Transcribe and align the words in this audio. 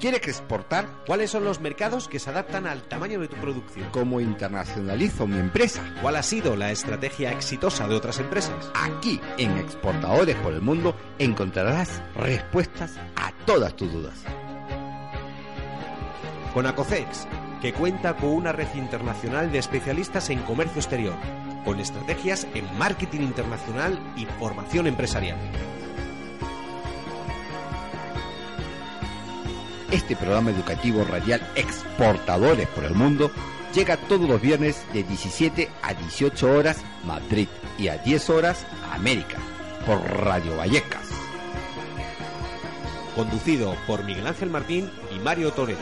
¿Quieres 0.00 0.26
exportar? 0.26 0.88
¿Cuáles 1.06 1.30
son 1.30 1.44
los 1.44 1.60
mercados 1.60 2.08
que 2.08 2.18
se 2.18 2.30
adaptan 2.30 2.66
al 2.66 2.84
tamaño 2.84 3.20
de 3.20 3.28
tu 3.28 3.36
producción? 3.36 3.90
¿Cómo 3.90 4.18
internacionalizo 4.18 5.26
mi 5.26 5.38
empresa? 5.38 5.82
¿Cuál 6.00 6.16
ha 6.16 6.22
sido 6.22 6.56
la 6.56 6.70
estrategia 6.70 7.30
exitosa 7.32 7.86
de 7.86 7.96
otras 7.96 8.18
empresas? 8.18 8.72
Aquí, 8.74 9.20
en 9.36 9.58
Exportadores 9.58 10.36
por 10.36 10.54
el 10.54 10.62
Mundo, 10.62 10.96
encontrarás 11.18 12.00
respuestas 12.16 12.96
a 13.14 13.32
todas 13.44 13.76
tus 13.76 13.92
dudas. 13.92 14.24
Con 16.54 16.66
Acocex, 16.66 17.28
que 17.60 17.74
cuenta 17.74 18.16
con 18.16 18.30
una 18.30 18.52
red 18.52 18.74
internacional 18.76 19.52
de 19.52 19.58
especialistas 19.58 20.30
en 20.30 20.40
comercio 20.44 20.80
exterior, 20.80 21.16
con 21.62 21.78
estrategias 21.78 22.46
en 22.54 22.64
marketing 22.78 23.20
internacional 23.20 24.00
y 24.16 24.24
formación 24.24 24.86
empresarial. 24.86 25.36
Este 29.90 30.14
programa 30.14 30.52
educativo 30.52 31.02
radial 31.02 31.40
Exportadores 31.56 32.68
por 32.68 32.84
el 32.84 32.94
Mundo 32.94 33.32
llega 33.74 33.96
todos 33.96 34.28
los 34.28 34.40
viernes 34.40 34.84
de 34.92 35.02
17 35.02 35.68
a 35.82 35.94
18 35.94 36.48
horas 36.48 36.84
Madrid 37.04 37.48
y 37.76 37.88
a 37.88 37.98
10 37.98 38.30
horas 38.30 38.64
América 38.92 39.38
por 39.84 40.00
Radio 40.00 40.56
Vallecas. 40.56 41.08
Conducido 43.16 43.74
por 43.88 44.04
Miguel 44.04 44.28
Ángel 44.28 44.50
Martín 44.50 44.88
y 45.12 45.18
Mario 45.18 45.50
Toledo. 45.50 45.80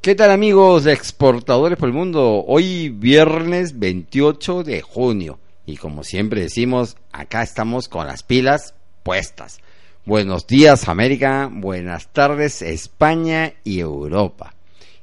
¿Qué 0.00 0.14
tal 0.14 0.30
amigos 0.30 0.84
de 0.84 0.92
Exportadores 0.92 1.76
por 1.76 1.88
el 1.88 1.94
Mundo? 1.94 2.44
Hoy 2.46 2.90
viernes 2.90 3.80
28 3.80 4.62
de 4.62 4.82
junio 4.82 5.40
y 5.66 5.78
como 5.78 6.04
siempre 6.04 6.42
decimos, 6.42 6.96
acá 7.10 7.42
estamos 7.42 7.88
con 7.88 8.06
las 8.06 8.22
pilas 8.22 8.74
puestas. 9.02 9.58
Buenos 10.06 10.46
días 10.46 10.86
América, 10.90 11.48
buenas 11.50 12.08
tardes 12.08 12.60
España 12.60 13.54
y 13.64 13.80
Europa. 13.80 14.54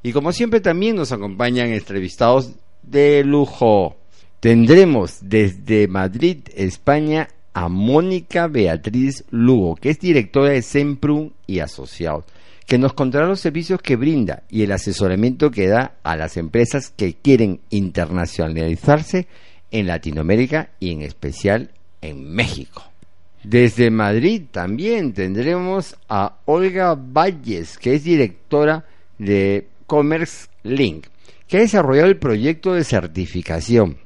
Y 0.04 0.12
como 0.12 0.32
siempre 0.32 0.62
también 0.62 0.96
nos 0.96 1.12
acompañan 1.12 1.70
entrevistados 1.70 2.52
de 2.84 3.24
lujo. 3.24 3.98
Tendremos 4.40 5.18
desde 5.22 5.88
Madrid, 5.88 6.42
España, 6.56 7.30
a 7.56 7.68
Mónica 7.68 8.46
Beatriz 8.46 9.24
Lugo, 9.32 9.76
que 9.76 9.90
es 9.90 10.00
directora 10.00 10.50
de 10.52 10.62
Semprum 10.62 11.32
y 11.48 11.62
Asociados, 11.62 12.26
que 12.68 12.78
nos 12.78 12.94
contará 12.94 13.26
los 13.26 13.40
servicios 13.40 13.82
que 13.82 13.96
brinda 13.96 14.44
y 14.52 14.62
el 14.62 14.72
asesoramiento 14.72 15.50
que 15.50 15.66
da 15.68 15.96
a 16.04 16.16
las 16.16 16.38
empresas 16.38 16.94
que 16.96 17.16
quieren 17.16 17.60
internacionalizarse 17.72 19.26
en 19.72 19.88
Latinoamérica 19.88 20.70
y 20.80 20.92
en 20.92 21.02
especial 21.02 21.72
en 22.02 22.32
México. 22.32 22.91
Desde 23.44 23.90
Madrid 23.90 24.44
también 24.52 25.14
tendremos 25.14 25.96
a 26.08 26.38
Olga 26.46 26.96
Valles, 26.96 27.78
que 27.80 27.96
es 27.96 28.04
directora 28.04 28.86
de 29.18 29.68
Commerce 29.88 30.48
Link, 30.64 31.08
que 31.48 31.58
ha 31.58 31.62
desarrollado 31.62 32.08
el 32.08 32.18
proyecto 32.18 32.74
de 32.74 32.84
certificación 32.84 33.98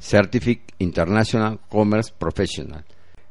Certific 0.00 0.74
International 0.78 1.60
Commerce 1.68 2.12
Professional. 2.18 2.84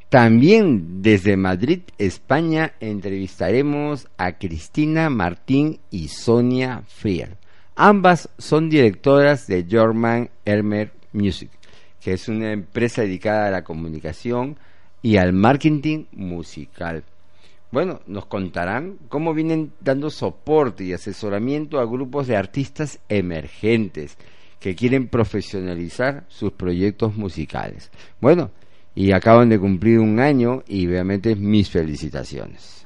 También 0.07 1.01
desde 1.01 1.35
Madrid, 1.35 1.81
España, 1.97 2.73
entrevistaremos 2.79 4.07
a 4.17 4.37
Cristina 4.37 5.09
Martín 5.09 5.79
y 5.89 6.07
Sonia 6.07 6.83
Frier. 6.87 7.37
Ambas 7.75 8.29
son 8.37 8.69
directoras 8.69 9.47
de 9.47 9.65
German 9.69 10.29
Elmer 10.45 10.93
Music 11.11 11.60
que 12.01 12.13
es 12.13 12.27
una 12.27 12.51
empresa 12.51 13.03
dedicada 13.03 13.47
a 13.47 13.51
la 13.51 13.63
comunicación 13.63 14.57
y 15.01 15.17
al 15.17 15.33
marketing 15.33 16.05
musical. 16.11 17.03
Bueno, 17.71 18.01
nos 18.05 18.25
contarán 18.25 18.97
cómo 19.07 19.33
vienen 19.33 19.71
dando 19.79 20.09
soporte 20.09 20.83
y 20.83 20.93
asesoramiento 20.93 21.79
a 21.79 21.85
grupos 21.85 22.27
de 22.27 22.35
artistas 22.35 22.99
emergentes 23.07 24.17
que 24.59 24.75
quieren 24.75 25.07
profesionalizar 25.07 26.25
sus 26.27 26.51
proyectos 26.51 27.15
musicales. 27.15 27.89
Bueno, 28.19 28.51
y 28.93 29.13
acaban 29.13 29.49
de 29.49 29.59
cumplir 29.59 29.99
un 29.99 30.19
año 30.19 30.63
y 30.67 30.85
obviamente 30.87 31.35
mis 31.35 31.69
felicitaciones. 31.69 32.85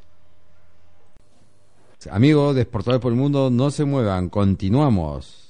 Amigos 2.12 2.54
de 2.54 2.62
Exportadores 2.62 3.02
por 3.02 3.12
el 3.12 3.18
Mundo, 3.18 3.50
no 3.50 3.72
se 3.72 3.84
muevan, 3.84 4.30
continuamos. 4.30 5.45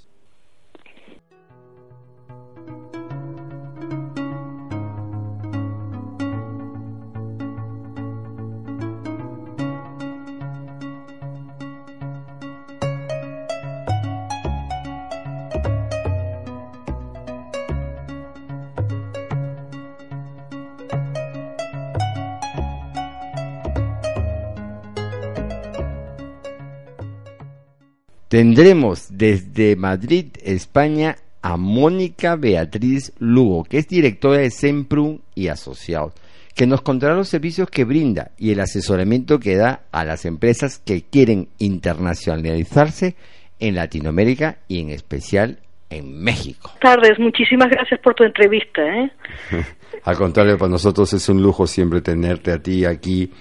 Tendremos 28.36 29.18
desde 29.18 29.78
Madrid, 29.78 30.26
España, 30.44 31.16
a 31.42 31.56
Mónica 31.56 32.36
Beatriz 32.36 33.14
Lugo, 33.18 33.64
que 33.64 33.78
es 33.78 33.88
directora 33.88 34.40
de 34.40 34.52
Semprum 34.52 35.20
y 35.36 35.48
Asociados, 35.48 36.12
que 36.54 36.68
nos 36.68 36.82
contará 36.82 37.16
los 37.16 37.30
servicios 37.30 37.70
que 37.70 37.86
brinda 37.86 38.32
y 38.38 38.52
el 38.52 38.60
asesoramiento 38.60 39.40
que 39.40 39.56
da 39.56 39.84
a 39.94 40.04
las 40.04 40.26
empresas 40.26 40.80
que 40.80 41.04
quieren 41.04 41.48
internacionalizarse 41.60 43.16
en 43.62 43.76
Latinoamérica 43.76 44.58
y 44.68 44.82
en 44.82 44.90
especial 44.90 45.60
en 45.90 46.22
México. 46.22 46.74
Buenas 46.82 47.00
tardes, 47.00 47.18
muchísimas 47.18 47.70
gracias 47.70 48.02
por 48.02 48.16
tu 48.16 48.26
entrevista. 48.26 48.82
¿eh? 48.82 49.12
Al 50.04 50.18
contrario, 50.18 50.58
para 50.58 50.72
nosotros 50.72 51.14
es 51.14 51.30
un 51.30 51.42
lujo 51.42 51.66
siempre 51.68 52.02
tenerte 52.02 52.52
a 52.52 52.62
ti 52.62 52.84
aquí 52.84 53.32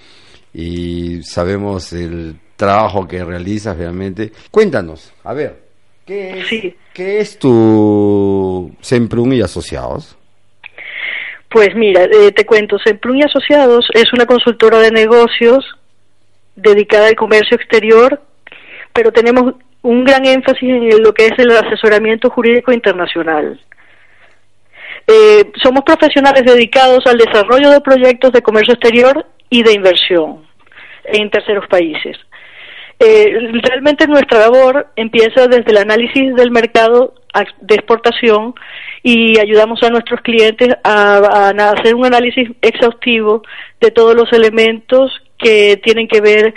y 0.53 1.21
sabemos 1.21 1.91
el 1.91 2.37
trabajo 2.55 3.07
que 3.07 3.23
realizas 3.23 3.77
realmente. 3.77 4.31
Cuéntanos, 4.51 5.13
a 5.23 5.33
ver, 5.33 5.55
¿qué 6.05 6.39
es, 6.39 6.73
¿qué 6.93 7.19
es 7.19 7.39
tu 7.39 8.75
Semprún 8.81 9.33
y 9.33 9.41
Asociados? 9.41 10.17
Pues 11.49 11.73
mira, 11.75 12.03
eh, 12.03 12.31
te 12.31 12.45
cuento, 12.45 12.77
Semprún 12.79 13.17
y 13.17 13.23
Asociados 13.23 13.87
es 13.93 14.11
una 14.13 14.25
consultora 14.25 14.79
de 14.79 14.91
negocios 14.91 15.65
dedicada 16.55 17.07
al 17.07 17.15
comercio 17.15 17.55
exterior, 17.57 18.21
pero 18.93 19.11
tenemos 19.11 19.53
un 19.81 20.03
gran 20.03 20.25
énfasis 20.25 20.69
en 20.69 21.03
lo 21.03 21.13
que 21.13 21.27
es 21.27 21.37
el 21.37 21.51
asesoramiento 21.51 22.29
jurídico 22.29 22.71
internacional. 22.71 23.59
Eh, 25.07 25.51
somos 25.61 25.83
profesionales 25.83 26.43
dedicados 26.43 27.05
al 27.05 27.17
desarrollo 27.17 27.69
de 27.69 27.81
proyectos 27.81 28.31
de 28.31 28.41
comercio 28.41 28.73
exterior 28.73 29.25
y 29.49 29.61
de 29.61 29.73
inversión 29.73 30.45
en 31.05 31.29
terceros 31.29 31.67
países. 31.67 32.17
Eh, 32.99 33.51
realmente 33.61 34.07
nuestra 34.07 34.39
labor 34.39 34.87
empieza 34.95 35.47
desde 35.47 35.71
el 35.71 35.77
análisis 35.77 36.33
del 36.35 36.49
mercado 36.49 37.13
de 37.59 37.75
exportación 37.75 38.55
y 39.03 39.37
ayudamos 39.37 39.83
a 39.83 39.89
nuestros 39.89 40.21
clientes 40.21 40.69
a, 40.83 41.49
hacer 41.49 41.93
un 41.93 42.05
análisis 42.05 42.49
exhaustivo 42.61 43.43
de 43.81 43.91
todos 43.91 44.15
los 44.15 44.31
elementos 44.31 45.11
que 45.37 45.77
tienen 45.83 46.07
que 46.07 46.21
ver 46.21 46.53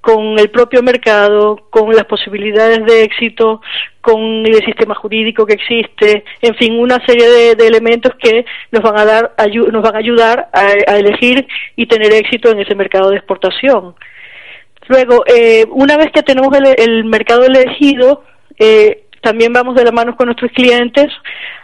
con 0.00 0.38
el 0.38 0.50
propio 0.50 0.82
mercado, 0.82 1.68
con 1.70 1.94
las 1.94 2.06
posibilidades 2.06 2.84
de 2.86 3.04
éxito, 3.04 3.60
con 4.00 4.20
el 4.46 4.64
sistema 4.64 4.94
jurídico 4.96 5.46
que 5.46 5.54
existe, 5.54 6.24
en 6.40 6.56
fin, 6.56 6.80
una 6.80 6.98
serie 7.06 7.54
de, 7.54 7.66
elementos 7.66 8.12
que 8.18 8.44
nos 8.72 8.82
van 8.82 8.98
a 8.98 9.04
dar 9.04 9.34
nos 9.70 9.82
van 9.82 9.94
a 9.94 9.98
ayudar 9.98 10.48
a 10.52 10.96
elegir 10.96 11.46
y 11.76 11.86
tener 11.86 12.12
éxito 12.14 12.50
en 12.50 12.60
ese 12.60 12.74
mercado 12.74 13.10
de 13.10 13.18
exportación. 13.18 13.94
Luego, 14.88 15.24
eh, 15.26 15.64
una 15.70 15.96
vez 15.96 16.10
que 16.12 16.22
tenemos 16.22 16.50
el, 16.76 17.04
mercado 17.04 17.44
elegido, 17.44 18.24
eh, 18.58 19.04
también 19.20 19.52
vamos 19.52 19.76
de 19.76 19.84
la 19.84 19.92
mano 19.92 20.16
con 20.16 20.26
nuestros 20.26 20.50
clientes 20.52 21.06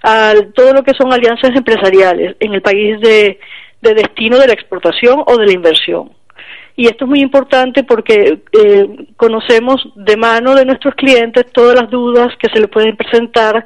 a 0.03 0.35
todo 0.55 0.73
lo 0.73 0.82
que 0.85 0.94
son 0.94 1.12
alianzas 1.12 1.50
empresariales 1.55 2.37
en 2.38 2.55
el 2.55 2.62
país 2.62 3.00
de, 3.00 3.38
destino 3.81 4.38
de 4.38 4.47
la 4.47 4.53
exportación 4.53 5.23
o 5.26 5.37
de 5.37 5.47
la 5.47 5.53
inversión. 5.53 6.12
Y 6.76 6.87
esto 6.87 7.06
es 7.06 7.09
muy 7.09 7.20
importante 7.20 7.82
porque 7.82 8.43
eh, 8.53 9.06
conocemos 9.17 9.88
de 9.97 10.17
mano 10.17 10.55
de 10.55 10.64
nuestros 10.64 10.94
clientes 10.94 11.47
todas 11.53 11.75
las 11.75 11.91
dudas 11.91 12.29
que 12.38 12.49
se 12.53 12.61
les 12.61 12.71
pueden 12.71 12.97
presentar 12.97 13.64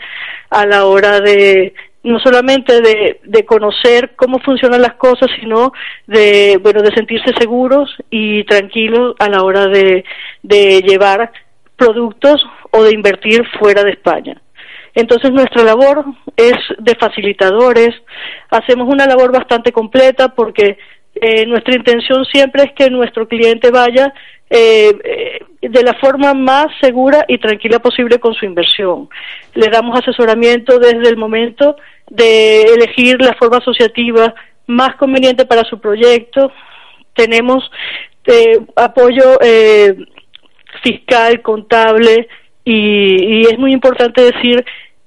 a 0.48 0.66
la 0.66 0.86
hora 0.86 1.20
de, 1.20 1.74
no 2.04 2.18
solamente 2.18 2.80
de, 2.80 3.20
de, 3.24 3.44
conocer 3.44 4.14
cómo 4.16 4.38
funcionan 4.40 4.82
las 4.82 4.94
cosas, 4.94 5.28
sino 5.40 5.72
de, 6.06 6.58
bueno, 6.62 6.82
de 6.82 6.94
sentirse 6.94 7.32
seguros 7.38 7.94
y 8.10 8.44
tranquilos 8.44 9.14
a 9.18 9.28
la 9.28 9.42
hora 9.42 9.66
de, 9.66 10.04
de 10.42 10.82
llevar 10.82 11.30
productos 11.76 12.44
o 12.70 12.82
de 12.82 12.94
invertir 12.94 13.46
fuera 13.58 13.84
de 13.84 13.92
España. 13.92 14.40
Entonces 14.94 15.30
nuestra 15.30 15.62
labor 15.62 16.04
es 16.36 16.56
de 16.78 16.94
facilitadores, 16.96 17.90
hacemos 18.50 18.88
una 18.88 19.06
labor 19.06 19.32
bastante 19.32 19.72
completa 19.72 20.34
porque 20.34 20.76
Eh, 21.14 21.44
nuestra 21.44 21.76
intención 21.76 22.24
siempre 22.24 22.62
es 22.62 22.72
que 22.72 22.88
nuestro 22.88 23.26
cliente 23.28 23.70
vaya 23.70 24.14
eh, 24.54 25.40
de 25.62 25.82
la 25.82 25.94
forma 25.94 26.34
más 26.34 26.66
segura 26.80 27.24
y 27.28 27.38
tranquila 27.38 27.78
posible 27.78 28.18
con 28.18 28.34
su 28.34 28.44
inversión. 28.44 29.08
Le 29.54 29.68
damos 29.68 29.98
asesoramiento 29.98 30.78
desde 30.78 31.08
el 31.08 31.16
momento 31.16 31.76
de 32.10 32.62
elegir 32.62 33.20
la 33.22 33.34
forma 33.34 33.58
asociativa 33.58 34.34
más 34.66 34.96
conveniente 34.96 35.46
para 35.46 35.62
su 35.64 35.80
proyecto. 35.80 36.52
Tenemos 37.14 37.70
apoyo 38.76 39.38
fiscal, 40.82 41.42
contable 41.42 42.28
y, 42.64 43.40
y 43.40 43.42
es 43.42 43.58
muy 43.58 43.72
importante 43.72 44.22
decir 44.22 44.64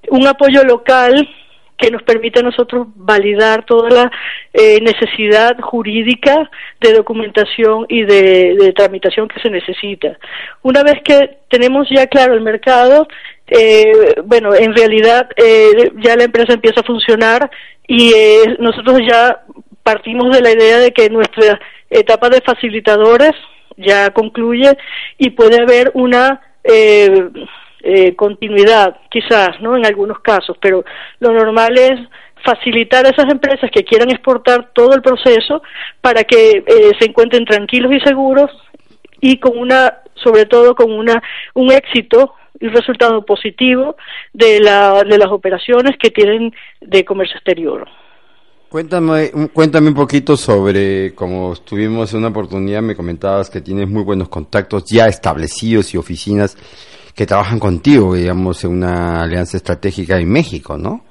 un 0.08 0.26
apoyo 0.26 0.64
local 0.64 1.28
que 1.76 1.90
nos 1.90 2.02
permite 2.02 2.40
a 2.40 2.42
nosotros 2.42 2.86
validar 2.94 3.64
toda 3.64 3.90
la 3.90 4.12
eh, 4.52 4.80
necesidad 4.80 5.58
jurídica 5.60 6.50
de 6.80 6.92
documentación 6.92 7.86
y 7.88 8.04
de, 8.04 8.72
tramitación 8.74 9.28
que 9.28 9.40
se 9.40 9.50
necesita. 9.50 10.18
Una 10.62 10.82
vez 10.82 11.02
que 11.04 11.38
tenemos 11.48 11.88
ya 11.90 12.06
claro 12.06 12.34
el 12.34 12.40
mercado, 12.40 13.06
eh, 13.46 14.14
bueno, 14.24 14.54
en 14.54 14.74
realidad 14.74 15.28
eh, 15.36 15.92
ya 16.02 16.16
la 16.16 16.24
empresa 16.24 16.54
empieza 16.54 16.80
a 16.80 16.84
funcionar 16.84 17.50
y 17.86 18.12
nosotros 18.58 19.00
ya 19.08 19.42
partimos 19.82 20.34
de 20.34 20.42
la 20.42 20.50
idea 20.50 20.78
de 20.78 20.92
que 20.92 21.08
nuestra 21.10 21.60
etapa 21.90 22.28
de 22.28 22.40
facilitadores 22.40 23.32
ya 23.76 24.10
concluye 24.10 24.76
y 25.18 25.30
puede 25.30 25.62
haber 25.62 25.90
una 25.94 26.40
eh, 26.64 27.28
continuidad, 28.16 28.96
quizás, 29.10 29.60
¿no? 29.60 29.76
En 29.76 29.86
algunos 29.86 30.20
casos, 30.20 30.56
pero 30.60 30.84
lo 31.20 31.32
normal 31.32 31.78
es 31.78 32.00
facilitar 32.44 33.04
a 33.06 33.10
esas 33.10 33.26
empresas 33.30 33.70
que 33.72 33.84
quieran 33.84 34.10
exportar 34.10 34.70
todo 34.72 34.94
el 34.94 35.02
proceso 35.02 35.62
para 36.00 36.24
que 36.24 36.64
eh, 36.66 36.92
se 36.98 37.06
encuentren 37.06 37.44
tranquilos 37.44 37.92
y 37.92 38.00
seguros 38.00 38.50
y 39.20 39.38
con 39.38 39.58
una, 39.58 40.02
sobre 40.14 40.46
todo 40.46 40.74
con 40.74 40.92
una, 40.92 41.22
un 41.54 41.72
éxito 41.72 42.34
y 42.60 42.68
resultado 42.68 43.24
positivo 43.24 43.96
de, 44.32 44.60
la, 44.60 45.02
de 45.02 45.18
las 45.18 45.28
operaciones 45.28 45.96
que 46.00 46.10
tienen 46.10 46.52
de 46.80 47.04
comercio 47.04 47.36
exterior. 47.36 47.86
Cuéntame, 48.68 49.30
cuéntame 49.52 49.88
un 49.88 49.94
poquito 49.94 50.36
sobre, 50.36 51.14
como 51.14 51.52
estuvimos 51.52 52.12
en 52.12 52.18
una 52.18 52.28
oportunidad, 52.28 52.82
me 52.82 52.96
comentabas 52.96 53.48
que 53.48 53.60
tienes 53.60 53.88
muy 53.88 54.02
buenos 54.02 54.28
contactos 54.28 54.84
ya 54.90 55.06
establecidos 55.06 55.94
y 55.94 55.98
oficinas 55.98 56.56
que 57.16 57.26
trabajan 57.26 57.58
contigo, 57.58 58.14
digamos, 58.14 58.62
en 58.64 58.72
una 58.72 59.22
alianza 59.22 59.56
estratégica 59.56 60.18
en 60.18 60.30
México, 60.30 60.76
¿no? 60.76 61.02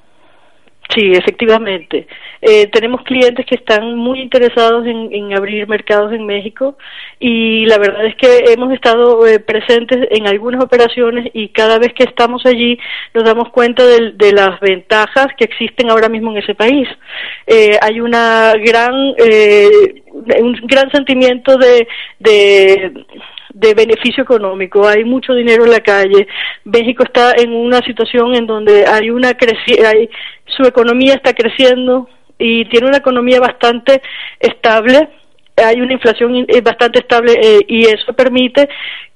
Sí, 0.94 1.12
efectivamente. 1.12 2.06
Eh, 2.40 2.68
tenemos 2.68 3.02
clientes 3.02 3.44
que 3.44 3.56
están 3.56 3.96
muy 3.96 4.20
interesados 4.20 4.86
en, 4.86 5.34
abrir 5.34 5.66
mercados 5.66 6.12
en 6.12 6.24
México 6.24 6.78
y 7.18 7.66
la 7.66 7.78
verdad 7.78 8.06
es 8.06 8.14
que 8.14 8.52
hemos 8.52 8.72
estado 8.72 9.26
eh, 9.26 9.40
presentes 9.40 10.06
en 10.10 10.28
algunas 10.28 10.62
operaciones 10.62 11.28
y 11.34 11.48
cada 11.48 11.78
vez 11.78 11.92
que 11.92 12.04
estamos 12.04 12.46
allí 12.46 12.78
nos 13.14 13.24
damos 13.24 13.50
cuenta 13.50 13.84
de, 13.84 14.32
las 14.32 14.60
ventajas 14.60 15.26
que 15.36 15.44
existen 15.44 15.90
ahora 15.90 16.08
mismo 16.08 16.30
en 16.30 16.36
ese 16.36 16.54
país. 16.54 16.88
Eh, 17.48 17.76
hay 17.82 18.00
una 18.00 18.52
gran, 18.64 18.94
un 18.94 20.52
gran 20.68 20.90
sentimiento 20.92 21.56
de, 21.56 21.88
de 22.20 22.92
de 23.56 23.72
beneficio 23.72 24.22
económico, 24.22 24.86
hay 24.86 25.02
mucho 25.04 25.32
dinero 25.32 25.64
en 25.64 25.70
la 25.70 25.80
calle. 25.80 26.28
México 26.64 27.02
está 27.04 27.32
en 27.38 27.54
una 27.54 27.78
situación 27.78 28.34
en 28.34 28.46
donde 28.46 28.84
hay 28.86 29.08
una 29.08 29.28
hay, 29.30 30.10
su 30.44 30.62
economía 30.64 31.14
está 31.14 31.32
creciendo 31.32 32.06
y 32.38 32.66
tiene 32.66 32.88
una 32.88 32.98
economía 32.98 33.40
bastante 33.40 34.02
estable, 34.38 35.08
hay 35.56 35.80
una 35.80 35.94
inflación 35.94 36.44
eh, 36.48 36.60
bastante 36.60 36.98
estable 36.98 37.32
eh, 37.42 37.60
y 37.66 37.86
eso 37.86 38.12
permite 38.12 38.68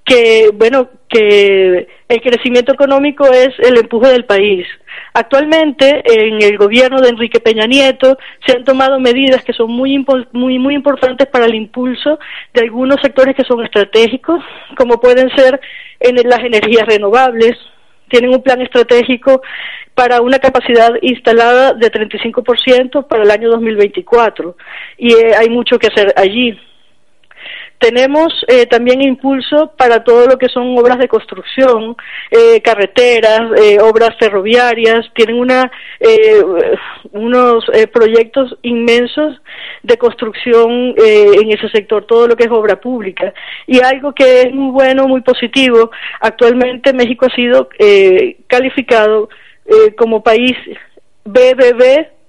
que, 0.06 0.48
bueno, 0.54 0.88
que 1.10 1.86
el 2.08 2.20
crecimiento 2.22 2.72
económico 2.72 3.26
es 3.26 3.50
el 3.58 3.76
empuje 3.76 4.08
del 4.08 4.24
país. 4.24 4.66
Actualmente, 5.12 6.02
en 6.04 6.42
el 6.42 6.56
gobierno 6.56 7.00
de 7.00 7.08
Enrique 7.08 7.40
Peña 7.40 7.66
Nieto 7.66 8.16
se 8.46 8.56
han 8.56 8.64
tomado 8.64 9.00
medidas 9.00 9.42
que 9.44 9.52
son 9.52 9.70
muy, 9.70 10.04
muy, 10.32 10.58
muy 10.58 10.74
importantes 10.74 11.26
para 11.26 11.46
el 11.46 11.54
impulso 11.54 12.18
de 12.54 12.62
algunos 12.62 13.00
sectores 13.02 13.34
que 13.34 13.44
son 13.44 13.64
estratégicos, 13.64 14.42
como 14.76 15.00
pueden 15.00 15.30
ser 15.36 15.60
en 15.98 16.16
las 16.28 16.40
energías 16.40 16.86
renovables. 16.86 17.56
Tienen 18.08 18.30
un 18.30 18.42
plan 18.42 18.60
estratégico 18.60 19.42
para 19.94 20.20
una 20.20 20.38
capacidad 20.38 20.90
instalada 21.02 21.74
de 21.74 21.90
35% 21.90 23.06
para 23.06 23.22
el 23.22 23.30
año 23.30 23.50
2024 23.50 24.56
y 24.98 25.12
eh, 25.12 25.34
hay 25.38 25.48
mucho 25.48 25.78
que 25.78 25.88
hacer 25.88 26.12
allí. 26.16 26.58
Tenemos 27.80 28.44
eh, 28.46 28.66
también 28.66 29.00
impulso 29.00 29.72
para 29.74 30.04
todo 30.04 30.26
lo 30.26 30.36
que 30.36 30.50
son 30.50 30.78
obras 30.78 30.98
de 30.98 31.08
construcción, 31.08 31.96
eh, 32.30 32.60
carreteras, 32.60 33.58
eh, 33.58 33.78
obras 33.80 34.10
ferroviarias, 34.18 35.06
tienen 35.14 35.36
una, 35.36 35.70
unos 37.12 37.64
proyectos 37.90 38.54
inmensos 38.60 39.40
de 39.82 39.96
construcción 39.96 40.94
en 40.98 41.50
ese 41.50 41.70
sector, 41.70 42.04
todo 42.06 42.28
lo 42.28 42.36
que 42.36 42.44
es 42.44 42.50
obra 42.50 42.78
pública. 42.78 43.32
Y 43.66 43.80
algo 43.80 44.12
que 44.12 44.42
es 44.42 44.52
muy 44.52 44.72
bueno, 44.72 45.08
muy 45.08 45.22
positivo, 45.22 45.90
actualmente 46.20 46.92
México 46.92 47.26
ha 47.26 47.34
sido 47.34 47.70
calificado 48.46 49.30
como 49.96 50.22
país 50.22 50.56
BBB 51.24 52.19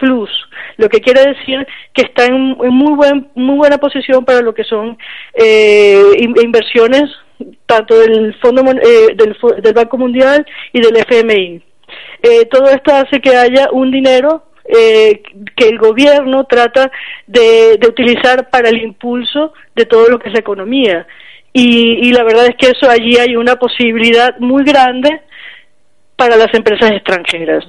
plus, 0.00 0.30
lo 0.78 0.88
que 0.88 1.00
quiere 1.00 1.20
decir 1.34 1.66
que 1.92 2.02
está 2.02 2.24
en, 2.26 2.56
muy 2.58 2.94
buen 2.94 3.28
muy 3.34 3.56
buena 3.56 3.78
posición 3.78 4.24
para 4.24 4.40
lo 4.40 4.54
que 4.54 4.64
son 4.64 4.98
eh, 5.34 6.02
inversiones 6.42 7.10
tanto 7.66 7.98
del 7.98 8.34
fondo 8.40 8.62
eh, 8.62 9.14
del, 9.14 9.36
del, 9.62 9.74
Banco 9.74 9.96
Mundial 9.96 10.46
y 10.72 10.80
del 10.80 10.96
FMI. 10.96 11.62
Eh, 12.22 12.46
todo 12.46 12.68
esto 12.70 12.92
hace 12.94 13.20
que 13.20 13.36
haya 13.36 13.68
un 13.72 13.90
dinero 13.90 14.44
eh, 14.64 15.22
que 15.56 15.68
el 15.68 15.78
gobierno 15.78 16.44
trata 16.44 16.90
de, 17.26 17.76
de, 17.78 17.88
utilizar 17.88 18.50
para 18.50 18.68
el 18.68 18.82
impulso 18.82 19.52
de 19.74 19.86
todo 19.86 20.08
lo 20.08 20.18
que 20.18 20.28
es 20.28 20.34
la 20.34 20.40
economía. 20.40 21.06
Y, 21.52 22.08
y 22.08 22.12
la 22.12 22.22
verdad 22.22 22.46
es 22.46 22.56
que 22.56 22.68
eso 22.68 22.88
allí 22.88 23.16
hay 23.16 23.36
una 23.36 23.56
posibilidad 23.56 24.38
muy 24.38 24.64
grande 24.64 25.20
para 26.16 26.36
las 26.36 26.52
empresas 26.54 26.92
extranjeras. 26.92 27.64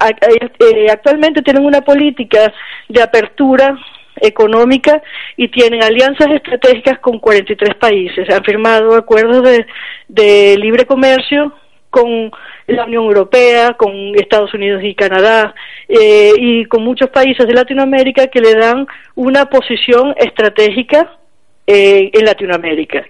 Eh, 0.00 0.90
actualmente 0.90 1.42
tienen 1.42 1.64
una 1.64 1.80
política 1.80 2.52
de 2.88 3.02
apertura 3.02 3.78
económica 4.20 5.02
y 5.36 5.48
tienen 5.48 5.82
alianzas 5.82 6.28
estratégicas 6.30 6.98
con 6.98 7.18
43 7.18 7.74
países. 7.76 8.28
Han 8.30 8.44
firmado 8.44 8.94
acuerdos 8.94 9.42
de, 10.08 10.56
libre 10.58 10.86
comercio 10.86 11.52
con 11.90 12.30
la 12.66 12.84
Unión 12.84 13.04
Europea, 13.04 13.74
con 13.74 13.90
Estados 14.16 14.52
Unidos 14.52 14.82
y 14.82 14.94
Canadá 14.94 15.54
eh, 15.88 16.32
y 16.36 16.64
con 16.66 16.82
muchos 16.82 17.10
países 17.10 17.46
de 17.46 17.54
Latinoamérica 17.54 18.26
que 18.26 18.40
le 18.40 18.54
dan 18.54 18.86
una 19.14 19.46
posición 19.46 20.14
estratégica 20.18 21.16
eh, 21.66 22.10
en 22.12 22.24
Latinoamérica. 22.24 23.04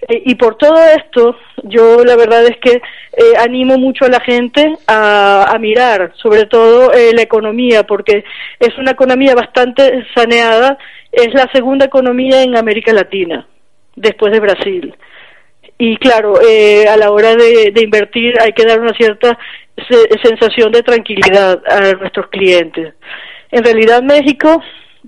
Eh, 0.00 0.22
y 0.26 0.34
por 0.34 0.56
todo 0.56 0.76
esto, 0.84 1.36
yo 1.64 2.04
la 2.04 2.16
verdad 2.16 2.44
es 2.44 2.58
que 2.58 2.72
eh, 2.72 3.36
animo 3.38 3.78
mucho 3.78 4.04
a 4.04 4.08
la 4.08 4.20
gente 4.20 4.76
a, 4.86 5.56
mirar, 5.58 6.12
sobre 6.16 6.46
todo 6.46 6.92
eh, 6.92 7.12
la 7.14 7.22
economía, 7.22 7.84
porque 7.84 8.24
es 8.60 8.76
una 8.78 8.92
economía 8.92 9.34
bastante 9.34 10.06
saneada, 10.14 10.78
es 11.10 11.32
la 11.32 11.50
segunda 11.52 11.86
economía 11.86 12.42
en 12.42 12.56
América 12.56 12.92
Latina, 12.92 13.46
después 13.94 14.32
de 14.32 14.40
Brasil. 14.40 14.94
Y 15.78 15.96
claro, 15.96 16.36
a 16.36 16.96
la 16.96 17.10
hora 17.10 17.36
de, 17.36 17.70
de, 17.70 17.82
invertir 17.82 18.34
hay 18.40 18.52
que 18.52 18.64
dar 18.64 18.80
una 18.80 18.94
cierta 18.94 19.38
sensación 20.22 20.72
de 20.72 20.82
tranquilidad 20.82 21.62
a 21.68 21.92
nuestros 21.92 22.28
clientes. 22.28 22.94
En 23.50 23.62
realidad 23.62 24.02
México 24.02 24.62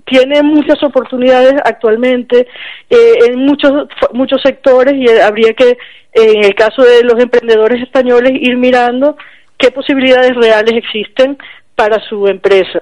tiene 0.05 0.43
muchas 0.43 0.81
oportunidades 0.83 1.53
actualmente 1.63 2.47
eh, 2.89 3.13
en 3.27 3.39
muchos 3.45 3.87
muchos 4.13 4.41
sectores 4.41 4.93
y 4.95 5.07
habría 5.19 5.53
que 5.53 5.77
en 6.13 6.43
el 6.43 6.55
caso 6.55 6.81
de 6.81 7.03
los 7.03 7.21
emprendedores 7.21 7.81
españoles 7.81 8.31
ir 8.35 8.57
mirando 8.57 9.15
qué 9.57 9.71
posibilidades 9.71 10.35
reales 10.35 10.73
existen 10.75 11.37
para 11.75 11.99
su 12.07 12.27
empresa. 12.27 12.79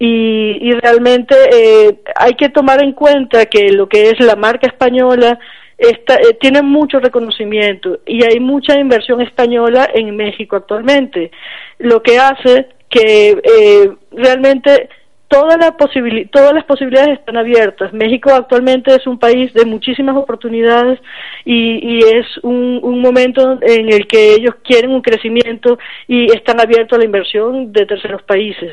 Y, 0.00 0.58
y 0.60 0.72
realmente 0.72 1.34
eh, 1.52 2.00
hay 2.14 2.34
que 2.34 2.50
tomar 2.50 2.82
en 2.82 2.92
cuenta 2.92 3.46
que 3.46 3.72
lo 3.72 3.88
que 3.88 4.10
es 4.10 4.20
la 4.20 4.36
marca 4.36 4.68
española 4.68 5.38
está, 5.76 6.14
eh, 6.16 6.36
tiene 6.40 6.62
mucho 6.62 7.00
reconocimiento 7.00 8.00
y 8.06 8.22
hay 8.24 8.38
mucha 8.38 8.78
inversión 8.78 9.20
española 9.20 9.88
en 9.92 10.14
México 10.14 10.56
actualmente, 10.56 11.32
lo 11.78 12.02
que 12.02 12.18
hace 12.18 12.68
que 12.88 13.40
eh, 15.30 15.72
realmente 15.76 16.30
todas 16.32 16.54
las 16.54 16.64
posibilidades 16.64 17.18
están 17.18 17.36
abiertas. 17.36 17.92
México 17.92 18.30
actualmente 18.30 18.94
es 18.94 19.06
un 19.06 19.18
país 19.18 19.52
de 19.52 19.64
muchísimas 19.66 20.16
oportunidades 20.16 20.98
y, 21.44 21.98
es 22.04 22.26
un, 22.42 23.00
momento 23.00 23.58
en 23.62 23.92
el 23.92 24.06
que 24.06 24.34
ellos 24.34 24.56
quieren 24.64 24.92
un 24.92 25.02
crecimiento 25.02 25.78
y 26.06 26.26
están 26.32 26.60
abiertos 26.60 26.96
a 26.96 27.00
la 27.00 27.04
inversión 27.04 27.72
de 27.72 27.86
terceros 27.86 28.22
países. 28.22 28.72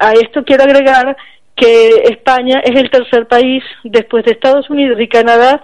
A 0.00 0.12
esto 0.12 0.44
quiero 0.44 0.64
agregar 0.64 1.16
que 1.56 1.90
España 2.10 2.60
es 2.64 2.78
el 2.78 2.90
tercer 2.90 3.26
país 3.26 3.62
después 3.84 4.24
de 4.24 4.32
Estados 4.32 4.68
Unidos 4.70 5.00
y 5.00 5.08
Canadá 5.08 5.62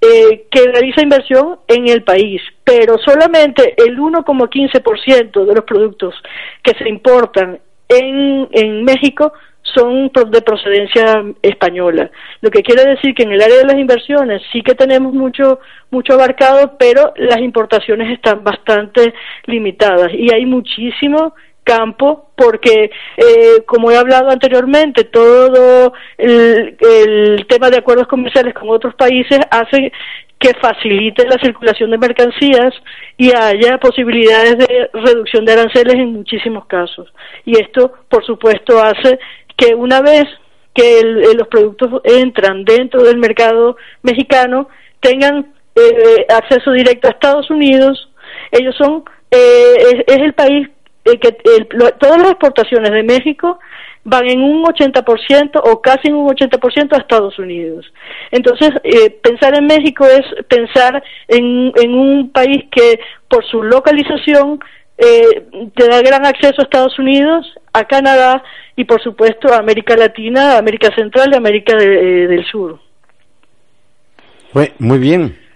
eh, 0.00 0.46
que 0.50 0.70
realiza 0.70 1.02
inversión 1.02 1.58
en 1.66 1.88
el 1.88 2.04
país, 2.04 2.40
pero 2.62 2.98
solamente 2.98 3.74
el 3.76 3.98
1,15% 3.98 5.44
de 5.44 5.54
los 5.54 5.64
productos 5.64 6.14
que 6.62 6.72
se 6.78 6.88
importan 6.88 7.58
en, 7.88 8.48
en 8.52 8.84
México 8.84 9.32
son 9.74 10.10
de 10.30 10.42
procedencia 10.42 11.22
española. 11.42 12.10
Lo 12.40 12.50
que 12.50 12.62
quiere 12.62 12.84
decir 12.88 13.14
que 13.14 13.24
en 13.24 13.32
el 13.32 13.42
área 13.42 13.58
de 13.58 13.64
las 13.64 13.76
inversiones 13.76 14.42
sí 14.52 14.62
que 14.62 14.74
tenemos 14.74 15.12
mucho 15.12 15.60
mucho 15.90 16.14
abarcado, 16.14 16.76
pero 16.78 17.12
las 17.16 17.38
importaciones 17.40 18.12
están 18.12 18.44
bastante 18.44 19.14
limitadas 19.46 20.12
y 20.12 20.32
hay 20.32 20.46
muchísimo 20.46 21.34
campo 21.68 22.30
porque 22.34 22.90
eh, 23.16 23.62
como 23.66 23.90
he 23.90 23.96
hablado 23.96 24.30
anteriormente 24.30 25.04
todo 25.04 25.92
el, 26.16 26.76
el, 26.80 27.46
tema 27.46 27.68
de 27.68 27.78
acuerdos 27.78 28.08
comerciales 28.08 28.54
con 28.54 28.70
otros 28.70 28.94
países 28.94 29.38
hace 29.50 29.92
que 30.38 30.54
facilite 30.54 31.26
la 31.26 31.36
circulación 31.42 31.90
de 31.90 31.98
mercancías 31.98 32.72
y 33.18 33.34
haya 33.36 33.76
posibilidades 33.78 34.56
de 34.56 34.90
reducción 34.94 35.44
de 35.44 35.52
aranceles 35.52 35.94
en 35.94 36.12
muchísimos 36.12 36.64
casos. 36.66 37.12
Y 37.44 37.60
esto 37.60 37.92
por 38.08 38.24
supuesto 38.24 38.80
hace 38.82 39.18
que 39.56 39.74
una 39.74 40.00
vez 40.00 40.24
que 40.72 41.02
los 41.36 41.48
productos 41.48 42.00
entran 42.04 42.64
dentro 42.64 43.02
del 43.02 43.18
mercado 43.18 43.76
mexicano 44.02 44.68
tengan 45.00 45.52
eh, 45.74 46.26
acceso 46.28 46.72
directo 46.72 47.08
a 47.08 47.10
Estados 47.10 47.50
Unidos 47.50 48.08
ellos 48.52 48.74
son 48.76 49.04
eh, 49.30 50.04
es, 50.06 50.18
el 50.18 50.32
país 50.32 50.68
que 51.16 51.32
todas 51.98 52.18
las 52.18 52.30
exportaciones 52.30 52.90
de 52.90 53.02
México 53.02 53.58
van 54.04 54.28
en 54.28 54.40
un 54.42 54.64
80% 54.64 55.60
o 55.64 55.82
casi 55.82 56.08
en 56.08 56.14
un 56.14 56.28
80% 56.28 56.92
a 56.92 56.98
Estados 56.98 57.38
Unidos. 57.38 57.92
Entonces, 58.30 58.70
eh, 58.84 59.10
pensar 59.10 59.56
en 59.56 59.66
México 59.66 60.06
es 60.06 60.24
pensar 60.46 61.02
en, 61.26 61.72
en 61.76 61.94
un 61.94 62.30
país 62.30 62.64
que 62.70 63.00
por 63.28 63.44
su 63.44 63.62
localización 63.62 64.60
eh, 64.96 65.70
te 65.76 65.88
da 65.88 66.00
gran 66.02 66.26
acceso 66.26 66.56
a 66.58 66.64
Estados 66.64 66.98
Unidos, 66.98 67.46
a 67.72 67.84
Canadá 67.84 68.42
y 68.76 68.84
por 68.84 69.02
supuesto 69.02 69.52
a 69.52 69.58
América 69.58 69.96
Latina, 69.96 70.58
América 70.58 70.94
Central 70.94 71.30
y 71.32 71.36
América 71.36 71.76
eh, 71.78 72.26
del 72.26 72.44
Sur. 72.46 72.80
Muy 74.78 74.98
bien. 74.98 75.47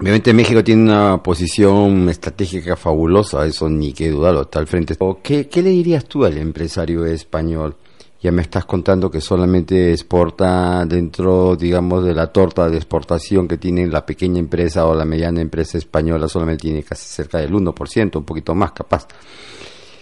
Obviamente 0.00 0.32
México 0.32 0.64
tiene 0.64 0.84
una 0.84 1.22
posición 1.22 2.08
estratégica 2.08 2.74
fabulosa, 2.74 3.44
eso 3.44 3.68
ni 3.68 3.92
que 3.92 4.08
dudarlo, 4.08 4.42
está 4.42 4.58
al 4.58 4.66
frente. 4.66 4.96
¿Qué, 5.22 5.46
¿Qué 5.46 5.60
le 5.60 5.68
dirías 5.68 6.06
tú 6.06 6.24
al 6.24 6.38
empresario 6.38 7.04
español? 7.04 7.76
Ya 8.22 8.32
me 8.32 8.40
estás 8.40 8.64
contando 8.64 9.10
que 9.10 9.20
solamente 9.20 9.92
exporta 9.92 10.86
dentro, 10.86 11.54
digamos, 11.54 12.02
de 12.02 12.14
la 12.14 12.28
torta 12.28 12.70
de 12.70 12.78
exportación 12.78 13.46
que 13.46 13.58
tiene 13.58 13.86
la 13.88 14.06
pequeña 14.06 14.38
empresa 14.38 14.86
o 14.86 14.94
la 14.94 15.04
mediana 15.04 15.42
empresa 15.42 15.76
española, 15.76 16.28
solamente 16.28 16.62
tiene 16.62 16.82
casi 16.82 17.04
cerca 17.06 17.36
del 17.36 17.52
1%, 17.52 18.16
un 18.16 18.24
poquito 18.24 18.54
más 18.54 18.72
capaz. 18.72 19.06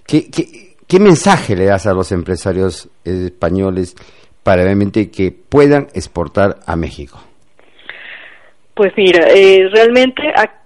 ¿Qué, 0.07 0.31
qué, 0.31 0.77
qué 0.87 1.01
mensaje 1.01 1.57
le 1.57 1.65
das 1.65 1.87
a 1.87 1.93
los 1.93 2.13
empresarios 2.13 2.89
españoles 3.03 3.97
para 4.45 4.63
realmente 4.63 5.11
que 5.11 5.33
puedan 5.33 5.89
exportar 5.93 6.61
a 6.67 6.77
México? 6.77 7.19
Pues 8.79 8.93
mira, 8.97 9.27
eh, 9.35 9.69
realmente 9.73 10.23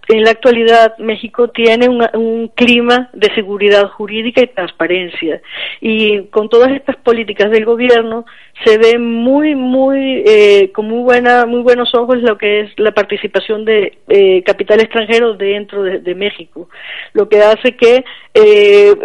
en 0.09 0.25
la 0.25 0.33
actualidad 0.33 0.99
México 0.99 1.49
tiene 1.49 1.89
un, 1.89 2.49
clima 2.55 3.09
de 3.15 3.35
seguridad 3.35 3.89
jurídica 3.89 4.43
y 4.43 4.49
transparencia. 4.49 5.41
Y 5.81 6.25
con 6.25 6.51
todas 6.51 6.73
estas 6.73 6.97
políticas 6.97 7.51
del 7.51 7.65
gobierno 7.65 8.27
se 8.67 8.77
ve 8.77 8.99
muy 8.99 9.55
muy 9.55 10.25
eh, 10.27 10.71
con 10.75 10.89
muy 10.89 11.03
buena 11.03 11.47
muy 11.47 11.63
buenos 11.63 11.95
ojos 11.95 12.19
lo 12.19 12.37
que 12.37 12.61
es 12.61 12.71
la 12.77 12.93
participación 12.93 13.65
de 13.65 13.97
eh, 14.09 14.43
capital 14.43 14.81
extranjero 14.81 15.33
dentro 15.33 15.83
de, 15.83 16.15
México. 16.15 16.69
Lo 17.15 17.31
que 17.31 17.41
hace 17.41 17.77
que 17.77 18.05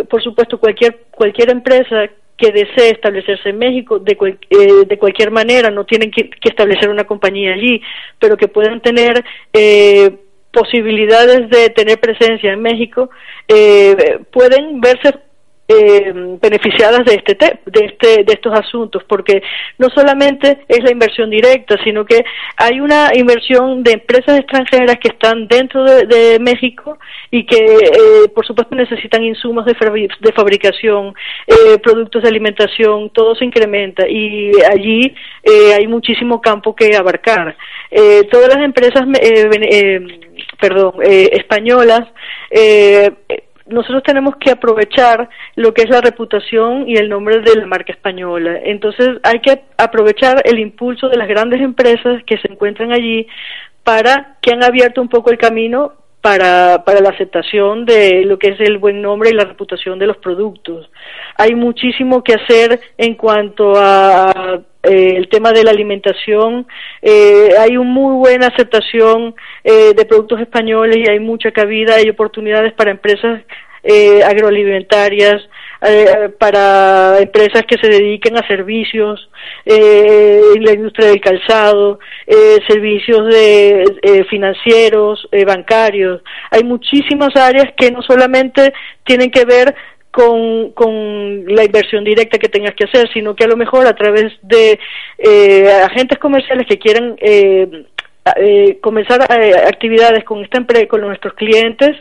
por 0.10 0.22
supuesto 0.22 0.60
cualquier 0.60 1.06
cualquier 1.12 1.50
empresa 1.50 2.10
que 2.38 2.52
desee 2.52 2.92
establecerse 2.92 3.50
en 3.50 3.58
México 3.58 4.00
de, 4.00 4.18
eh, 4.50 4.86
de 4.88 4.98
cualquier 4.98 5.32
manera, 5.32 5.72
no 5.72 5.86
tienen 5.86 6.12
que, 6.12 6.30
establecer 6.44 6.90
una 6.90 7.06
compañía 7.06 7.54
allí, 7.54 7.82
pero 8.20 8.38
que 8.38 8.48
puedan 8.48 8.80
tener 8.82 9.24
eh, 9.54 10.12
posibilidades 10.52 11.50
de 11.50 11.70
tener 11.72 12.00
presencia 12.00 12.54
en 12.54 12.62
México, 12.62 13.10
eh, 13.48 14.20
pueden 14.32 14.80
verse 14.82 15.14
eh, 15.70 16.14
beneficiadas 16.42 17.04
de 17.04 17.16
este, 17.16 17.36
de 17.66 17.86
este 17.86 18.24
de 18.24 18.34
estos 18.34 18.58
asuntos 18.58 19.04
porque 19.04 19.44
no 19.78 19.90
solamente 19.90 20.60
es 20.70 20.82
la 20.82 20.92
inversión 20.92 21.30
directa 21.30 21.76
sino 21.84 22.06
que 22.06 22.24
hay 22.56 22.80
una 22.80 23.12
inversión 23.14 23.84
de 23.84 23.92
empresas 23.92 24.40
extranjeras 24.40 24.96
que 25.02 25.10
están 25.10 25.48
dentro 25.48 25.84
de, 25.84 26.38
México 26.40 26.98
y 27.32 27.46
que 27.46 27.58
eh, 27.58 28.30
por 28.34 28.46
supuesto 28.46 28.76
necesitan 28.76 29.24
insumos 29.24 29.66
de, 29.66 29.76
fabricación 30.34 31.14
eh, 31.48 31.78
productos 31.84 32.24
de 32.24 32.30
alimentación 32.30 33.10
todo 33.10 33.36
se 33.36 33.44
incrementa 33.44 34.08
y 34.08 34.52
allí 34.72 35.14
eh, 35.44 35.74
hay 35.78 35.88
muchísimo 35.88 36.40
campo 36.42 36.76
que 36.76 36.96
abarcar. 36.96 37.58
Todas 38.32 38.54
las 38.54 38.64
empresas 38.64 39.06
perdón 40.60 40.94
españolas 41.04 42.08
nosotros 43.70 44.04
tenemos 44.04 44.36
que 44.38 44.52
aprovechar 44.52 45.30
lo 45.56 45.74
que 45.74 45.84
es 45.84 45.90
la 45.90 46.02
reputación 46.02 46.88
y 46.88 46.96
el 46.96 47.10
nombre 47.10 47.40
de 47.42 47.56
la 47.56 47.66
marca 47.66 47.94
española. 47.94 48.60
Entonces 48.64 49.10
hay 49.24 49.40
que 49.40 49.64
aprovechar 49.78 50.42
el 50.46 50.60
impulso 50.60 51.10
de 51.10 51.18
las 51.18 51.28
grandes 51.28 51.62
empresas 51.62 52.24
que 52.26 52.38
se 52.38 52.52
encuentran 52.52 52.92
allí 52.92 53.28
para 53.84 54.38
que 54.42 54.52
han 54.52 54.64
abierto 54.64 55.02
un 55.02 55.10
poco 55.10 55.32
el 55.32 55.38
camino 55.38 55.94
para, 56.28 56.84
para 56.84 57.00
la 57.00 57.12
aceptación 57.12 57.86
de 57.86 58.26
lo 58.26 58.38
que 58.38 58.50
es 58.50 58.60
el 58.60 58.80
buen 58.80 59.02
nombre 59.02 59.30
y 59.30 59.34
la 59.34 59.46
reputación 59.46 59.98
de 59.98 60.08
los 60.08 60.18
productos. 60.18 60.90
Hay 61.38 61.56
muchísimo 61.56 62.22
que 62.22 62.34
hacer 62.34 62.82
en 62.98 63.16
cuanto 63.16 63.72
a 63.78 64.60
eh, 64.84 65.14
el 65.16 65.30
tema 65.30 65.54
de 65.54 65.64
la 65.64 65.72
alimentación. 65.72 66.68
Eh, 67.02 67.52
hay 67.58 67.78
una 67.78 67.90
muy 67.90 68.16
buena 68.16 68.48
aceptación 68.48 69.36
eh, 69.64 69.94
de 69.96 70.04
productos 70.04 70.42
españoles 70.42 70.98
y 70.98 71.10
hay 71.10 71.22
mucha 71.22 71.52
cabida, 71.52 71.96
hay 71.96 72.10
oportunidades 72.10 72.74
para 72.74 72.92
empresas 72.92 73.42
agroalimentarias, 74.26 75.48
para 76.40 77.20
empresas 77.20 77.64
que 77.68 77.78
se 77.78 77.88
dediquen 77.88 78.38
a 78.38 78.48
servicios 78.48 79.30
en 79.66 80.64
la 80.64 80.74
industria 80.74 81.10
del 81.10 81.22
calzado, 81.22 82.00
servicios 82.68 83.28
de, 83.28 84.26
financieros, 84.30 85.28
bancarios. 85.46 86.22
Hay 86.52 86.64
muchísimas 86.64 87.36
áreas 87.36 87.74
que 87.78 87.92
no 87.92 88.02
solamente 88.02 88.74
tienen 89.04 89.30
que 89.30 89.46
ver 89.46 89.76
con, 90.18 90.72
con 90.72 91.46
la 91.46 91.64
inversión 91.64 92.04
directa 92.04 92.40
que 92.40 92.50
tengas 92.50 92.74
que 92.74 92.86
hacer, 92.86 93.08
sino 93.14 93.36
que 93.36 93.44
a 93.44 93.48
lo 93.48 93.56
mejor 93.56 93.86
a 93.86 93.96
través 93.96 94.34
de 94.42 94.80
eh, 95.20 95.72
agentes 95.84 96.18
comerciales 96.18 96.66
que 96.68 96.80
quieran 96.80 97.16
eh, 97.20 97.86
eh, 98.36 98.80
comenzar 98.82 99.22
actividades 99.22 100.24
con 100.24 100.44
esta 100.44 100.64
con 100.88 101.02
nuestros 101.02 101.34
clientes, 101.34 101.96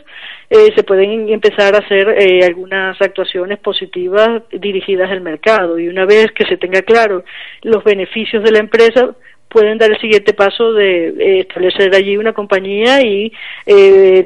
se 0.49 0.83
pueden 0.83 1.27
empezar 1.29 1.75
a 1.75 1.79
hacer 1.79 2.07
algunas 2.45 3.01
actuaciones 3.01 3.59
positivas 3.59 4.43
dirigidas 4.51 5.11
al 5.11 5.19
mercado. 5.19 5.77
Y 5.77 5.89
una 5.89 6.05
vez 6.05 6.31
que 6.31 6.45
se 6.45 6.55
tenga 6.55 6.81
claro 6.83 7.23
los 7.63 7.83
beneficios 7.83 8.43
de 8.43 8.51
la 8.51 8.59
empresa 8.59 9.13
pueden 9.49 9.77
dar 9.77 9.91
el 9.91 9.99
siguiente 9.99 10.33
paso 10.33 10.71
de 10.71 11.41
establecer 11.41 11.93
allí 11.93 12.15
una 12.15 12.31
compañía 12.31 13.01
y 13.01 13.33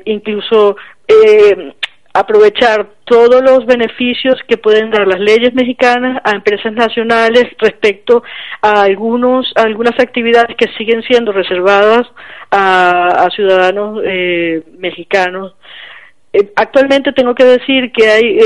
incluso 0.05 0.75
aprovechar 2.13 2.87
todos 3.05 3.41
los 3.41 3.65
beneficios 3.65 4.35
que 4.47 4.57
pueden 4.57 4.91
dar 4.91 5.07
las 5.07 5.19
leyes 5.19 5.53
mexicanas 5.53 6.21
a 6.23 6.31
empresas 6.31 6.73
nacionales 6.73 7.45
respecto 7.57 8.23
a 8.61 8.83
algunos 8.83 9.51
algunas 9.55 9.99
actividades 9.99 10.55
que 10.57 10.67
siguen 10.77 11.03
siendo 11.03 11.31
reservadas 11.31 12.03
a, 12.51 13.27
ciudadanos 13.35 14.01
eh, 14.05 14.63
mexicanos. 14.77 15.55
Eh, 16.33 16.51
actualmente 16.55 17.11
tengo 17.13 17.35
que 17.35 17.45
decir 17.45 17.91
que 17.91 18.09
hay 18.09 18.39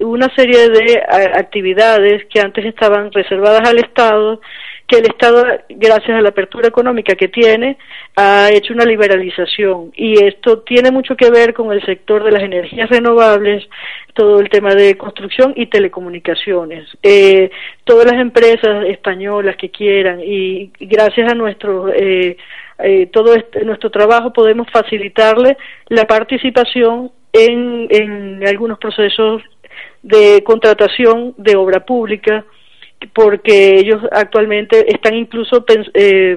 una 0.00 0.28
serie 0.36 0.68
de 0.68 1.02
actividades 1.34 2.24
que 2.26 2.40
antes 2.40 2.64
estaban 2.64 3.12
reservadas 3.12 3.68
al 3.68 3.78
Estado 3.78 4.40
que 4.88 4.96
el 4.96 5.04
Estado, 5.04 5.44
gracias 5.68 6.18
a 6.18 6.22
la 6.22 6.30
apertura 6.30 6.66
económica 6.66 7.14
que 7.14 7.28
tiene, 7.28 7.76
ha 8.16 8.48
hecho 8.50 8.72
una 8.72 8.86
liberalización 8.86 9.92
y 9.94 10.24
esto 10.24 10.60
tiene 10.60 10.90
mucho 10.90 11.14
que 11.14 11.30
ver 11.30 11.52
con 11.52 11.70
el 11.72 11.84
sector 11.84 12.24
de 12.24 12.32
las 12.32 12.42
energías 12.42 12.88
renovables, 12.88 13.68
todo 14.14 14.40
el 14.40 14.48
tema 14.48 14.74
de 14.74 14.96
construcción 14.96 15.52
y 15.56 15.66
telecomunicaciones. 15.66 16.88
Eh, 17.02 17.50
todas 17.84 18.06
las 18.06 18.14
empresas 18.14 18.86
españolas 18.86 19.56
que 19.56 19.70
quieran 19.70 20.20
y 20.24 20.72
gracias 20.80 21.30
a 21.30 21.34
nuestro 21.34 21.92
eh, 21.92 22.38
eh, 22.78 23.10
todo 23.12 23.34
este, 23.34 23.64
nuestro 23.66 23.90
trabajo 23.90 24.32
podemos 24.32 24.68
facilitarle 24.72 25.58
la 25.88 26.06
participación 26.06 27.12
en, 27.34 27.88
en 27.90 28.48
algunos 28.48 28.78
procesos 28.78 29.42
de 30.02 30.42
contratación 30.44 31.34
de 31.36 31.56
obra 31.56 31.84
pública 31.84 32.46
porque 33.12 33.78
ellos 33.78 34.02
actualmente 34.10 34.92
están 34.92 35.14
incluso 35.14 35.64
eh, 35.94 36.36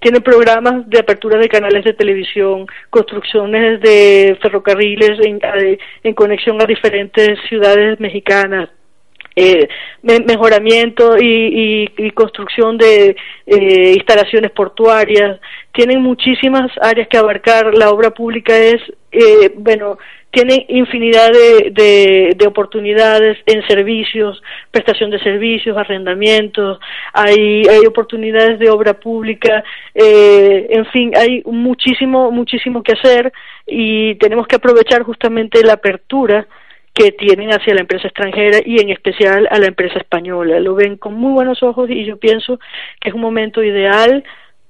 tienen 0.00 0.22
programas 0.22 0.88
de 0.88 0.98
apertura 1.00 1.38
de 1.38 1.48
canales 1.48 1.84
de 1.84 1.92
televisión, 1.92 2.66
construcciones 2.90 3.80
de 3.80 4.38
ferrocarriles 4.40 5.18
en, 5.20 5.40
en 6.04 6.14
conexión 6.14 6.62
a 6.62 6.66
diferentes 6.66 7.38
ciudades 7.48 7.98
mexicanas, 7.98 8.70
eh, 9.40 9.68
mejoramiento 10.02 11.16
y, 11.16 12.10
construcción 12.14 12.76
de 12.76 13.14
eh, 13.46 13.92
instalaciones 13.94 14.50
portuarias. 14.50 15.38
Tienen 15.72 16.02
muchísimas 16.02 16.70
áreas 16.80 17.06
que 17.06 17.18
abarcar. 17.18 17.72
La 17.74 17.90
obra 17.90 18.10
pública 18.10 18.56
es, 18.56 18.82
eh, 19.12 19.52
bueno, 19.56 19.98
tiene 20.30 20.66
infinidad 20.68 21.30
de, 21.32 22.34
de, 22.36 22.46
oportunidades 22.46 23.38
en 23.46 23.66
servicios, 23.66 24.42
prestación 24.70 25.10
de 25.10 25.18
servicios, 25.20 25.76
arrendamientos, 25.76 26.78
hay, 27.12 27.62
hay 27.66 27.86
oportunidades 27.86 28.58
de 28.58 28.70
obra 28.70 28.94
pública, 28.94 29.64
eh, 29.94 30.66
en 30.70 30.84
fin, 30.86 31.12
hay 31.16 31.42
muchísimo, 31.46 32.30
muchísimo 32.30 32.82
que 32.82 32.92
hacer 32.92 33.32
y 33.66 34.16
tenemos 34.16 34.46
que 34.46 34.56
aprovechar 34.56 35.02
justamente 35.02 35.64
la 35.64 35.74
apertura 35.74 36.46
que 36.92 37.12
tienen 37.12 37.50
hacia 37.50 37.74
la 37.74 37.82
empresa 37.82 38.08
extranjera 38.08 38.58
y 38.64 38.80
en 38.80 38.90
especial 38.90 39.48
a 39.50 39.58
la 39.58 39.66
empresa 39.66 39.98
española. 39.98 40.58
Lo 40.58 40.74
ven 40.74 40.96
con 40.96 41.14
muy 41.14 41.32
buenos 41.32 41.62
ojos 41.62 41.88
y 41.88 42.04
yo 42.04 42.16
pienso 42.16 42.58
que 43.00 43.10
es 43.10 43.14
un 43.14 43.20
momento 43.20 43.62
ideal 43.62 44.24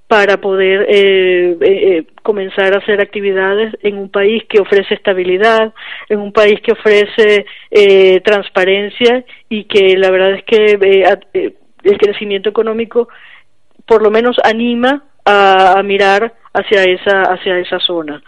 para 0.08 0.40
poder 0.40 0.86
eh, 0.88 1.50
eh, 1.50 1.58
eh, 1.60 2.06
comenzar 2.22 2.74
a 2.74 2.78
hacer 2.78 3.00
actividades 3.00 3.74
en 3.82 3.98
un 3.98 4.08
país 4.08 4.42
que 4.48 4.58
ofrece 4.58 4.94
estabilidad, 4.94 5.74
en 6.08 6.18
un 6.18 6.32
país 6.32 6.58
que 6.62 6.72
ofrece 6.72 7.44
transparencia 8.24 9.24
y 9.50 9.64
que 9.64 9.96
la 9.98 10.10
verdad 10.10 10.32
es 10.32 10.44
que 10.44 11.54
el 11.84 11.98
crecimiento 11.98 12.48
económico 12.48 13.08
por 13.86 14.02
lo 14.02 14.10
menos 14.10 14.36
anima 14.42 15.04
a, 15.24 15.78
a 15.78 15.82
mirar 15.82 16.34
hacia 16.54 16.82
esa 16.84 17.22
hacia 17.22 17.58
esa 17.58 17.78
zona. 17.78 18.22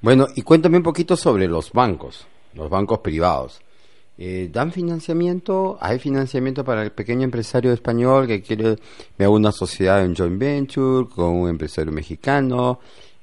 Bueno, 0.00 0.26
y 0.34 0.42
cuéntame 0.42 0.76
un 0.76 0.82
poquito 0.84 1.16
sobre 1.16 1.48
los 1.48 1.72
bancos 1.72 2.28
los 2.54 2.68
bancos 2.70 2.98
privados. 2.98 3.60
Eh, 4.18 4.50
¿Dan 4.52 4.72
financiamiento? 4.72 5.78
¿Hay 5.80 5.98
financiamiento 5.98 6.64
para 6.64 6.82
el 6.82 6.92
pequeño 6.92 7.24
empresario 7.24 7.72
español 7.72 8.26
que 8.26 8.42
quiere 8.42 8.76
me 9.18 9.24
hago 9.24 9.34
una 9.34 9.52
sociedad 9.52 10.04
en 10.04 10.14
joint 10.14 10.38
venture 10.38 11.08
con 11.08 11.34
un 11.34 11.48
empresario 11.48 11.92
mexicano 11.92 12.78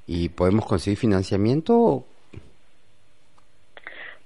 y 0.06 0.28
podemos 0.30 0.66
conseguir 0.66 0.98
financiamiento? 0.98 2.04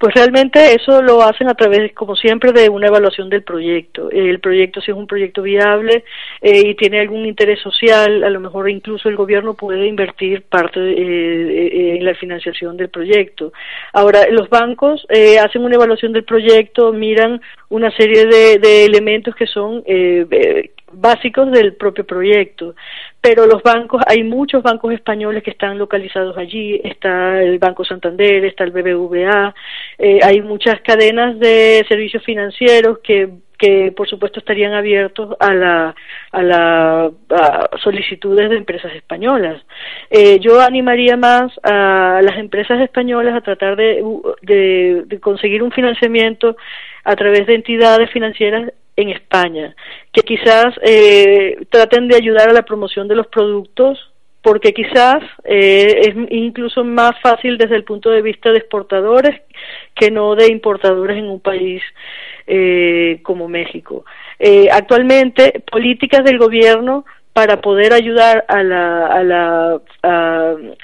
Pues 0.05 0.17
realmente 0.17 0.75
eso 0.75 1.01
lo 1.01 1.23
hacen 1.23 1.49
a 1.49 1.55
través, 1.55 1.95
como 1.95 2.15
siempre, 2.15 2.53
de 2.53 2.69
una 2.69 2.89
evaluación 2.89 3.31
del 3.31 3.43
proyecto. 3.43 4.11
El 4.11 4.39
proyecto, 4.39 4.83
si 4.83 4.91
es 4.91 4.97
un 4.99 5.07
proyecto 5.07 5.41
viable 5.41 6.05
eh, 6.43 6.61
y 6.63 6.75
tiene 6.75 7.01
algún 7.01 7.25
interés 7.25 7.59
social, 7.63 8.23
a 8.23 8.29
lo 8.29 8.39
mejor 8.39 8.69
incluso 8.69 9.09
el 9.09 9.17
gobierno 9.17 9.55
puede 9.55 9.87
invertir 9.87 10.43
parte 10.43 10.79
eh, 10.79 10.97
eh, 10.99 11.97
en 11.97 12.05
la 12.05 12.15
financiación 12.17 12.77
del 12.77 12.91
proyecto. 12.91 13.55
Ahora, 13.95 14.29
los 14.29 14.51
bancos 14.51 15.07
hacen 15.41 15.65
una 15.65 15.77
evaluación 15.77 16.13
del 16.13 16.25
proyecto, 16.25 16.93
miran 16.93 17.41
una 17.71 17.91
serie 17.93 18.27
de, 18.27 18.59
de 18.59 18.85
elementos 18.85 19.35
que 19.35 19.47
son 19.47 19.83
básicos 21.01 21.51
del 21.51 21.75
propio 21.75 22.07
proyecto. 22.07 22.75
Pero 23.21 23.47
los 23.47 23.63
bancos, 23.63 24.03
hay 24.07 24.23
muchos 24.23 24.63
bancos 24.63 24.93
españoles 24.93 25.43
que 25.43 25.51
están 25.51 25.79
localizados 25.79 26.37
allí, 26.37 26.81
está 26.85 27.43
el 27.43 27.59
Banco 27.59 27.85
Santander, 27.85 28.45
está 28.45 28.65
el 28.65 28.71
BBVA, 28.71 29.55
eh, 29.99 30.21
hay 30.23 30.43
muchas 30.43 30.81
cadenas 30.83 31.39
de 31.39 31.85
servicios 31.89 32.23
financieros 32.25 32.99
que 32.99 33.31
que 33.59 33.93
por 33.93 34.09
supuesto 34.09 34.41
estarían 34.41 34.75
abiertos 34.75 35.37
a 35.39 35.55
la 35.55 35.95
a 36.33 36.43
la 36.43 37.11
solicitudes 37.83 38.51
de 38.51 38.57
empresas 38.57 38.93
españolas. 38.95 39.63
Eh, 40.11 40.39
yo 40.41 40.61
animaría 40.61 41.17
más 41.17 41.53
a 41.63 42.21
las 42.23 42.37
empresas 42.39 42.81
españolas 42.81 43.35
a 43.35 43.41
tratar 43.41 43.77
de, 43.77 44.03
de 44.43 45.21
conseguir 45.21 45.63
un 45.63 45.73
financiamiento 45.73 46.57
a 47.05 47.17
través 47.17 47.47
de 47.47 47.55
entidades 47.55 48.11
financieras 48.11 48.73
en 48.97 49.11
España, 49.11 49.75
que 50.13 50.23
quizás 50.23 50.75
eh, 50.83 51.59
traten 51.71 52.09
de 52.09 52.17
ayudar 52.17 52.49
a 52.49 52.53
la 52.53 52.63
promoción 52.63 53.09
de 53.09 53.17
los 53.17 53.27
productos 53.27 53.99
porque 54.43 54.75
quizás 54.75 55.23
eh, 55.45 56.01
es 56.03 56.15
incluso 56.31 56.85
más 56.85 57.19
fácil 57.23 57.57
desde 57.57 57.77
el 57.77 57.85
punto 57.85 58.11
de 58.11 58.21
vista 58.21 58.51
de 58.51 58.59
exportadores 58.59 59.41
que 59.95 60.11
no 60.11 60.35
de 60.37 60.53
importadores 60.53 61.17
en 61.17 61.31
un 61.31 61.41
país 61.41 61.83
eh, 62.47 63.21
como 63.23 63.49
México. 63.49 64.05
actualmente, 64.71 65.63
políticas 65.71 66.25
del 66.25 66.39
gobierno 66.39 67.07
para 67.35 67.61
poder 67.61 67.93
ayudar 67.93 68.45
a 68.47 68.63
la, 68.63 69.07
a 69.09 69.23
la 69.25 69.81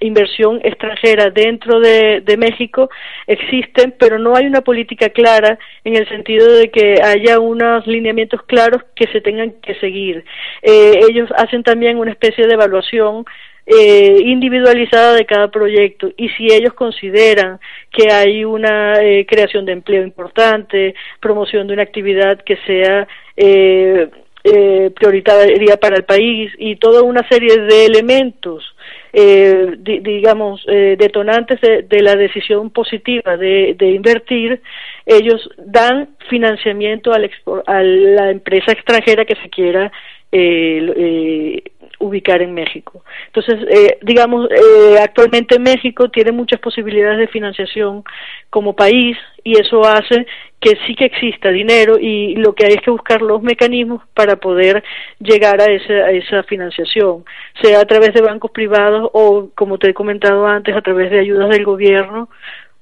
inversión 0.00 0.60
extranjera 0.64 1.30
dentro 1.30 1.78
de, 1.78 2.36
México 2.36 2.90
existen, 3.26 3.94
pero 3.98 4.18
no 4.18 4.34
hay 4.34 4.46
una 4.46 4.60
política 4.62 5.10
clara 5.10 5.58
en 5.84 5.94
el 5.94 6.08
sentido 6.08 6.52
de 6.52 6.70
que 6.70 6.96
haya 7.02 7.38
unos 7.38 7.86
lineamientos 7.86 8.42
claros 8.42 8.82
que 8.96 9.06
se 9.08 9.20
tengan 9.20 9.52
que 9.62 9.74
seguir. 9.76 10.24
Eh, 10.62 11.00
ellos 11.08 11.30
hacen 11.36 11.62
también 11.62 11.98
una 11.98 12.10
especie 12.10 12.46
de 12.46 12.54
evaluación 12.54 13.24
eh, 13.66 14.22
individualizada 14.24 15.14
de 15.14 15.26
cada 15.26 15.48
proyecto 15.52 16.10
y 16.16 16.30
si 16.30 16.52
ellos 16.52 16.72
consideran 16.72 17.60
que 17.92 18.10
hay 18.10 18.44
una 18.44 19.00
eh, 19.00 19.24
creación 19.24 19.64
de 19.64 19.72
empleo 19.72 20.02
importante, 20.02 20.96
promoción 21.20 21.68
de 21.68 21.74
una 21.74 21.84
actividad 21.84 22.40
que 22.40 22.56
sea 22.66 23.06
eh, 23.36 24.08
eh, 24.44 24.90
prioritaria 24.94 25.76
para 25.76 25.96
el 25.96 26.04
país 26.04 26.52
y 26.58 26.76
toda 26.76 27.02
una 27.02 27.26
serie 27.28 27.56
de 27.58 27.86
elementos, 27.86 28.64
eh, 29.12 29.74
digamos, 29.78 30.64
eh, 30.68 30.96
detonantes 30.98 31.60
de, 31.60 32.02
la 32.02 32.16
decisión 32.16 32.70
positiva 32.70 33.36
de, 33.36 33.76
invertir, 33.80 34.62
ellos 35.04 35.48
dan 35.58 36.08
financiamiento 36.28 37.12
al 37.12 37.30
a 37.66 37.82
la 37.82 38.30
empresa 38.30 38.72
extranjera 38.72 39.24
que 39.24 39.36
se 39.36 39.50
quiera 39.50 39.92
eh, 40.32 41.62
ubicar 41.98 42.40
en 42.42 42.54
México. 42.54 43.04
Entonces, 43.26 43.66
eh, 43.68 43.98
digamos, 44.02 44.48
eh, 44.50 44.98
actualmente 45.02 45.58
México 45.58 46.08
tiene 46.10 46.32
muchas 46.32 46.60
posibilidades 46.60 47.18
de 47.18 47.28
financiación 47.28 48.04
como 48.48 48.74
país 48.74 49.16
y 49.44 49.58
eso 49.58 49.84
hace 49.84 50.26
que 50.60 50.76
sí 50.86 50.94
que 50.94 51.06
exista 51.06 51.50
dinero 51.50 51.98
y 51.98 52.36
lo 52.36 52.54
que 52.54 52.66
hay 52.66 52.72
es 52.74 52.82
que 52.82 52.90
buscar 52.90 53.22
los 53.22 53.42
mecanismos 53.42 54.02
para 54.14 54.36
poder 54.36 54.84
llegar 55.18 55.60
a 55.60 55.66
esa, 55.66 56.10
esa 56.10 56.42
financiación, 56.44 57.24
sea 57.62 57.80
a 57.80 57.86
través 57.86 58.12
de 58.12 58.20
bancos 58.20 58.50
privados 58.50 59.10
o, 59.12 59.48
como 59.54 59.78
te 59.78 59.90
he 59.90 59.94
comentado 59.94 60.46
antes, 60.46 60.76
a 60.76 60.82
través 60.82 61.10
de 61.10 61.20
ayudas 61.20 61.48
del 61.48 61.64
gobierno 61.64 62.28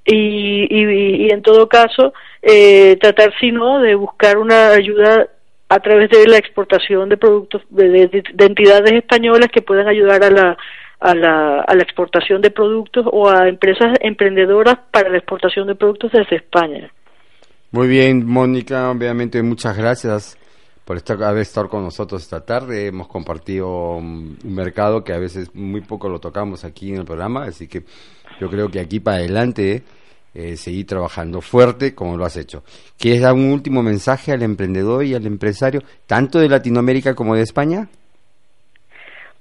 y, 0.05 0.66
y, 0.71 1.27
y 1.27 1.31
en 1.31 1.42
todo 1.42 1.68
caso, 1.68 2.14
eh, 2.42 2.97
tratar, 3.01 3.33
si 3.38 3.53
no, 3.53 3.81
de 3.81 3.94
buscar 3.94 4.38
una 4.38 4.71
ayuda 4.71 5.29
a 5.68 5.81
través 5.81 6.11
de 6.11 6.26
la 6.26 6.38
exportación 6.38 7.09
de 7.09 7.16
productos 7.16 7.62
de, 7.70 8.22
entidades 8.38 8.92
españolas 8.92 9.48
que 9.52 9.62
puedan 9.62 9.88
ayudar 9.88 10.24
a 10.24 10.31
la, 10.31 10.59
a 11.00 11.14
la, 11.14 11.61
a 11.61 11.74
la 11.74 11.83
exportación 11.83 12.40
de 12.40 12.50
productos 12.50 13.07
o 13.11 13.28
a 13.28 13.48
empresas 13.48 13.98
emprendedoras 14.00 14.78
para 14.90 15.11
la 15.11 15.18
exportación 15.18 15.66
de 15.66 15.74
productos 15.74 16.12
desde 16.12 16.37
España. 16.37 16.90
Muy 17.70 17.87
bien, 17.87 18.26
Mónica, 18.26 18.90
obviamente 18.90 19.42
muchas 19.42 19.76
gracias 19.76 20.38
por 20.87 20.96
estar, 20.96 21.22
haber 21.22 21.42
estado 21.42 21.68
con 21.68 21.83
nosotros 21.83 22.22
esta 22.22 22.46
tarde. 22.46 22.87
Hemos 22.87 23.09
compartido 23.09 23.96
un 23.96 24.38
mercado 24.42 25.04
que 25.04 25.12
a 25.12 25.18
veces 25.18 25.54
muy 25.54 25.83
poco 25.83 26.09
lo 26.09 26.18
tocamos 26.18 26.64
aquí 26.64 26.88
en 26.88 27.00
el 27.00 27.04
programa, 27.04 27.44
así 27.44 27.68
que 27.68 27.83
yo 28.40 28.48
creo 28.48 28.70
que 28.70 28.81
aquí 28.81 29.00
para 29.00 29.18
adelante 29.18 29.83
eh, 30.38 30.57
seguir 30.57 30.87
trabajando 30.87 31.40
fuerte 31.40 31.96
como 31.96 32.16
lo 32.16 32.24
has 32.24 32.37
hecho. 32.37 32.62
¿Quieres 32.96 33.22
dar 33.22 33.35
un 33.35 33.51
último 33.51 33.83
mensaje 33.83 34.31
al 34.31 34.42
emprendedor 34.42 35.05
y 35.05 35.14
al 35.14 35.27
empresario, 35.27 35.83
tanto 36.07 36.38
de 36.38 36.48
Latinoamérica 36.48 37.16
como 37.16 37.35
de 37.35 37.42
España? 37.42 37.88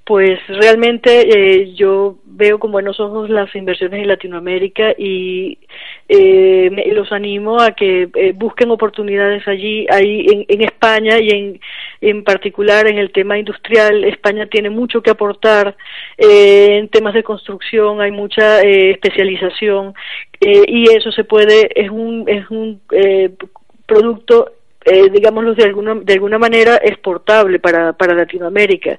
Pues 0.08 0.40
realmente 0.48 1.28
eh, 1.28 1.74
yo 1.76 2.16
veo 2.24 2.60
con 2.60 2.72
buenos 2.72 2.98
ojos 3.02 3.30
las 3.30 3.54
inversiones 3.54 4.02
en 4.02 4.08
Latinoamérica 4.08 4.94
y 4.98 5.58
eh, 6.08 6.70
los 6.94 7.12
animo 7.12 7.60
a 7.60 7.72
que 7.72 8.08
eh, 8.16 8.32
busquen 8.34 8.72
oportunidades 8.72 9.46
allí, 9.50 9.86
ahí 9.90 10.26
en, 10.32 10.46
en 10.48 10.62
España 10.62 11.20
y 11.20 11.30
en, 11.32 11.60
en, 12.00 12.24
particular 12.24 12.88
en 12.88 13.00
el 13.00 13.12
tema 13.12 13.38
industrial. 13.38 14.06
España 14.06 14.46
tiene 14.46 14.70
mucho 14.70 15.02
que 15.02 15.10
aportar 15.10 15.76
eh, 16.18 16.78
en 16.78 16.88
temas 16.88 17.14
de 17.14 17.24
construcción, 17.24 18.00
hay 18.00 18.12
mucha 18.12 18.62
eh, 20.42 20.64
y 20.68 20.90
eso 20.96 21.12
se 21.12 21.24
puede, 21.24 21.70
es 21.76 21.90
un, 21.90 22.26
es 22.28 22.50
un 22.50 22.82
producto 23.86 24.52
eh, 24.90 25.10
digámoslo 25.12 25.54
de 25.54 25.66
alguna, 25.66 25.96
de 25.96 26.14
alguna 26.14 26.38
manera, 26.38 26.80
exportable 26.82 27.60
para, 27.60 27.94
para 27.94 28.14
Latinoamérica. 28.14 28.98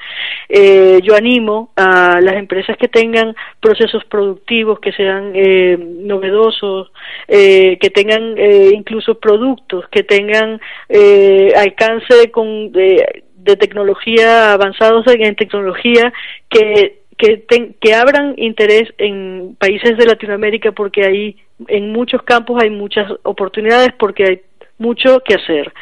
Eh, 0.48 1.00
yo 1.02 1.14
animo 1.16 1.72
a 1.76 2.20
las 2.20 2.34
empresas 2.34 2.76
que 2.76 2.88
tengan 2.88 3.34
procesos 3.58 4.04
productivos 4.04 4.80
que 4.80 4.92
sean 4.92 5.32
eh, 5.34 5.78
novedosos, 5.78 6.92
eh, 7.26 7.78
que 7.80 7.88
tengan 7.88 8.34
eh, 8.36 8.70
incluso 8.74 9.18
productos, 9.18 9.88
que 9.88 10.02
tengan 10.02 10.60
eh, 10.90 11.54
alcance 11.56 12.30
con, 12.30 12.70
de, 12.70 13.24
de 13.36 13.56
tecnología 13.56 14.52
avanzados 14.52 15.06
en 15.06 15.36
tecnología 15.36 16.12
que 16.50 16.98
que, 17.18 17.44
que 17.80 17.94
abran 17.94 18.34
interés 18.36 18.92
en 18.96 19.56
países 19.58 19.96
de 19.98 20.06
Latinoamérica 20.06 20.72
porque 20.72 21.04
ahí 21.04 21.36
en 21.66 21.92
muchos 21.92 22.22
campos 22.22 22.62
hay 22.62 22.70
muchas 22.70 23.10
oportunidades 23.24 23.90
porque 23.98 24.24
hay 24.24 24.40
mucho 24.78 25.20
que 25.20 25.34
hacer. 25.34 25.72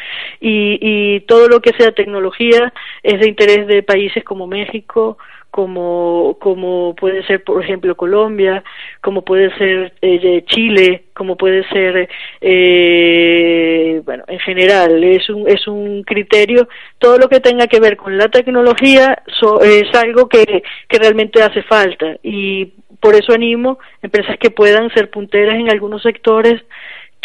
Y, 0.41 0.79
y 0.81 1.21
todo 1.21 1.49
lo 1.49 1.61
que 1.61 1.75
sea 1.79 1.93
tecnología 1.93 2.73
es 3.03 3.21
de 3.21 3.29
interés 3.29 3.67
de 3.67 3.83
países 3.83 4.25
como 4.25 4.47
México, 4.47 5.19
como, 5.57 6.37
como 6.39 6.95
puede 6.95 7.25
ser, 7.27 7.43
por 7.43 7.65
ejemplo, 7.65 7.97
Colombia, 7.97 8.63
como 9.01 9.23
puede 9.23 9.57
ser 9.57 9.95
eh, 10.03 10.45
Chile, 10.45 11.05
como 11.15 11.39
puede 11.39 11.67
ser, 11.71 12.11
eh, 12.43 14.03
bueno, 14.05 14.25
en 14.29 14.39
general, 14.41 15.03
es 15.03 15.31
un, 15.31 15.49
es 15.49 15.67
un 15.67 16.03
criterio, 16.03 16.69
todo 16.99 17.17
lo 17.17 17.31
que 17.31 17.41
tenga 17.41 17.69
que 17.69 17.81
ver 17.81 17.97
con 17.97 18.19
la 18.19 18.29
tecnología 18.29 19.23
so, 19.41 19.63
es 19.63 19.95
algo 19.95 20.29
que, 20.29 20.63
que 20.89 20.99
realmente 20.99 21.43
hace 21.43 21.63
falta. 21.63 22.19
Y 22.23 22.75
por 23.01 23.15
eso 23.15 23.33
animo 23.33 23.79
empresas 24.03 24.37
que 24.39 24.51
puedan 24.51 24.91
ser 24.91 25.09
punteras 25.09 25.59
en 25.59 25.71
algunos 25.71 26.03
sectores 26.03 26.61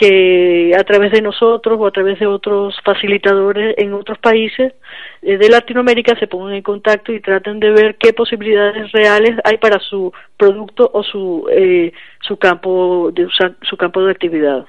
que 0.02 0.76
a 0.76 0.84
través 0.84 1.12
de 1.12 1.22
nosotros 1.22 1.78
o 1.80 1.86
a 1.86 1.92
través 1.92 2.20
de 2.20 2.26
otros 2.26 2.74
facilitadores 2.84 3.76
en 3.78 3.94
otros 3.94 4.18
países 4.18 4.74
eh, 5.22 5.38
de 5.38 5.48
Latinoamérica 5.48 6.18
se 6.20 6.26
pongan 6.26 6.56
en 6.56 6.64
contacto 6.64 7.14
y 7.14 7.22
traten 7.22 7.60
de 7.60 7.70
ver 7.70 7.98
qué 8.00 8.12
posibilidades 8.12 8.92
reales 8.94 9.38
hay 9.44 9.60
para 9.60 9.80
su 9.80 10.12
producto 10.38 10.90
o 10.92 11.04
su 11.04 11.48
eh, 11.52 11.94
su 12.20 12.36
campo 12.38 13.12
de 13.14 13.28
su 13.62 13.78
campo 13.78 14.04
de 14.04 14.12
actividad. 14.12 14.66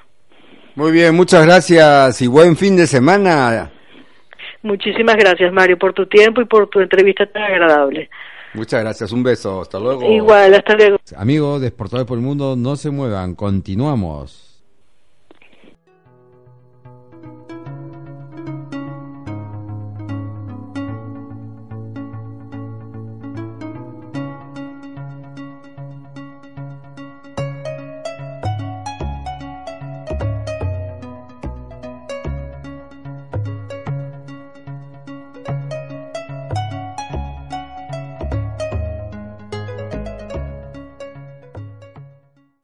Muy 0.75 0.91
bien, 0.91 1.15
muchas 1.15 1.43
gracias 1.47 2.21
y 2.21 2.27
buen 2.27 2.55
fin 2.55 2.77
de 2.77 2.85
semana. 2.85 3.71
Muchísimas 4.61 5.15
gracias 5.15 5.51
Mario 5.51 5.79
por 5.79 5.93
tu 5.93 6.05
tiempo 6.05 6.41
y 6.41 6.45
por 6.45 6.69
tu 6.69 6.79
entrevista 6.79 7.25
tan 7.25 7.41
agradable. 7.41 8.07
Muchas 8.53 8.83
gracias, 8.83 9.11
un 9.11 9.23
beso, 9.23 9.61
hasta 9.61 9.79
luego. 9.79 10.03
Igual, 10.11 10.53
hasta 10.53 10.75
luego. 10.75 10.97
Amigos 11.17 11.59
de 11.59 11.69
Exportadores 11.69 12.07
por 12.07 12.19
el 12.19 12.23
Mundo, 12.23 12.55
no 12.55 12.75
se 12.75 12.91
muevan, 12.91 13.33
continuamos. 13.33 14.52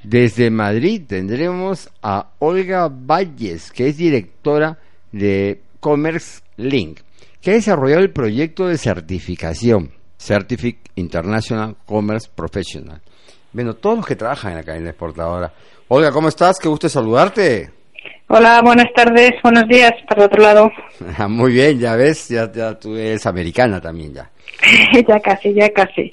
Desde 0.10 0.50
Madrid 0.50 1.04
tendremos 1.08 1.88
a 2.02 2.32
Olga 2.40 2.90
Valles, 2.90 3.72
que 3.72 3.90
es 3.90 3.98
directora 3.98 4.80
de 5.12 5.62
Commerce 5.80 6.42
Link, 6.58 7.02
que 7.40 7.52
ha 7.52 7.54
desarrollado 7.54 8.02
el 8.02 8.10
proyecto 8.10 8.66
de 8.66 8.80
certificación 8.80 9.92
Certific 10.18 10.80
International 10.96 11.76
Commerce 11.86 12.28
Professional. 12.34 13.02
Bueno, 13.54 13.76
todos 13.76 13.98
los 13.98 14.08
que 14.08 14.16
trabajan 14.16 14.54
en 14.54 14.58
la 14.58 14.64
cadena 14.64 14.90
exportadora. 14.90 15.54
Olga, 15.90 16.12
¿cómo 16.12 16.30
estás? 16.30 16.58
Qué 16.60 16.68
gusto 16.68 16.90
saludarte. 16.90 17.70
Hola, 18.30 18.62
buenas 18.64 18.92
tardes, 18.96 19.34
buenos 19.44 19.68
días, 19.68 19.92
para 20.08 20.22
el 20.22 20.26
otro 20.26 20.42
lado. 20.42 20.72
Muy 21.30 21.54
bien, 21.54 21.78
ya 21.78 21.96
ves, 21.96 22.30
ya, 22.30 22.52
ya 22.52 22.74
tú 22.80 22.96
eres 22.96 23.28
americana 23.28 23.80
también 23.80 24.16
ya. 24.16 24.32
ya 25.08 25.20
casi, 25.20 25.54
ya 25.54 25.70
casi. 25.70 26.12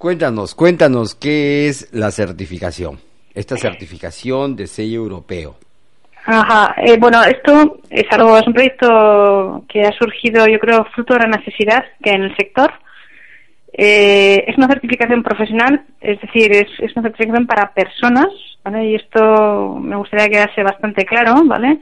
Cuéntanos, 0.00 0.54
cuéntanos 0.54 1.14
qué 1.14 1.68
es 1.68 1.92
la 1.92 2.10
certificación, 2.10 2.98
esta 3.34 3.58
certificación 3.58 4.56
de 4.56 4.66
sello 4.66 5.02
europeo. 5.02 5.56
Ajá, 6.24 6.74
eh, 6.78 6.96
bueno, 6.98 7.22
esto 7.22 7.80
es 7.90 8.06
algo, 8.10 8.38
es 8.38 8.46
un 8.46 8.54
proyecto 8.54 9.62
que 9.68 9.82
ha 9.82 9.92
surgido, 9.92 10.46
yo 10.46 10.58
creo, 10.58 10.86
fruto 10.94 11.12
de 11.12 11.20
la 11.20 11.36
necesidad 11.36 11.84
que 12.02 12.08
hay 12.08 12.16
en 12.16 12.22
el 12.22 12.36
sector. 12.38 12.72
Eh, 13.74 14.42
es 14.46 14.56
una 14.56 14.68
certificación 14.68 15.22
profesional, 15.22 15.82
es 16.00 16.18
decir, 16.22 16.50
es, 16.50 16.68
es, 16.78 16.96
una 16.96 17.02
certificación 17.02 17.46
para 17.46 17.74
personas, 17.74 18.28
¿vale? 18.64 18.86
Y 18.86 18.94
esto 18.94 19.76
me 19.82 19.96
gustaría 19.96 20.28
que 20.28 20.32
quedase 20.32 20.62
bastante 20.62 21.04
claro, 21.04 21.44
¿vale? 21.44 21.78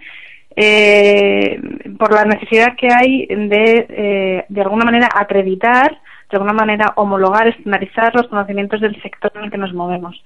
Eh, 0.57 1.57
por 1.96 2.12
la 2.12 2.24
necesidad 2.24 2.74
que 2.76 2.88
hay 2.92 3.26
de, 3.26 3.87
eh, 3.88 4.44
de 4.48 4.61
alguna 4.61 4.87
manera, 4.87 5.09
acreditar 5.14 6.00
de 6.30 6.36
alguna 6.36 6.52
manera 6.52 6.92
homologar, 6.96 7.48
estandarizar 7.48 8.14
los 8.14 8.28
conocimientos 8.28 8.80
del 8.80 9.00
sector 9.02 9.32
en 9.36 9.44
el 9.44 9.50
que 9.50 9.58
nos 9.58 9.72
movemos. 9.72 10.22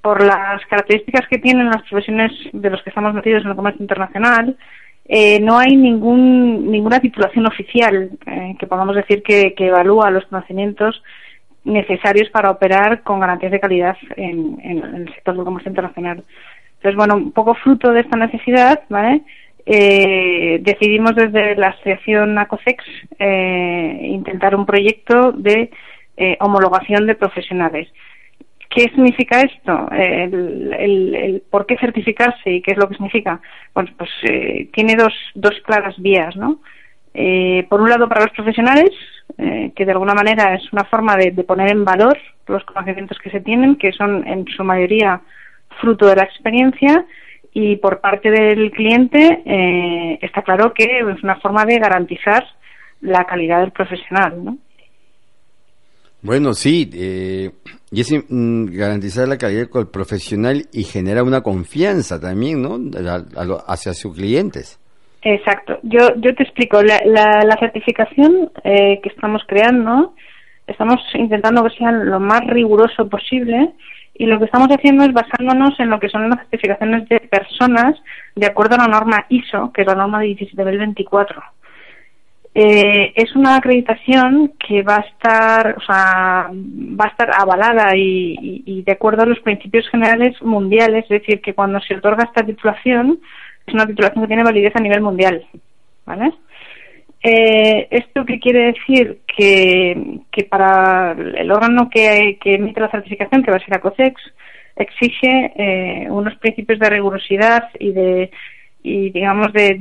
Por 0.00 0.22
las 0.24 0.64
características 0.66 1.28
que 1.28 1.38
tienen 1.38 1.66
las 1.66 1.82
profesiones 1.82 2.32
de 2.52 2.70
los 2.70 2.82
que 2.82 2.90
estamos 2.90 3.14
metidos 3.14 3.44
en 3.44 3.50
el 3.50 3.56
comercio 3.56 3.82
internacional, 3.82 4.56
eh, 5.04 5.40
no 5.40 5.58
hay 5.58 5.76
ningún, 5.76 6.70
ninguna 6.70 7.00
titulación 7.00 7.46
oficial 7.46 8.10
eh, 8.26 8.56
que 8.58 8.66
podamos 8.66 8.94
decir 8.94 9.22
que, 9.22 9.54
que, 9.54 9.66
evalúa 9.66 10.10
los 10.10 10.24
conocimientos 10.26 11.02
necesarios 11.64 12.30
para 12.30 12.50
operar 12.50 13.02
con 13.02 13.20
garantías 13.20 13.52
de 13.52 13.60
calidad 13.60 13.96
en, 14.16 14.58
en, 14.62 14.78
en 14.78 14.94
el 14.94 15.14
sector 15.14 15.34
del 15.34 15.44
comercio 15.44 15.70
internacional. 15.70 16.24
Entonces, 16.76 16.96
bueno, 16.96 17.16
un 17.16 17.32
poco 17.32 17.54
fruto 17.54 17.92
de 17.92 18.00
esta 18.00 18.16
necesidad, 18.16 18.82
¿vale? 18.88 19.22
Eh, 19.66 20.58
decidimos 20.60 21.14
desde 21.14 21.54
la 21.56 21.68
asociación 21.68 22.38
ACOCEX 22.38 22.84
eh, 23.18 24.00
intentar 24.02 24.54
un 24.54 24.66
proyecto 24.66 25.32
de 25.32 25.70
eh, 26.16 26.36
homologación 26.40 27.06
de 27.06 27.14
profesionales. 27.14 27.88
¿Qué 28.68 28.82
significa 28.82 29.40
esto? 29.40 29.88
Por 31.50 31.66
qué 31.66 31.76
certificarse 31.78 32.50
y 32.50 32.62
qué 32.62 32.72
es 32.72 32.78
lo 32.78 32.88
que 32.88 32.94
significa? 32.94 33.40
Pues 33.72 33.90
eh, 34.22 34.68
tiene 34.72 34.94
dos, 34.96 35.12
dos 35.34 35.54
claras 35.64 35.94
vías, 35.98 36.36
¿no? 36.36 36.60
Eh, 37.14 37.66
por 37.68 37.80
un 37.80 37.90
lado, 37.90 38.08
para 38.08 38.22
los 38.22 38.30
profesionales, 38.30 38.90
que 39.36 39.84
de 39.84 39.92
alguna 39.92 40.14
manera 40.14 40.54
es 40.54 40.72
una 40.72 40.84
forma 40.84 41.16
de, 41.16 41.32
poner 41.44 41.70
en 41.70 41.84
valor 41.84 42.18
los 42.46 42.64
conocimientos 42.64 43.18
que 43.18 43.30
se 43.30 43.40
tienen, 43.40 43.76
que 43.76 43.92
son 43.92 44.26
en 44.26 44.46
su 44.46 44.62
mayoría 44.62 45.20
fruto 45.80 46.06
de 46.06 46.16
la 46.16 46.24
experiencia, 46.24 47.04
y 47.54 47.76
por 47.76 48.00
parte 48.00 48.30
del 48.30 48.70
cliente 48.70 49.42
eh, 49.44 50.18
está 50.22 50.42
claro 50.42 50.72
que 50.72 50.84
es 50.84 51.22
una 51.22 51.36
forma 51.36 51.64
de 51.64 51.78
garantizar 51.78 52.44
la 53.00 53.24
calidad 53.24 53.60
del 53.60 53.72
profesional, 53.72 54.44
¿no? 54.44 54.58
Bueno, 56.22 56.54
sí, 56.54 56.88
eh, 56.94 57.50
y 57.90 58.00
es 58.00 58.12
mm, 58.28 58.66
garantizar 58.66 59.26
la 59.26 59.36
calidad 59.36 59.68
del 59.68 59.88
profesional 59.88 60.62
y 60.72 60.84
genera 60.84 61.24
una 61.24 61.40
confianza 61.40 62.20
también, 62.20 62.62
¿no? 62.62 62.78
hacia 63.66 63.92
sus 63.92 64.14
clientes. 64.14 64.78
Exacto. 65.22 65.78
Yo, 65.82 66.14
yo 66.16 66.34
te 66.34 66.44
explico. 66.44 66.82
La, 66.82 67.00
la, 67.04 67.42
la 67.44 67.56
certificación 67.58 68.50
eh, 68.62 69.00
que 69.02 69.08
estamos 69.08 69.42
creando, 69.46 70.14
estamos 70.66 71.00
intentando 71.14 71.64
que 71.64 71.76
sea 71.76 71.90
lo 71.90 72.20
más 72.20 72.40
riguroso 72.46 73.08
posible 73.08 73.72
y 74.22 74.26
lo 74.26 74.38
que 74.38 74.44
estamos 74.44 74.68
haciendo 74.68 75.02
es 75.02 75.12
basándonos 75.12 75.78
en 75.80 75.90
lo 75.90 75.98
que 75.98 76.08
son 76.08 76.30
las 76.30 76.38
certificaciones 76.38 77.08
de 77.08 77.18
personas 77.18 78.00
de 78.36 78.46
acuerdo 78.46 78.76
a 78.76 78.78
la 78.78 78.86
norma 78.86 79.26
ISO, 79.28 79.72
que 79.72 79.80
es 79.80 79.86
la 79.88 79.96
norma 79.96 80.20
17024. 80.20 81.42
Eh, 82.54 83.12
es 83.16 83.34
una 83.34 83.56
acreditación 83.56 84.52
que 84.64 84.84
va 84.84 84.98
a 84.98 85.00
estar, 85.00 85.74
o 85.76 85.80
sea, 85.80 86.50
va 86.52 87.04
a 87.04 87.08
estar 87.08 87.32
avalada 87.36 87.96
y, 87.96 88.36
y, 88.40 88.62
y, 88.64 88.82
de 88.82 88.92
acuerdo 88.92 89.22
a 89.22 89.26
los 89.26 89.40
principios 89.40 89.88
generales 89.88 90.40
mundiales, 90.40 91.02
es 91.10 91.20
decir, 91.20 91.40
que 91.40 91.54
cuando 91.54 91.80
se 91.80 91.96
otorga 91.96 92.22
esta 92.22 92.46
titulación 92.46 93.18
es 93.66 93.74
una 93.74 93.86
titulación 93.86 94.22
que 94.22 94.28
tiene 94.28 94.44
validez 94.44 94.76
a 94.76 94.80
nivel 94.80 95.00
mundial, 95.00 95.44
¿vale? 96.06 96.32
Eh, 97.22 97.86
¿Esto 97.90 98.24
qué 98.24 98.40
quiere 98.40 98.72
decir? 98.72 99.20
Que, 99.26 100.20
que 100.30 100.44
para 100.44 101.12
el 101.12 101.50
órgano 101.50 101.88
que, 101.88 102.38
emite 102.44 102.80
la 102.80 102.90
certificación, 102.90 103.42
que 103.42 103.50
va 103.50 103.58
a 103.58 103.60
ser 103.60 103.74
ACOCEX, 103.74 104.20
exige 104.76 105.52
eh, 105.56 106.06
unos 106.10 106.36
principios 106.36 106.78
de 106.78 106.90
rigurosidad 106.90 107.68
y 107.78 107.92
de 107.92 108.30
y 108.84 109.10
digamos 109.10 109.52
de, 109.52 109.80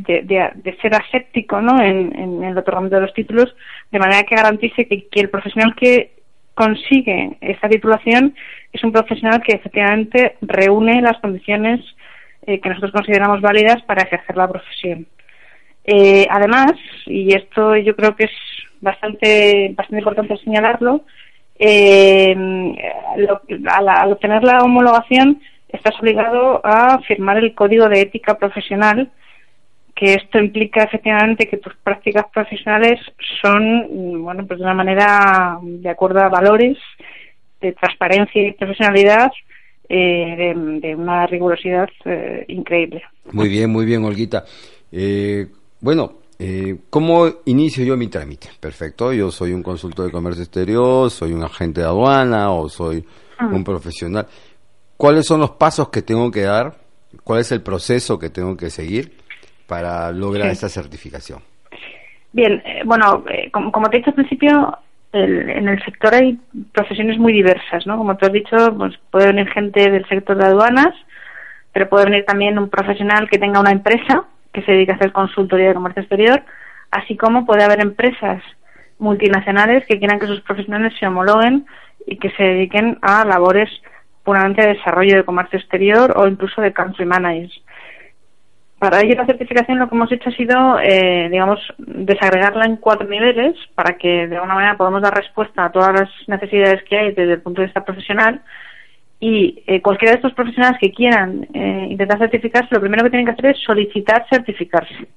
ser 0.79 0.93
aséptico 0.93 1.59
¿no? 1.59 1.81
en, 1.81 2.43
el 2.43 2.55
otorgamiento 2.55 2.97
de 2.97 3.01
los 3.01 3.13
títulos 3.15 3.55
de 3.91 3.97
manera 3.97 4.21
que 4.23 4.35
garantice 4.35 4.85
que, 4.85 5.07
que 5.07 5.21
el 5.21 5.29
profesional 5.31 5.73
que 5.75 6.11
consigue 6.53 7.35
esta 7.41 7.67
titulación 7.67 8.35
es 8.71 8.83
un 8.83 8.91
profesional 8.91 9.41
que 9.41 9.55
efectivamente 9.55 10.35
reúne 10.41 11.01
las 11.01 11.17
condiciones 11.19 11.81
eh, 12.45 12.59
que 12.59 12.69
nosotros 12.69 12.91
consideramos 12.91 13.41
válidas 13.41 13.81
para 13.83 14.03
ejercer 14.03 14.35
la 14.35 14.47
profesión. 14.47 15.07
Eh, 15.83 16.27
además, 16.29 16.73
y 17.05 17.33
esto 17.33 17.75
yo 17.75 17.95
creo 17.95 18.15
que 18.15 18.25
es 18.25 18.31
bastante, 18.81 19.73
bastante 19.75 19.99
importante 19.99 20.37
señalarlo, 20.37 21.03
eh, 21.57 22.35
al, 23.67 24.11
obtener 24.11 24.43
la 24.43 24.63
homologación 24.63 25.41
estás 25.69 25.93
obligado 25.99 26.59
a 26.63 26.99
firmar 27.07 27.37
el 27.37 27.53
código 27.53 27.87
de 27.87 28.01
ética 28.01 28.37
profesional, 28.37 29.11
que 29.95 30.15
esto 30.15 30.39
implica 30.39 30.83
efectivamente 30.83 31.47
que 31.47 31.57
tus 31.57 31.75
prácticas 31.83 32.25
profesionales 32.33 32.99
son, 33.41 34.23
bueno, 34.23 34.45
pues 34.47 34.59
de 34.59 34.65
una 34.65 34.73
manera 34.73 35.59
de 35.61 35.89
acuerdo 35.89 36.21
a 36.21 36.29
valores 36.29 36.77
de 37.61 37.73
transparencia 37.73 38.41
y 38.41 38.53
profesionalidad 38.53 39.31
eh, 39.87 40.53
de, 40.81 40.95
una 40.95 41.27
rigurosidad 41.27 41.89
eh, 42.05 42.45
increíble. 42.47 43.03
Muy 43.31 43.49
bien, 43.49 43.69
muy 43.69 43.85
bien, 43.85 44.03
Olguita. 44.03 44.45
Eh, 44.91 45.47
bueno, 45.81 46.13
¿cómo 46.89 47.27
inicio 47.45 47.83
yo 47.83 47.97
mi 47.97 48.07
trámite? 48.07 48.49
Perfecto, 48.59 49.11
yo 49.13 49.31
soy 49.31 49.51
un 49.53 49.63
consultor 49.63 50.05
de 50.05 50.11
comercio 50.11 50.43
exterior, 50.43 51.09
soy 51.09 51.33
un 51.33 51.43
agente 51.43 51.81
de 51.81 51.87
aduana 51.87 52.51
o 52.51 52.69
soy 52.69 53.03
ah. 53.37 53.47
un 53.47 53.63
profesional. 53.63 54.25
¿Cuáles 54.97 55.25
son 55.25 55.39
los 55.39 55.51
pasos 55.51 55.89
que 55.89 56.01
tengo 56.01 56.29
que 56.31 56.41
dar? 56.41 56.73
¿Cuál 57.23 57.39
es 57.41 57.51
el 57.51 57.61
proceso 57.61 58.19
que 58.19 58.29
tengo 58.29 58.55
que 58.55 58.69
seguir 58.69 59.17
para 59.67 60.11
lograr 60.11 60.49
esa 60.49 60.69
certificación? 60.69 61.39
Bien, 62.31 62.61
bueno, 62.85 63.23
como, 63.51 63.71
como, 63.71 63.89
te 63.89 63.97
he 63.97 63.99
dicho 63.99 64.11
al 64.11 64.15
principio, 64.15 64.77
en 65.11 65.67
el 65.67 65.83
sector 65.83 66.13
hay 66.13 66.39
profesiones 66.71 67.17
muy 67.17 67.33
diversas, 67.33 67.85
¿no? 67.85 67.97
Como 67.97 68.15
tú 68.15 68.25
has 68.25 68.31
dicho, 68.31 68.55
pues 68.77 68.93
puede 69.09 69.27
venir 69.27 69.49
gente 69.49 69.89
del 69.89 70.07
sector 70.07 70.37
de 70.37 70.45
aduanas, 70.45 70.93
pero 71.73 71.89
puede 71.89 72.05
venir 72.05 72.25
también 72.25 72.57
un 72.57 72.69
profesional 72.69 73.27
que 73.29 73.37
tenga 73.37 73.59
una 73.59 73.71
empresa 73.71 74.25
que 74.53 74.61
se 74.63 74.71
dedica 74.71 74.93
a 74.93 74.95
hacer 74.95 75.11
consultoría 75.11 75.69
de 75.69 75.73
comercio 75.73 76.01
exterior, 76.01 76.43
así 76.91 77.15
como 77.17 77.45
puede 77.45 77.63
haber 77.63 77.81
empresas 77.81 78.43
multinacionales 78.99 79.85
que 79.87 79.97
quieran 79.97 80.19
que 80.19 80.27
sus 80.27 80.41
profesionales 80.41 80.93
se 80.99 81.07
homologuen 81.07 81.65
y 82.05 82.17
que 82.17 82.29
se 82.31 82.43
dediquen 82.43 82.99
a 83.01 83.25
labores 83.25 83.69
puramente 84.23 84.61
de 84.61 84.75
desarrollo 84.75 85.17
de 85.17 85.23
comercio 85.23 85.57
exterior 85.57 86.13
o 86.15 86.27
incluso 86.27 86.61
de 86.61 86.73
country 86.73 87.05
managers. 87.05 87.61
Para 88.77 89.01
ello 89.01 89.15
la 89.15 89.25
certificación 89.25 89.77
lo 89.77 89.87
que 89.87 89.95
hemos 89.95 90.11
hecho 90.11 90.29
ha 90.29 90.33
sido, 90.33 90.79
eh, 90.79 91.29
digamos, 91.29 91.59
desagregarla 91.77 92.65
en 92.65 92.77
cuatro 92.77 93.07
niveles 93.07 93.55
para 93.75 93.95
que 93.95 94.27
de 94.27 94.35
alguna 94.35 94.55
manera 94.55 94.77
podamos 94.77 95.01
dar 95.01 95.13
respuesta 95.13 95.65
a 95.65 95.71
todas 95.71 95.93
las 95.93 96.09
necesidades 96.27 96.83
que 96.83 96.97
hay 96.97 97.11
desde 97.11 97.33
el 97.33 97.41
punto 97.41 97.61
de 97.61 97.67
vista 97.67 97.85
profesional 97.85 98.41
y 99.21 99.63
eh, 99.67 99.81
cualquiera 99.81 100.13
de 100.13 100.15
estos 100.17 100.33
profesionales 100.33 100.79
que 100.81 100.91
quieran 100.91 101.47
eh, 101.53 101.87
intentar 101.91 102.17
certificarse, 102.17 102.73
lo 102.73 102.81
primero 102.81 103.03
que 103.03 103.11
tienen 103.11 103.27
que 103.27 103.33
hacer 103.33 103.55
es 103.55 103.59
solicitar 103.63 104.25
certificarse. 104.27 105.07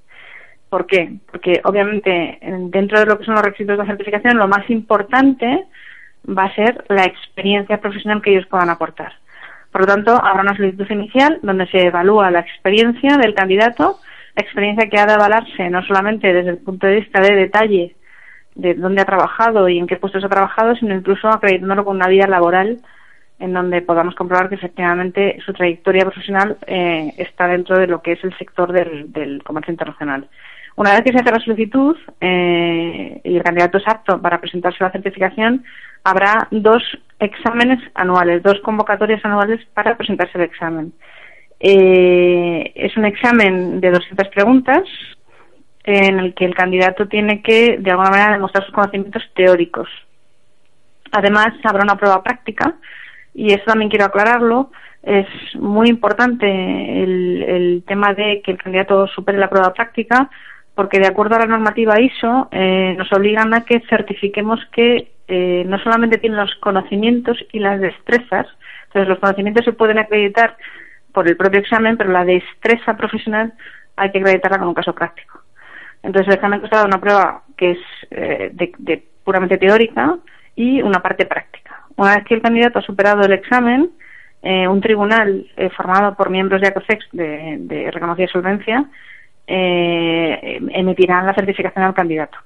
¿Por 0.68 0.86
qué? 0.86 1.14
Porque 1.30 1.60
obviamente 1.64 2.38
dentro 2.68 3.00
de 3.00 3.06
lo 3.06 3.18
que 3.18 3.24
son 3.24 3.34
los 3.34 3.44
requisitos 3.44 3.78
de 3.78 3.82
la 3.82 3.88
certificación, 3.88 4.36
lo 4.36 4.46
más 4.46 4.68
importante 4.68 5.64
va 6.28 6.44
a 6.44 6.54
ser 6.54 6.84
la 6.88 7.04
experiencia 7.04 7.80
profesional 7.80 8.20
que 8.20 8.32
ellos 8.32 8.46
puedan 8.46 8.68
aportar. 8.68 9.14
Por 9.72 9.82
lo 9.82 9.86
tanto, 9.86 10.12
habrá 10.12 10.42
una 10.42 10.56
solicitud 10.56 10.90
inicial 10.90 11.38
donde 11.42 11.66
se 11.68 11.86
evalúa 11.86 12.30
la 12.30 12.40
experiencia 12.40 13.16
del 13.16 13.34
candidato, 13.34 14.00
experiencia 14.36 14.90
que 14.90 14.98
ha 14.98 15.06
de 15.06 15.14
avalarse 15.14 15.70
no 15.70 15.82
solamente 15.82 16.30
desde 16.30 16.50
el 16.50 16.58
punto 16.58 16.86
de 16.86 16.96
vista 16.96 17.20
de 17.20 17.34
detalle 17.34 17.96
de 18.54 18.74
dónde 18.74 19.00
ha 19.00 19.06
trabajado 19.06 19.68
y 19.68 19.78
en 19.78 19.86
qué 19.86 19.96
puestos 19.96 20.24
ha 20.24 20.28
trabajado, 20.28 20.76
sino 20.76 20.94
incluso 20.94 21.28
acreditándolo 21.28 21.84
con 21.84 21.96
una 21.96 22.08
vida 22.08 22.26
laboral 22.26 22.80
en 23.38 23.52
donde 23.52 23.82
podamos 23.82 24.14
comprobar 24.14 24.48
que 24.48 24.54
efectivamente 24.54 25.38
su 25.44 25.52
trayectoria 25.52 26.04
profesional 26.04 26.56
eh, 26.66 27.12
está 27.18 27.46
dentro 27.48 27.78
de 27.78 27.86
lo 27.86 28.00
que 28.00 28.12
es 28.12 28.24
el 28.24 28.36
sector 28.38 28.72
del, 28.72 29.42
comercio 29.42 29.72
internacional. 29.72 30.28
Una 30.76 30.92
vez 30.92 31.02
que 31.02 31.12
se 31.12 31.18
hace 31.18 31.30
la 31.30 31.44
solicitud 31.44 31.96
eh, 32.20 33.20
y 33.22 33.36
el 33.36 33.42
candidato 33.42 33.78
es 33.78 33.86
apto 33.86 34.20
para 34.20 34.40
presentarse 34.40 34.82
la 34.82 34.90
certificación, 34.90 35.64
habrá 36.02 36.48
dos 36.50 36.82
exámenes 37.18 37.80
anuales, 37.94 38.42
dos 38.42 38.60
convocatorias 38.60 39.24
anuales 39.24 39.64
para 39.74 39.96
presentarse 39.96 40.38
el 40.38 40.44
examen. 40.44 40.92
Eh, 41.60 42.72
es 42.74 42.96
un 42.96 43.04
examen 43.04 43.80
de 43.80 43.90
200 43.90 44.28
preguntas 44.28 44.82
en 45.84 46.18
el 46.18 46.34
que 46.34 46.44
el 46.44 46.54
candidato 46.54 47.06
tiene 47.08 47.42
que, 47.42 47.76
de 47.78 47.90
alguna 47.90 48.10
manera, 48.10 48.32
demostrar 48.32 48.64
sus 48.64 48.74
conocimientos 48.74 49.22
teóricos. 49.34 49.88
Además, 51.12 51.48
habrá 51.62 51.84
una 51.84 51.96
prueba 51.96 52.22
práctica, 52.22 52.74
y 53.34 53.52
eso 53.52 53.64
también 53.66 53.90
quiero 53.90 54.06
aclararlo. 54.06 54.70
Es 55.02 55.26
muy 55.56 55.88
importante 55.88 56.46
el, 56.46 57.42
el 57.42 57.84
tema 57.86 58.14
de 58.14 58.40
que 58.42 58.52
el 58.52 58.58
candidato 58.58 59.06
supere 59.08 59.38
la 59.38 59.50
prueba 59.50 59.72
práctica, 59.72 60.30
porque 60.74 60.98
de 60.98 61.06
acuerdo 61.06 61.36
a 61.36 61.40
la 61.40 61.46
normativa 61.46 62.00
ISO, 62.00 62.48
eh, 62.50 62.94
nos 62.96 63.12
obligan 63.12 63.52
a 63.54 63.64
que 63.64 63.80
certifiquemos 63.88 64.60
que 64.72 65.12
eh, 65.28 65.64
no 65.66 65.78
solamente 65.78 66.18
tienen 66.18 66.38
los 66.38 66.54
conocimientos 66.56 67.38
y 67.52 67.58
las 67.58 67.80
destrezas, 67.80 68.46
entonces 68.86 69.08
los 69.08 69.18
conocimientos 69.18 69.64
se 69.64 69.72
pueden 69.72 69.98
acreditar 69.98 70.56
por 71.12 71.28
el 71.28 71.36
propio 71.36 71.60
examen, 71.60 71.96
pero 71.96 72.10
la 72.10 72.24
destreza 72.24 72.96
profesional 72.96 73.54
hay 73.96 74.10
que 74.10 74.18
acreditarla 74.18 74.58
con 74.58 74.68
un 74.68 74.74
caso 74.74 74.94
práctico. 74.94 75.40
Entonces 76.02 76.28
el 76.28 76.34
examen 76.34 76.60
consta 76.60 76.80
de 76.80 76.86
una 76.86 77.00
prueba 77.00 77.42
que 77.56 77.70
es 77.70 77.78
eh, 78.10 78.50
de, 78.52 79.02
puramente 79.22 79.56
teórica 79.56 80.18
y 80.54 80.82
una 80.82 81.00
parte 81.00 81.24
práctica. 81.24 81.63
Una 81.96 82.16
vez 82.16 82.24
que 82.24 82.34
el 82.34 82.42
candidato 82.42 82.78
ha 82.78 82.82
superado 82.82 83.22
el 83.22 83.32
examen, 83.32 83.90
eh, 84.42 84.68
un 84.68 84.80
tribunal 84.80 85.46
formado 85.76 86.14
por 86.14 86.30
miembros 86.30 86.60
de 86.60 86.68
ACOFEX 86.68 87.06
de, 87.12 87.56
de 87.60 87.90
reconocida 87.90 88.28
solvencia 88.28 88.84
emitirán 89.46 91.26
la 91.26 91.34
certificación 91.34 91.84
al 91.84 91.94
candidato. 91.94 92.38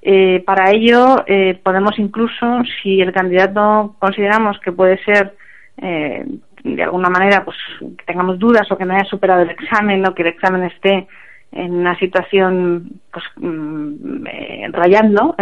Eh, 0.00 0.42
para 0.46 0.70
ello, 0.70 1.24
eh, 1.26 1.58
podemos 1.62 1.98
incluso, 1.98 2.62
si 2.82 3.00
el 3.00 3.12
candidato 3.12 3.96
consideramos 3.98 4.58
que 4.60 4.72
puede 4.72 5.02
ser 5.04 5.34
eh, 5.76 6.24
de 6.62 6.82
alguna 6.82 7.10
manera, 7.10 7.44
pues 7.44 7.56
que 7.80 8.04
tengamos 8.04 8.38
dudas 8.38 8.70
o 8.70 8.78
que 8.78 8.84
no 8.84 8.94
haya 8.94 9.04
superado 9.04 9.42
el 9.42 9.50
examen 9.50 10.06
o 10.06 10.14
que 10.14 10.22
el 10.22 10.28
examen 10.28 10.64
esté 10.64 11.06
en 11.52 11.74
una 11.74 11.98
situación 11.98 13.00
pues 13.12 13.24
mm, 13.36 14.72
rayando, 14.72 15.34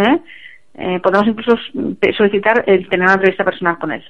podemos 1.01 1.27
incluso 1.27 1.57
solicitar 2.15 2.63
el 2.67 2.87
tener 2.87 3.05
una 3.05 3.15
entrevista 3.15 3.43
personal 3.43 3.79
con 3.79 3.91
él. 3.91 4.03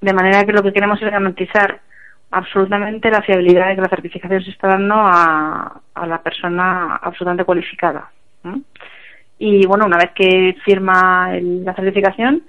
De 0.00 0.12
manera 0.12 0.44
que 0.44 0.52
lo 0.52 0.62
que 0.62 0.72
queremos 0.72 1.00
es 1.00 1.10
garantizar 1.10 1.80
absolutamente 2.30 3.10
la 3.10 3.22
fiabilidad 3.22 3.68
de 3.68 3.76
que 3.76 3.80
la 3.80 3.88
certificación 3.88 4.42
se 4.42 4.50
está 4.50 4.68
dando 4.68 4.94
a, 4.96 5.80
la 6.06 6.22
persona 6.22 6.96
absolutamente 6.96 7.44
cualificada. 7.44 8.10
Y 9.38 9.66
bueno, 9.66 9.86
una 9.86 9.98
vez 9.98 10.10
que 10.14 10.56
firma 10.64 11.30
la 11.40 11.74
certificación, 11.74 12.42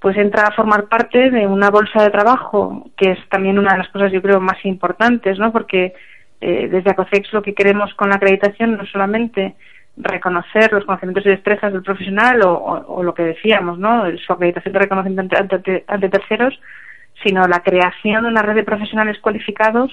pues 0.00 0.16
entra 0.16 0.44
a 0.44 0.52
formar 0.52 0.88
parte 0.88 1.30
de 1.30 1.46
una 1.46 1.70
bolsa 1.70 2.02
de 2.02 2.10
trabajo, 2.10 2.90
que 2.96 3.12
es 3.12 3.28
también 3.28 3.58
una 3.58 3.72
de 3.72 3.78
las 3.78 3.88
cosas 3.88 4.12
yo 4.12 4.20
creo 4.22 4.40
más 4.40 4.64
importantes, 4.64 5.38
¿no? 5.38 5.52
Porque 5.52 5.94
eh, 6.40 6.68
desde 6.68 6.90
ACOCEX 6.90 7.32
lo 7.32 7.42
que 7.42 7.54
queremos 7.54 7.94
con 7.94 8.10
la 8.10 8.16
acreditación 8.16 8.76
no 8.76 8.86
solamente 8.86 9.54
reconocer 10.00 10.72
los 10.72 10.84
conocimientos 10.84 11.26
y 11.26 11.30
destrezas 11.30 11.72
del 11.72 11.82
profesional 11.82 12.40
o, 12.42 13.02
lo 13.02 13.14
que 13.14 13.22
decíamos, 13.22 13.78
¿no? 13.78 14.04
Su 14.18 14.32
acreditación 14.32 14.72
de 14.72 14.78
reconocimiento 14.78 15.36
ante, 15.36 16.08
terceros, 16.08 16.58
sino 17.22 17.46
la 17.48 17.60
creación 17.60 18.22
de 18.22 18.30
una 18.30 18.42
red 18.42 18.54
de 18.54 18.64
profesionales 18.64 19.18
cualificados 19.20 19.92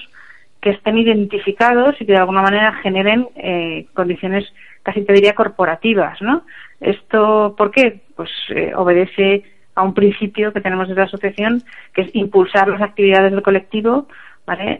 que 0.60 0.70
estén 0.70 0.98
identificados 0.98 2.00
y 2.00 2.06
que 2.06 2.12
de 2.12 2.18
alguna 2.18 2.42
manera 2.42 2.72
generen 2.82 3.28
eh, 3.36 3.86
condiciones 3.94 4.44
casi 4.82 5.02
te 5.02 5.12
diría 5.12 5.34
corporativas, 5.34 6.20
¿no? 6.22 6.42
Esto, 6.80 7.54
¿por 7.56 7.70
qué? 7.70 8.00
Pues 8.14 8.30
eh, 8.50 8.72
obedece 8.74 9.44
a 9.74 9.82
un 9.82 9.94
principio 9.94 10.52
que 10.52 10.60
tenemos 10.60 10.88
desde 10.88 11.00
la 11.00 11.06
asociación, 11.06 11.62
que 11.92 12.02
es 12.02 12.14
impulsar 12.14 12.68
las 12.68 12.80
actividades 12.80 13.32
del 13.32 13.42
colectivo 13.42 14.08
¿vale? 14.46 14.78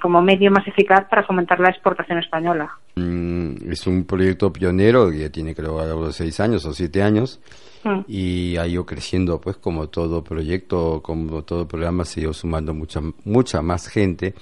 como 0.00 0.20
medio 0.20 0.50
más 0.50 0.66
eficaz 0.68 1.06
para 1.08 1.24
fomentar 1.24 1.58
la 1.60 1.70
exportación 1.70 2.18
española. 2.18 2.70
Mm, 2.96 3.70
es 3.72 3.86
un 3.86 4.04
proyecto 4.04 4.52
pionero 4.52 5.10
que 5.10 5.20
ya 5.20 5.30
tiene 5.30 5.54
creo 5.54 6.06
de 6.06 6.12
seis 6.12 6.38
años 6.40 6.64
o 6.66 6.74
siete 6.74 7.02
años 7.02 7.40
mm. 7.84 8.00
y 8.06 8.56
ha 8.58 8.66
ido 8.66 8.84
creciendo 8.84 9.40
pues 9.40 9.56
como 9.56 9.88
todo 9.88 10.22
proyecto, 10.22 11.00
como 11.02 11.42
todo 11.42 11.66
programa 11.66 12.04
se 12.04 12.20
ha 12.20 12.22
ido 12.24 12.32
sumando 12.34 12.74
mucha, 12.74 13.00
mucha 13.24 13.62
más 13.62 13.88
gente 13.88 14.34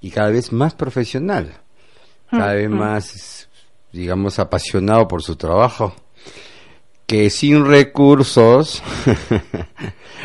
y 0.00 0.10
cada 0.10 0.30
vez 0.30 0.52
más 0.52 0.74
profesional, 0.74 1.54
cada 2.30 2.52
mm, 2.52 2.56
vez 2.56 2.70
más 2.70 3.48
digamos, 3.92 4.38
apasionado 4.38 5.08
por 5.08 5.22
su 5.22 5.36
trabajo, 5.36 5.94
que 7.06 7.30
sin 7.30 7.66
recursos 7.66 8.82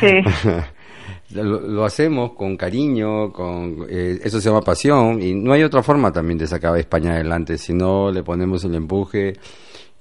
lo, 1.34 1.84
hacemos 1.84 2.32
con 2.32 2.56
cariño, 2.56 3.32
con 3.32 3.86
eh, 3.88 4.18
eso 4.22 4.40
se 4.40 4.48
llama 4.48 4.62
pasión 4.62 5.20
y 5.20 5.34
no 5.34 5.52
hay 5.52 5.62
otra 5.62 5.82
forma 5.82 6.12
también 6.12 6.38
de 6.38 6.46
sacar 6.46 6.74
a 6.74 6.78
España 6.78 7.12
adelante, 7.12 7.58
si 7.58 7.74
no 7.74 8.10
le 8.10 8.22
ponemos 8.22 8.64
el 8.64 8.74
empuje 8.74 9.34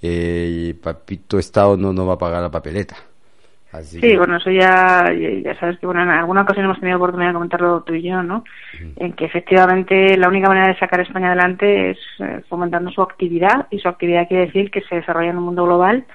eh, 0.01 0.47
y 0.51 0.73
papito 0.73 1.39
Estado 1.39 1.77
no 1.77 1.93
nos 1.93 2.07
va 2.07 2.13
a 2.13 2.17
pagar 2.17 2.41
la 2.41 2.51
papeleta. 2.51 2.95
sí, 3.81 4.15
bueno, 4.15 4.37
eso 4.37 4.51
ya, 4.51 5.11
ya 5.43 5.59
sabes 5.59 5.79
que 5.79 5.85
bueno, 5.85 6.03
en 6.03 6.09
alguna 6.09 6.41
ocasión 6.41 6.65
hemos 6.65 6.79
tenido 6.79 6.97
oportunidad 6.97 7.29
de 7.29 7.33
comentarlo 7.33 7.81
tú 7.81 7.93
y 7.93 8.03
yo, 8.03 8.21
¿no? 8.21 8.43
En 8.97 9.13
que 9.13 9.25
efectivamente 9.25 10.15
la 10.17 10.27
única 10.27 10.47
manera 10.47 10.67
de 10.67 10.77
sacar 10.77 10.99
a 10.99 11.03
España 11.03 11.27
adelante 11.27 11.91
es 11.91 11.97
eh, 12.19 12.41
fomentando 12.47 12.91
su 12.91 13.01
actividad 13.01 13.67
y 13.71 13.79
su 13.79 13.87
actividad 13.87 14.27
quiere 14.27 14.45
decir 14.45 14.69
que 14.69 14.81
se 14.81 14.97
desarrolla 14.97 15.31
en 15.31 15.37
un 15.37 15.45
mundo 15.45 15.63
global 15.63 16.05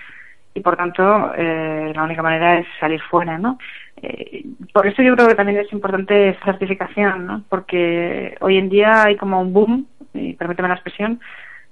y 0.55 0.61
por 0.61 0.77
tanto 0.77 1.33
eh, 1.37 1.93
la 1.95 2.03
única 2.03 2.23
manera 2.23 2.59
es 2.59 2.67
salir 2.79 3.01
fuera, 3.01 3.39
¿no? 3.39 3.59
Eh, 4.03 4.45
por 4.73 4.87
eso 4.87 5.03
yo 5.03 5.15
creo 5.15 5.29
que 5.29 5.35
también 5.35 5.59
es 5.59 5.73
importante 5.73 6.31
esta 6.31 6.47
certificación, 6.47 7.27
¿no? 7.27 7.45
Porque 7.49 8.37
hoy 8.41 8.57
en 8.57 8.69
día 8.69 9.05
hay 9.05 9.17
como 9.17 9.41
un 9.41 9.53
boom, 9.53 9.87
y 10.15 10.35
permíteme 10.35 10.69
la 10.69 10.75
expresión, 10.75 11.21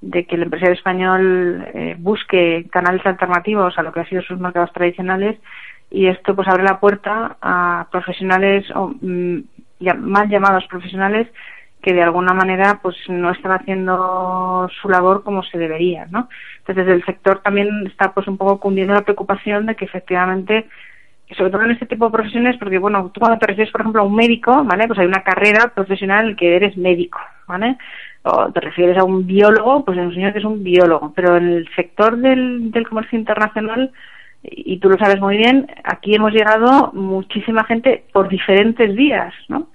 de 0.00 0.26
que 0.26 0.36
el 0.36 0.42
empresario 0.42 0.74
español 0.74 1.66
eh, 1.72 1.96
busque 1.98 2.66
canales 2.70 3.04
alternativos 3.06 3.78
a 3.78 3.82
lo 3.82 3.92
que 3.92 4.00
han 4.00 4.08
sido 4.08 4.22
sus 4.22 4.38
mercados 4.38 4.72
tradicionales 4.72 5.38
y 5.90 6.06
esto 6.08 6.34
pues 6.34 6.48
abre 6.48 6.64
la 6.64 6.80
puerta 6.80 7.36
a 7.40 7.86
profesionales 7.90 8.66
o 8.74 8.92
mm, 9.00 9.38
mal 9.98 10.28
llamados 10.28 10.66
profesionales 10.66 11.28
que 11.80 11.94
de 11.94 12.02
alguna 12.02 12.34
manera 12.34 12.80
pues 12.82 12.96
no 13.08 13.30
están 13.30 13.52
haciendo 13.52 14.68
su 14.80 14.88
labor 14.88 15.22
como 15.22 15.42
se 15.44 15.56
debería, 15.56 16.06
¿no? 16.10 16.28
Entonces 16.58 16.88
el 16.88 17.04
sector 17.04 17.40
también 17.40 17.86
está 17.86 18.12
pues 18.12 18.26
un 18.26 18.36
poco 18.36 18.58
cundiendo 18.58 18.92
la 18.92 19.02
preocupación 19.02 19.66
de 19.66 19.76
que 19.76 19.84
efectivamente 19.84 20.66
sobre 21.34 21.50
todo 21.50 21.62
en 21.62 21.72
este 21.72 21.86
tipo 21.86 22.06
de 22.06 22.12
profesiones, 22.12 22.56
porque 22.56 22.78
bueno, 22.78 23.10
tú 23.12 23.20
cuando 23.20 23.38
te 23.38 23.46
refieres, 23.46 23.72
por 23.72 23.80
ejemplo, 23.80 24.02
a 24.02 24.04
un 24.04 24.14
médico, 24.14 24.62
¿vale? 24.64 24.86
Pues 24.86 24.98
hay 24.98 25.06
una 25.06 25.22
carrera 25.22 25.72
profesional 25.74 26.36
que 26.36 26.56
eres 26.56 26.76
médico, 26.76 27.18
¿vale? 27.48 27.76
O 28.22 28.52
te 28.52 28.60
refieres 28.60 28.96
a 28.98 29.04
un 29.04 29.26
biólogo, 29.26 29.84
pues 29.84 29.98
un 29.98 30.14
señor 30.14 30.32
que 30.32 30.38
es 30.38 30.44
un 30.44 30.62
biólogo. 30.62 31.12
Pero 31.14 31.36
en 31.36 31.48
el 31.48 31.68
sector 31.74 32.16
del, 32.16 32.70
del 32.70 32.88
comercio 32.88 33.18
internacional, 33.18 33.90
y 34.42 34.78
tú 34.78 34.88
lo 34.88 34.98
sabes 34.98 35.20
muy 35.20 35.36
bien, 35.36 35.66
aquí 35.82 36.14
hemos 36.14 36.32
llegado 36.32 36.92
muchísima 36.92 37.64
gente 37.64 38.04
por 38.12 38.28
diferentes 38.28 38.94
vías, 38.94 39.34
¿no? 39.48 39.68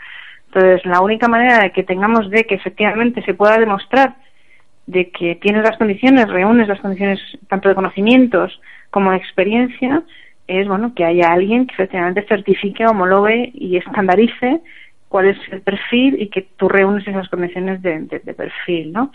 Entonces, 0.47 0.85
la 0.85 1.01
única 1.01 1.27
manera 1.27 1.59
de 1.59 1.71
que 1.71 1.83
tengamos 1.83 2.29
de 2.29 2.45
que 2.45 2.55
efectivamente 2.55 3.21
se 3.23 3.33
pueda 3.33 3.57
demostrar 3.57 4.15
de 4.85 5.09
que 5.09 5.35
tienes 5.35 5.63
las 5.63 5.77
condiciones, 5.77 6.27
reúnes 6.29 6.67
las 6.67 6.81
condiciones 6.81 7.19
tanto 7.47 7.69
de 7.69 7.75
conocimientos 7.75 8.59
como 8.89 9.11
de 9.11 9.17
experiencia, 9.17 10.03
es 10.59 10.67
bueno 10.67 10.93
que 10.93 11.05
haya 11.05 11.31
alguien 11.31 11.67
que 11.67 11.73
efectivamente 11.73 12.25
certifique, 12.27 12.85
homologue 12.85 13.51
y 13.53 13.77
estandarice 13.77 14.61
cuál 15.11 15.27
es 15.27 15.37
el 15.51 15.61
perfil 15.61 16.21
y 16.21 16.29
que 16.29 16.47
tú 16.55 16.69
reúnes 16.69 17.05
esas 17.05 17.27
condiciones 17.27 17.81
de, 17.81 18.33
perfil, 18.33 18.93
¿no? 18.93 19.11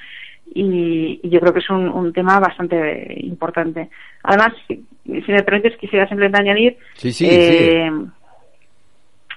Y, 0.55 1.21
yo 1.27 1.41
creo 1.41 1.55
que 1.55 1.61
es 1.61 1.71
un, 1.71 2.13
tema 2.13 2.39
bastante 2.39 3.17
importante. 3.21 3.89
Además, 4.23 4.53
si, 4.69 4.85
me 5.05 5.43
permites, 5.43 5.79
quisiera 5.79 6.07
simplemente 6.07 6.39
añadir. 6.39 6.77
Sí, 6.95 7.13
sí, 7.13 7.27
eh, 7.31 7.91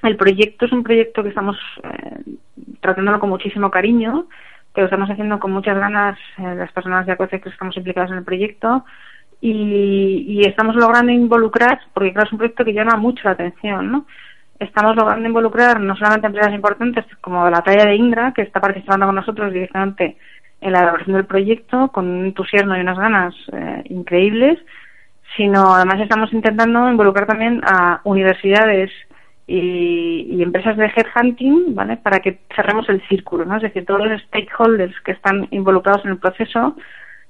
El 0.03 0.17
proyecto 0.17 0.65
es 0.65 0.71
un 0.73 0.83
proyecto 0.83 1.23
que 1.23 1.29
estamos 1.29 1.57
eh, 1.83 2.35
tratándolo 2.81 3.21
con 3.21 3.29
muchísimo 3.29 3.71
cariño, 3.71 4.27
que 4.75 4.81
lo 4.81 4.87
estamos 4.87 5.09
haciendo 5.09 5.39
con 5.39 5.51
muchas 5.51 5.77
ganas 5.77 6.19
eh, 6.37 6.55
las 6.55 6.73
personas 6.73 7.05
de 7.05 7.13
ACOCE 7.13 7.39
que 7.39 7.49
estamos 7.49 7.77
implicadas 7.77 8.11
en 8.11 8.17
el 8.17 8.25
proyecto 8.25 8.83
y, 9.41 10.41
estamos 10.45 10.75
logrando 10.75 11.11
involucrar, 11.11 11.79
porque 11.93 12.11
claro, 12.11 12.27
es 12.27 12.33
un 12.33 12.39
proyecto 12.39 12.65
que 12.65 12.73
llama 12.73 12.97
mucho 12.97 13.23
la 13.23 13.31
atención, 13.31 13.91
¿no? 13.91 14.05
Estamos 14.59 14.95
logrando 14.95 15.27
involucrar 15.27 15.79
no 15.79 15.95
solamente 15.95 16.27
empresas 16.27 16.53
importantes 16.53 17.05
como 17.21 17.49
la 17.49 17.61
talla 17.61 17.85
de 17.85 17.95
Indra, 17.95 18.33
que 18.33 18.41
está 18.41 18.59
participando 18.59 19.05
con 19.05 19.15
nosotros 19.15 19.53
directamente 19.53 20.17
en 20.59 20.73
la 20.73 20.79
elaboración 20.79 21.15
del 21.15 21.25
proyecto 21.25 21.87
con 21.89 22.07
un 22.09 22.25
entusiasmo 22.25 22.75
y 22.75 22.81
unas 22.81 22.97
ganas 22.97 23.33
eh, 23.53 23.83
increíbles, 23.85 24.59
sino 25.37 25.73
además 25.73 26.01
estamos 26.01 26.33
intentando 26.33 26.89
involucrar 26.89 27.25
también 27.25 27.61
a 27.63 28.01
universidades 28.03 28.91
y, 29.47 30.27
y, 30.29 30.43
empresas 30.43 30.75
de 30.75 30.91
headhunting, 30.93 31.73
¿vale? 31.73 31.95
Para 31.95 32.19
que 32.19 32.39
cerremos 32.53 32.87
el 32.89 33.01
círculo, 33.07 33.45
¿no? 33.45 33.55
Es 33.55 33.63
decir, 33.63 33.85
todos 33.85 34.05
los 34.05 34.21
stakeholders 34.23 34.99
que 35.01 35.13
están 35.13 35.47
involucrados 35.51 36.03
en 36.03 36.11
el 36.11 36.17
proceso 36.17 36.75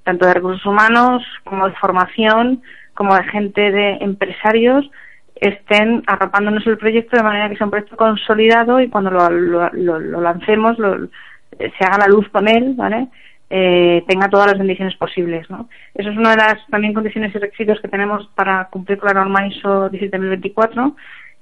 tanto 0.09 0.25
de 0.25 0.33
recursos 0.33 0.65
humanos 0.65 1.23
como 1.43 1.67
de 1.67 1.75
formación, 1.75 2.63
como 2.95 3.15
de 3.15 3.23
gente 3.25 3.71
de 3.71 3.97
empresarios, 4.01 4.89
estén 5.35 6.01
arropándonos 6.07 6.65
el 6.65 6.79
proyecto 6.79 7.15
de 7.15 7.21
manera 7.21 7.47
que 7.47 7.57
sea 7.57 7.65
un 7.65 7.71
proyecto 7.71 7.95
consolidado 7.95 8.81
y 8.81 8.89
cuando 8.89 9.11
lo, 9.11 9.29
lo, 9.29 10.21
lancemos, 10.21 10.77
se 10.77 11.85
haga 11.85 11.99
la 11.99 12.07
luz 12.07 12.27
con 12.29 12.47
él, 12.47 12.73
¿vale? 12.75 13.07
Eh, 13.51 14.03
tenga 14.07 14.29
todas 14.29 14.47
las 14.47 14.57
bendiciones 14.57 14.95
posibles, 14.95 15.47
¿no? 15.47 15.69
Eso 15.93 16.09
es 16.09 16.17
una 16.17 16.31
de 16.31 16.37
las 16.37 16.67
también 16.71 16.95
condiciones 16.95 17.33
y 17.35 17.37
requisitos 17.37 17.79
que 17.81 17.87
tenemos 17.87 18.27
para 18.33 18.65
cumplir 18.71 18.97
con 18.97 19.09
la 19.09 19.21
norma 19.21 19.45
ISO 19.45 19.89
17024 19.89 20.95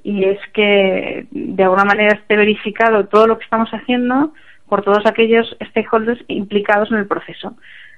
y 0.03 0.25
es 0.25 0.39
que 0.53 1.25
de 1.31 1.63
alguna 1.63 1.85
manera 1.85 2.15
esté 2.15 2.35
verificado 2.35 3.07
todo 3.07 3.27
lo 3.27 3.37
que 3.37 3.45
estamos 3.45 3.69
haciendo 3.71 4.33
por 4.67 4.83
todos 4.83 5.05
aquellos 5.05 5.55
stakeholders 5.69 6.21
implicados 6.27 6.91
en 6.91 6.97
el 6.97 7.07
proceso. 7.07 7.55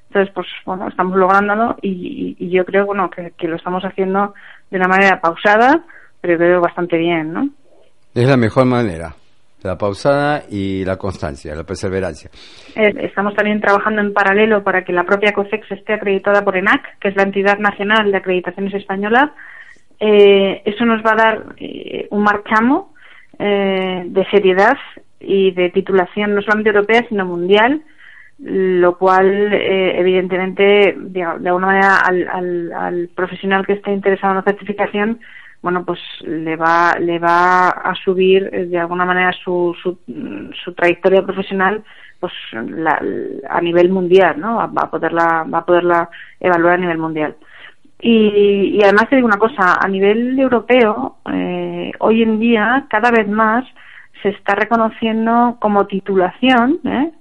Entonces, 0.10 0.34
pues 0.34 0.48
bueno, 0.66 0.88
estamos 0.88 1.16
lográndolo 1.18 1.78
y, 1.84 2.50
yo 2.50 2.66
creo 2.66 2.86
bueno 2.88 3.10
que, 3.12 3.48
lo 3.48 3.56
estamos 3.56 3.84
haciendo 3.84 4.34
de 4.72 4.78
una 4.78 4.88
manera 4.88 5.22
pausada, 5.22 5.84
pero 6.20 6.38
creo 6.38 6.62
bastante 6.62 6.98
bien, 6.98 7.32
¿no? 7.32 7.50
Es 8.16 8.28
la 8.28 8.36
mejor 8.36 8.66
manera, 8.66 9.14
la 9.62 9.78
pausada 9.78 10.46
y 10.50 10.84
la 10.84 10.98
constancia, 10.98 11.54
la 11.54 11.64
perseverancia. 11.64 12.32
estamos 12.76 13.36
también 13.36 13.62
trabajando 13.62 14.02
en 14.02 14.12
paralelo 14.12 14.64
para 14.64 14.84
que 14.84 14.94
la 14.94 15.04
propia 15.04 15.32
COSEX 15.32 15.72
esté 15.74 15.94
acreditada 15.94 16.44
por 16.44 16.58
ENAC, 16.58 16.98
que 17.00 17.10
es 17.10 17.16
la 17.16 17.24
entidad 17.24 17.60
nacional 17.60 18.12
de 18.12 18.18
acreditaciones 18.18 18.74
española. 18.74 19.34
Eh, 20.00 20.64
eso 20.66 20.86
nos 20.86 21.06
va 21.06 21.12
a 21.12 21.24
dar 21.24 21.46
eh, 21.58 22.08
un 22.10 22.24
marchamo 22.24 22.96
eh, 23.38 24.06
de 24.08 24.26
seriedad 24.32 24.78
y 25.20 25.52
de 25.52 25.70
titulación 25.70 26.34
no 26.34 26.42
solamente 26.42 26.72
europea, 26.72 27.06
sino 27.08 27.26
mundial 27.28 27.84
lo 28.42 28.98
cual 28.98 29.54
eh, 29.54 30.00
evidentemente 30.00 30.96
de, 30.98 31.24
alguna 31.24 31.68
manera 31.68 31.98
al, 31.98 32.72
al, 32.74 33.10
profesional 33.14 33.66
que 33.66 33.74
esté 33.74 33.92
interesado 33.92 34.32
en 34.32 34.38
la 34.38 34.44
certificación 34.44 35.20
bueno 35.62 35.84
pues 35.84 36.00
le 36.22 36.56
va 36.56 36.96
le 37.00 37.20
va 37.20 37.70
a 37.70 37.94
subir 37.96 38.50
eh, 38.54 38.66
de 38.66 38.80
alguna 38.80 39.04
manera 39.04 39.32
su, 39.44 39.76
su, 39.84 40.00
su 40.64 40.74
trayectoria 40.74 41.22
profesional 41.22 41.84
pues 42.20 42.32
a 42.54 43.62
nivel 43.62 43.90
mundial 43.90 44.40
no 44.40 44.56
va 44.56 44.84
a 44.84 44.90
poderla 44.90 45.46
va 45.54 45.58
a 45.60 45.66
poderla 45.66 46.10
evaluar 46.40 46.76
a 46.76 46.78
nivel 46.78 46.98
mundial 46.98 47.36
y, 48.02 48.78
y 48.78 48.84
además 48.84 49.10
te 49.10 49.18
digo 49.18 49.28
una 49.28 49.38
cosa 49.38 49.76
a 49.82 49.88
nivel 49.90 50.40
europeo 50.40 51.18
eh, 51.30 51.92
hoy 52.00 52.24
en 52.24 52.40
día 52.40 52.86
cada 52.90 53.12
vez 53.12 53.28
más 53.28 53.66
se 54.22 54.30
está 54.30 54.56
reconociendo 54.56 55.58
como 55.60 55.88
titulación 55.88 56.80
¿eh? 56.86 57.12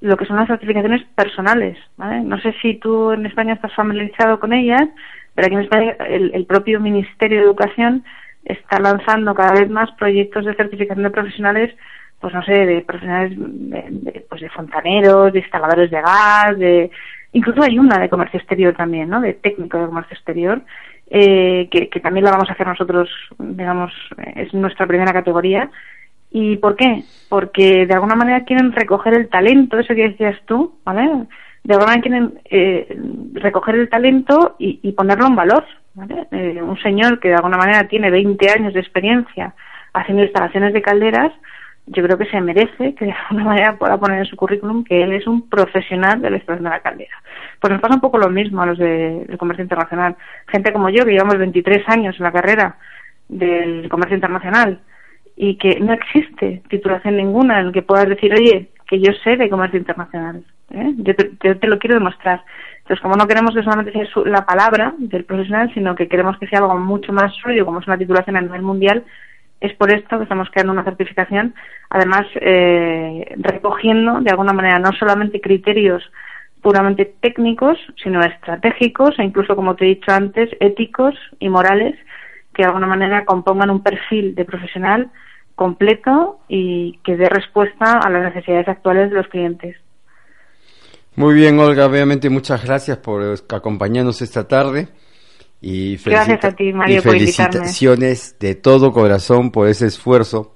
Lo 0.00 0.16
que 0.16 0.26
son 0.26 0.36
las 0.36 0.48
certificaciones 0.48 1.02
personales. 1.14 1.78
¿vale? 1.96 2.20
No 2.20 2.38
sé 2.40 2.54
si 2.60 2.74
tú 2.74 3.12
en 3.12 3.26
España 3.26 3.54
estás 3.54 3.74
familiarizado 3.74 4.38
con 4.38 4.52
ellas, 4.52 4.88
pero 5.34 5.46
aquí 5.46 5.54
en 5.54 5.62
España 5.62 5.96
el, 6.08 6.46
propio 6.46 6.80
Ministerio 6.80 7.38
de 7.38 7.44
Educación 7.44 8.04
está 8.44 8.78
lanzando 8.78 9.34
cada 9.34 9.52
vez 9.52 9.68
más 9.68 9.90
proyectos 9.92 10.44
de 10.44 10.54
certificación 10.54 11.04
de 11.04 11.10
profesionales, 11.10 11.74
pues 12.20 12.32
no 12.32 12.42
sé, 12.44 12.52
de 12.52 12.80
profesionales 12.82 13.32
de, 13.36 14.24
pues 14.28 14.40
de 14.40 14.48
fontaneros, 14.50 15.32
de 15.32 15.40
instaladores 15.40 15.90
de 15.90 16.00
gas, 16.00 16.58
de 16.58 16.90
incluso 17.32 17.62
hay 17.62 17.78
una 17.78 17.98
de 17.98 18.08
comercio 18.08 18.38
exterior 18.38 18.74
también, 18.74 19.10
¿no? 19.10 19.20
De 19.20 19.34
técnico 19.34 19.78
de 19.78 19.86
comercio 19.86 20.14
exterior, 20.14 20.62
eh, 21.10 21.68
que, 21.70 21.88
que 21.88 22.00
también 22.00 22.24
la 22.24 22.30
vamos 22.30 22.48
a 22.48 22.52
hacer 22.52 22.66
nosotros, 22.66 23.10
digamos, 23.38 23.92
es 24.36 24.54
nuestra 24.54 24.86
primera 24.86 25.12
categoría 25.12 25.70
¿Y 26.30 26.56
por 26.56 26.76
qué? 26.76 27.04
Porque 27.28 27.86
de 27.86 27.94
alguna 27.94 28.14
manera 28.14 28.44
quieren 28.44 28.72
recoger 28.72 29.14
el 29.14 29.28
talento, 29.28 29.78
eso 29.78 29.94
que 29.94 30.08
decías 30.08 30.38
tú, 30.46 30.78
¿vale? 30.84 31.26
De 31.64 31.74
alguna 31.74 31.86
manera 31.86 32.02
quieren 32.02 32.40
eh, 32.44 32.98
recoger 33.34 33.76
el 33.76 33.88
talento 33.88 34.56
y, 34.58 34.92
ponerlo 34.92 35.26
en 35.26 35.36
valor, 35.36 35.64
¿vale? 35.94 36.26
Eh, 36.30 36.60
un 36.62 36.78
señor 36.78 37.20
que 37.20 37.28
de 37.28 37.34
alguna 37.34 37.56
manera 37.56 37.88
tiene 37.88 38.10
20 38.10 38.50
años 38.50 38.74
de 38.74 38.80
experiencia 38.80 39.54
haciendo 39.92 40.24
instalaciones 40.24 40.72
de 40.72 40.82
calderas, 40.82 41.32
yo 41.86 42.02
creo 42.02 42.18
que 42.18 42.26
se 42.26 42.40
merece 42.40 42.94
que 42.94 43.06
de 43.06 43.12
alguna 43.12 43.44
manera 43.44 43.78
pueda 43.78 43.96
poner 43.96 44.18
en 44.18 44.24
su 44.26 44.36
currículum 44.36 44.84
que 44.84 45.02
él 45.02 45.12
es 45.12 45.26
un 45.26 45.48
profesional 45.48 46.20
de 46.20 46.30
la 46.30 46.36
instalación 46.36 46.64
de 46.64 46.70
la 46.70 46.80
caldera. 46.80 47.22
Pues 47.60 47.72
nos 47.72 47.80
pasa 47.80 47.94
un 47.94 48.00
poco 48.00 48.18
lo 48.18 48.28
mismo 48.28 48.62
a 48.62 48.66
los 48.66 48.78
del 48.78 49.38
comercio 49.38 49.62
internacional. 49.62 50.16
Gente 50.48 50.72
como 50.72 50.90
yo, 50.90 51.04
que 51.04 51.12
llevamos 51.12 51.38
23 51.38 51.88
años 51.88 52.16
en 52.18 52.24
la 52.24 52.32
carrera 52.32 52.76
del 53.28 53.88
comercio 53.88 54.16
internacional, 54.16 54.80
y 55.36 55.56
que 55.56 55.78
no 55.80 55.92
existe 55.92 56.62
titulación 56.68 57.16
ninguna 57.16 57.60
en 57.60 57.66
la 57.66 57.72
que 57.72 57.82
puedas 57.82 58.08
decir, 58.08 58.32
oye, 58.32 58.70
que 58.88 59.00
yo 59.00 59.12
sé 59.22 59.36
de 59.36 59.50
comercio 59.50 59.78
internacional. 59.78 60.42
¿eh? 60.70 60.94
Yo, 60.96 61.14
te, 61.14 61.66
lo 61.66 61.78
quiero 61.78 61.98
demostrar. 61.98 62.42
Entonces, 62.78 63.00
como 63.02 63.16
no 63.16 63.26
queremos 63.26 63.54
que 63.54 63.62
solamente 63.62 63.92
sea 63.92 64.22
la 64.24 64.46
palabra 64.46 64.94
del 64.96 65.24
profesional, 65.24 65.70
sino 65.74 65.94
que 65.94 66.08
queremos 66.08 66.38
que 66.38 66.46
sea 66.46 66.60
algo 66.60 66.78
mucho 66.78 67.12
más 67.12 67.34
sólido, 67.42 67.66
como 67.66 67.80
es 67.80 67.86
una 67.86 67.98
titulación 67.98 68.36
a 68.36 68.40
nivel 68.40 68.62
mundial, 68.62 69.04
es 69.60 69.72
por 69.74 69.92
esto 69.92 70.16
que 70.16 70.24
estamos 70.24 70.48
creando 70.50 70.72
una 70.72 70.84
certificación, 70.84 71.54
además 71.90 72.26
eh, 72.34 73.34
recogiendo 73.36 74.20
de 74.20 74.30
alguna 74.30 74.52
manera 74.52 74.78
no 74.78 74.92
solamente 74.92 75.40
criterios 75.40 76.02
puramente 76.62 77.14
técnicos, 77.20 77.78
sino 78.02 78.20
estratégicos 78.20 79.18
e 79.18 79.24
incluso, 79.24 79.56
como 79.56 79.76
te 79.76 79.84
he 79.84 79.88
dicho 79.88 80.12
antes, 80.12 80.50
éticos 80.60 81.14
y 81.38 81.48
morales 81.48 81.96
que 82.54 82.62
de 82.62 82.68
alguna 82.68 82.86
manera 82.86 83.24
compongan 83.24 83.70
un 83.70 83.82
perfil 83.82 84.34
de 84.34 84.44
profesional 84.44 85.10
completo 85.56 86.38
y 86.48 86.98
que 87.02 87.16
dé 87.16 87.28
respuesta 87.28 87.98
a 87.98 88.10
las 88.10 88.22
necesidades 88.32 88.68
actuales 88.68 89.10
de 89.10 89.16
los 89.16 89.26
clientes. 89.28 89.76
Muy 91.16 91.34
bien, 91.34 91.58
Olga, 91.58 91.86
obviamente 91.86 92.28
muchas 92.28 92.62
gracias 92.64 92.98
por 92.98 93.22
acompañarnos 93.48 94.20
esta 94.22 94.46
tarde. 94.46 94.88
Y, 95.62 95.96
gracias 95.96 96.44
a 96.44 96.52
ti, 96.52 96.72
Mario, 96.72 96.98
y 96.98 97.00
felicitaciones 97.00 98.38
de 98.38 98.54
todo 98.54 98.92
corazón 98.92 99.50
por 99.50 99.66
ese 99.66 99.86
esfuerzo 99.86 100.54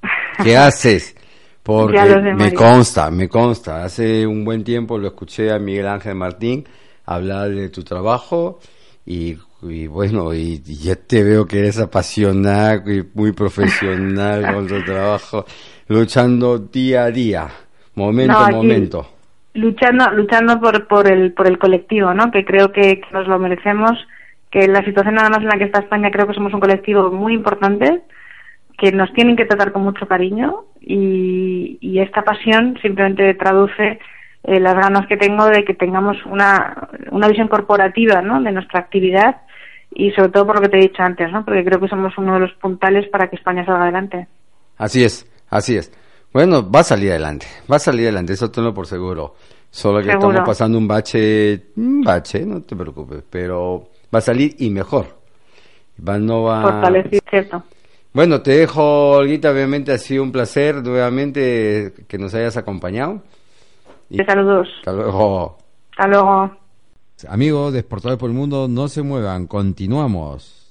que 0.42 0.56
haces. 0.56 1.16
Porque 1.64 1.98
me 2.36 2.54
consta, 2.54 3.10
me 3.10 3.28
consta. 3.28 3.82
Hace 3.82 4.24
un 4.24 4.44
buen 4.44 4.62
tiempo 4.62 4.96
lo 4.96 5.08
escuché 5.08 5.50
a 5.50 5.58
Miguel 5.58 5.88
Ángel 5.88 6.14
Martín 6.14 6.64
hablar 7.04 7.50
de 7.50 7.68
tu 7.70 7.82
trabajo 7.82 8.60
y, 9.04 9.36
bueno, 9.60 10.34
y, 10.34 10.60
ya 10.62 10.96
te 10.96 11.24
veo 11.24 11.46
que 11.46 11.58
eres 11.58 11.78
apasionado 11.78 12.90
y 12.90 13.04
muy 13.14 13.32
profesional 13.32 14.54
con 14.54 14.66
tu 14.66 14.82
trabajo, 14.84 15.44
luchando 15.88 16.58
día 16.58 17.04
a 17.04 17.10
día, 17.10 17.48
momento 17.94 18.38
a 18.38 18.50
momento 18.50 19.06
luchando 19.56 20.10
luchando 20.10 20.60
por 20.60 20.86
por 20.86 21.10
el 21.10 21.32
por 21.32 21.46
el 21.46 21.58
colectivo 21.58 22.12
no 22.12 22.30
que 22.30 22.44
creo 22.44 22.72
que, 22.72 23.00
nos 23.12 23.26
lo 23.26 23.38
merecemos 23.38 23.92
que 24.50 24.68
la 24.68 24.84
situación 24.84 25.18
además 25.18 25.40
en 25.40 25.48
la 25.48 25.56
que 25.58 25.64
está 25.64 25.80
España 25.80 26.10
creo 26.10 26.26
que 26.26 26.34
somos 26.34 26.52
un 26.52 26.60
colectivo 26.60 27.10
muy 27.10 27.34
importante 27.34 28.02
que 28.78 28.92
nos 28.92 29.10
tienen 29.14 29.36
que 29.36 29.46
tratar 29.46 29.72
con 29.72 29.82
mucho 29.82 30.06
cariño 30.06 30.64
y, 30.80 31.78
y 31.80 32.00
esta 32.00 32.22
pasión 32.22 32.78
simplemente 32.82 33.32
traduce 33.34 33.98
eh, 34.44 34.60
las 34.60 34.74
ganas 34.74 35.06
que 35.06 35.16
tengo 35.16 35.46
de 35.46 35.64
que 35.64 35.74
tengamos 35.74 36.18
una, 36.26 36.88
una 37.10 37.26
visión 37.26 37.48
corporativa 37.48 38.20
¿no? 38.20 38.42
de 38.42 38.52
nuestra 38.52 38.80
actividad 38.80 39.36
y 39.98 40.10
sobre 40.12 40.28
todo 40.28 40.46
por 40.46 40.56
lo 40.56 40.62
que 40.62 40.68
te 40.68 40.78
he 40.78 40.82
dicho 40.82 41.02
antes, 41.02 41.32
¿no? 41.32 41.44
porque 41.44 41.64
creo 41.64 41.80
que 41.80 41.88
somos 41.88 42.12
uno 42.18 42.34
de 42.34 42.40
los 42.40 42.52
puntales 42.54 43.08
para 43.08 43.28
que 43.28 43.36
España 43.36 43.64
salga 43.64 43.84
adelante. 43.84 44.28
Así 44.76 45.02
es, 45.02 45.26
así 45.48 45.76
es. 45.76 45.90
Bueno, 46.32 46.70
va 46.70 46.80
a 46.80 46.84
salir 46.84 47.10
adelante, 47.10 47.46
va 47.70 47.76
a 47.76 47.78
salir 47.78 48.02
adelante, 48.02 48.34
eso 48.34 48.50
tenlo 48.50 48.74
por 48.74 48.86
seguro. 48.86 49.34
Solo 49.70 50.02
que 50.02 50.10
estamos 50.10 50.40
pasando 50.44 50.76
un 50.78 50.86
bache, 50.86 51.68
un 51.76 52.02
bache, 52.02 52.44
no 52.44 52.62
te 52.62 52.76
preocupes, 52.76 53.22
pero 53.28 53.88
va 54.14 54.18
a 54.18 54.22
salir 54.22 54.54
y 54.58 54.70
mejor. 54.70 55.06
Va, 56.06 56.18
no 56.18 56.42
va... 56.42 56.62
Fortalecido, 56.62 57.22
cierto. 57.30 57.62
Bueno, 58.12 58.42
te 58.42 58.52
dejo, 58.52 59.12
Olguita, 59.12 59.50
obviamente 59.50 59.92
ha 59.92 59.98
sido 59.98 60.22
un 60.22 60.32
placer 60.32 60.82
nuevamente 60.82 61.92
que 62.06 62.18
nos 62.18 62.34
hayas 62.34 62.56
acompañado. 62.56 63.22
Y... 64.10 64.22
Saludos. 64.24 64.68
Hasta 64.78 64.92
luego. 64.92 65.58
Hasta 65.90 66.08
luego. 66.08 66.65
Amigos 67.28 67.72
de 67.72 67.82
por 68.18 68.28
el 68.28 68.36
Mundo, 68.36 68.68
no 68.68 68.88
se 68.88 69.00
muevan, 69.00 69.46
continuamos. 69.46 70.65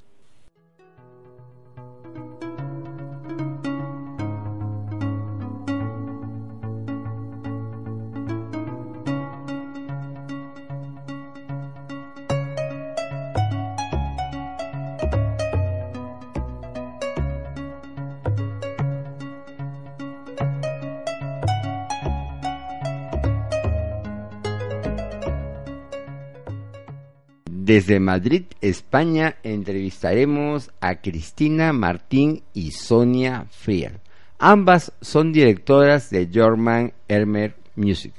Desde 27.76 28.00
Madrid, 28.00 28.44
España, 28.62 29.36
entrevistaremos 29.44 30.72
a 30.80 31.02
Cristina 31.02 31.74
Martín 31.74 32.42
y 32.54 32.72
Sonia 32.72 33.48
Frier. 33.50 34.00
Ambas 34.40 34.94
son 35.02 35.34
directoras 35.34 36.10
de 36.10 36.30
German 36.32 36.94
Elmer 37.10 37.54
Music, 37.76 38.14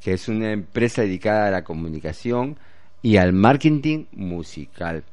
que 0.00 0.14
es 0.14 0.28
una 0.28 0.52
empresa 0.52 1.02
dedicada 1.02 1.48
a 1.48 1.50
la 1.50 1.62
comunicación 1.62 2.56
y 3.02 3.18
al 3.18 3.34
marketing 3.34 4.06
musical. 4.12 5.04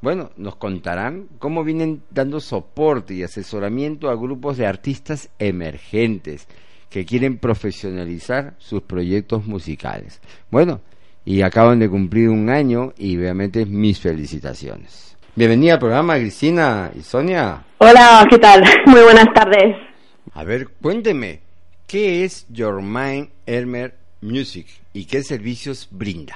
Bueno, 0.00 0.30
nos 0.36 0.54
contarán 0.54 1.26
cómo 1.40 1.64
vienen 1.64 2.04
dando 2.12 2.38
soporte 2.38 3.14
y 3.14 3.24
asesoramiento 3.24 4.08
a 4.08 4.14
grupos 4.14 4.56
de 4.56 4.68
artistas 4.68 5.30
emergentes 5.40 6.46
que 6.90 7.04
quieren 7.04 7.38
profesionalizar 7.38 8.54
sus 8.58 8.82
proyectos 8.82 9.46
musicales. 9.46 10.20
Bueno, 10.48 10.80
y 11.24 11.42
acaban 11.42 11.78
de 11.78 11.88
cumplir 11.88 12.28
un 12.28 12.50
año 12.50 12.92
y 12.98 13.16
obviamente 13.16 13.66
mis 13.66 14.00
felicitaciones. 14.00 15.16
Bienvenida 15.34 15.74
al 15.74 15.78
programa 15.78 16.16
Cristina 16.16 16.90
y 16.94 17.00
Sonia. 17.00 17.62
Hola, 17.78 18.26
¿qué 18.28 18.38
tal? 18.38 18.62
Muy 18.86 19.00
buenas 19.02 19.32
tardes. 19.32 19.76
A 20.34 20.44
ver, 20.44 20.68
cuénteme, 20.80 21.40
¿qué 21.86 22.24
es 22.24 22.46
Your 22.50 22.82
Mind 22.82 23.28
Elmer 23.46 23.94
Music 24.20 24.66
y 24.92 25.06
qué 25.06 25.22
servicios 25.22 25.88
brinda? 25.90 26.34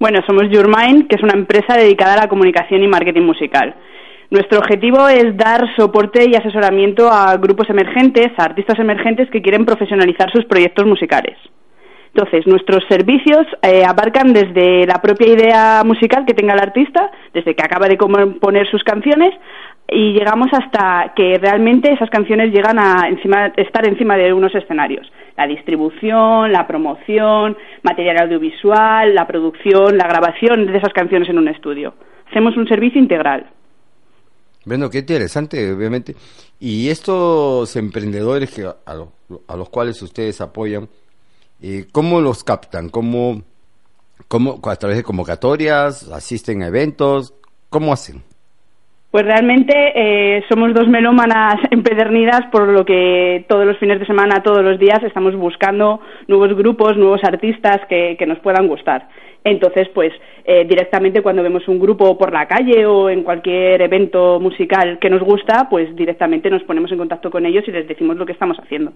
Bueno, 0.00 0.20
somos 0.26 0.44
Your 0.50 0.68
Mind, 0.68 1.08
que 1.08 1.16
es 1.16 1.22
una 1.22 1.34
empresa 1.34 1.76
dedicada 1.76 2.14
a 2.14 2.22
la 2.22 2.28
comunicación 2.28 2.82
y 2.82 2.88
marketing 2.88 3.22
musical. 3.22 3.74
Nuestro 4.30 4.58
objetivo 4.58 5.08
es 5.08 5.36
dar 5.36 5.62
soporte 5.76 6.28
y 6.28 6.34
asesoramiento 6.34 7.08
a 7.10 7.36
grupos 7.36 7.70
emergentes, 7.70 8.32
a 8.36 8.44
artistas 8.44 8.78
emergentes 8.78 9.30
que 9.30 9.42
quieren 9.42 9.64
profesionalizar 9.64 10.32
sus 10.32 10.44
proyectos 10.46 10.86
musicales. 10.86 11.36
Entonces, 12.16 12.46
nuestros 12.46 12.84
servicios 12.88 13.44
eh, 13.60 13.82
abarcan 13.84 14.32
desde 14.32 14.86
la 14.86 15.02
propia 15.02 15.32
idea 15.32 15.82
musical 15.84 16.24
que 16.24 16.32
tenga 16.32 16.54
el 16.54 16.60
artista, 16.60 17.10
desde 17.32 17.56
que 17.56 17.64
acaba 17.64 17.88
de 17.88 17.98
componer 17.98 18.70
sus 18.70 18.84
canciones, 18.84 19.34
y 19.88 20.12
llegamos 20.12 20.46
hasta 20.52 21.12
que 21.16 21.38
realmente 21.38 21.92
esas 21.92 22.08
canciones 22.10 22.52
llegan 22.52 22.78
a 22.78 23.08
estar 23.56 23.88
encima 23.88 24.16
de 24.16 24.32
unos 24.32 24.54
escenarios. 24.54 25.10
La 25.36 25.48
distribución, 25.48 26.52
la 26.52 26.68
promoción, 26.68 27.56
material 27.82 28.22
audiovisual, 28.22 29.12
la 29.12 29.26
producción, 29.26 29.98
la 29.98 30.06
grabación 30.06 30.66
de 30.66 30.78
esas 30.78 30.92
canciones 30.92 31.28
en 31.28 31.38
un 31.38 31.48
estudio. 31.48 31.94
Hacemos 32.30 32.56
un 32.56 32.68
servicio 32.68 33.00
integral. 33.00 33.46
Bueno, 34.64 34.88
qué 34.88 34.98
interesante, 34.98 35.72
obviamente. 35.72 36.14
Y 36.60 36.88
estos 36.90 37.74
emprendedores 37.74 38.54
que 38.54 38.64
a 38.64 39.56
los 39.56 39.68
cuales 39.68 40.00
ustedes 40.00 40.40
apoyan, 40.40 40.88
eh, 41.62 41.86
¿Cómo 41.92 42.20
los 42.20 42.44
captan? 42.44 42.88
¿Cómo, 42.88 43.42
¿Cómo, 44.28 44.60
a 44.64 44.76
través 44.76 44.98
de 44.98 45.02
convocatorias? 45.02 46.10
¿Asisten 46.10 46.62
a 46.62 46.68
eventos? 46.68 47.34
¿Cómo 47.70 47.92
hacen? 47.92 48.22
Pues 49.14 49.26
realmente 49.26 49.72
eh, 49.94 50.42
somos 50.48 50.74
dos 50.74 50.88
melómanas 50.88 51.54
empedernidas, 51.70 52.46
por 52.50 52.66
lo 52.66 52.84
que 52.84 53.44
todos 53.48 53.64
los 53.64 53.78
fines 53.78 54.00
de 54.00 54.06
semana, 54.06 54.42
todos 54.42 54.64
los 54.64 54.76
días, 54.76 55.02
estamos 55.04 55.36
buscando 55.36 56.00
nuevos 56.26 56.52
grupos, 56.56 56.96
nuevos 56.96 57.22
artistas 57.22 57.80
que, 57.88 58.16
nos 58.26 58.40
puedan 58.40 58.66
gustar. 58.66 59.08
Entonces, 59.44 59.88
pues 59.94 60.12
eh, 60.44 60.64
directamente 60.68 61.22
cuando 61.22 61.44
vemos 61.44 61.68
un 61.68 61.78
grupo 61.78 62.18
por 62.18 62.32
la 62.32 62.48
calle 62.48 62.86
o 62.86 63.08
en 63.08 63.22
cualquier 63.22 63.82
evento 63.82 64.40
musical 64.40 64.98
que 64.98 65.10
nos 65.10 65.22
gusta, 65.22 65.68
pues 65.70 65.94
directamente 65.94 66.50
nos 66.50 66.64
ponemos 66.64 66.90
en 66.90 66.98
contacto 66.98 67.30
con 67.30 67.46
ellos 67.46 67.62
y 67.68 67.70
les 67.70 67.86
decimos 67.86 68.16
lo 68.16 68.26
que 68.26 68.32
estamos 68.32 68.58
haciendo. 68.58 68.92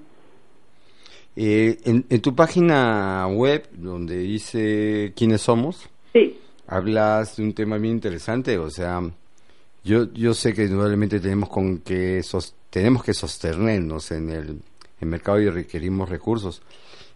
Eh, 1.36 1.78
en, 1.84 2.20
tu 2.20 2.34
página 2.34 3.26
web, 3.28 3.68
donde 3.72 4.18
dice 4.18 5.12
quiénes 5.14 5.42
somos, 5.42 5.88
sí. 6.12 6.36
hablas 6.66 7.36
de 7.36 7.44
un 7.44 7.54
tema 7.54 7.78
bien 7.78 7.94
interesante, 7.94 8.58
o 8.58 8.70
sea, 8.70 9.02
yo, 9.84 10.12
yo 10.12 10.34
sé 10.34 10.52
que 10.52 10.64
indudablemente 10.64 11.20
tenemos, 11.20 11.48
con 11.48 11.78
que 11.78 12.22
tenemos 12.70 13.04
que 13.04 13.14
sostenernos 13.14 14.10
en 14.10 14.30
el, 14.30 14.60
mercado 15.00 15.40
y 15.40 15.48
requerimos 15.48 16.08
recursos, 16.08 16.60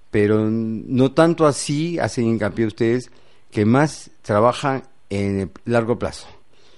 pero 0.09 0.49
no 0.49 1.11
tanto 1.11 1.47
así 1.47 1.99
hacen 1.99 2.27
hincapié 2.27 2.67
ustedes 2.67 3.11
que 3.51 3.65
más 3.65 4.13
trabajan 4.23 4.85
en 5.11 5.41
el 5.41 5.51
largo 5.65 5.99
plazo. 5.99 6.29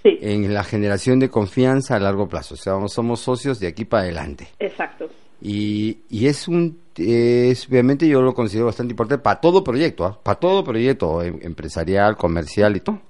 en 0.02 0.52
la 0.52 0.64
generación 0.64 1.18
de 1.18 1.30
confianza 1.30 1.96
a 1.96 1.98
largo 1.98 2.28
plazo. 2.28 2.54
O 2.54 2.56
sea, 2.56 2.74
somos 2.88 3.20
socios 3.20 3.58
de 3.60 3.66
aquí 3.66 3.84
para 3.84 4.04
adelante. 4.04 4.48
Exacto. 4.58 5.08
Y, 5.40 5.98
y 6.10 6.26
es 6.26 6.48
un 6.48 6.78
es, 6.96 7.68
obviamente 7.68 8.08
yo 8.08 8.22
lo 8.22 8.34
considero 8.34 8.66
bastante 8.66 8.92
importante 8.92 9.22
para 9.22 9.40
todo 9.40 9.64
proyecto, 9.64 10.04
¿ah? 10.04 10.18
para 10.22 10.38
todo 10.38 10.64
proyecto 10.64 11.22
em, 11.22 11.38
empresarial, 11.42 12.16
comercial 12.16 12.76
y 12.76 12.80
todo. 12.80 13.00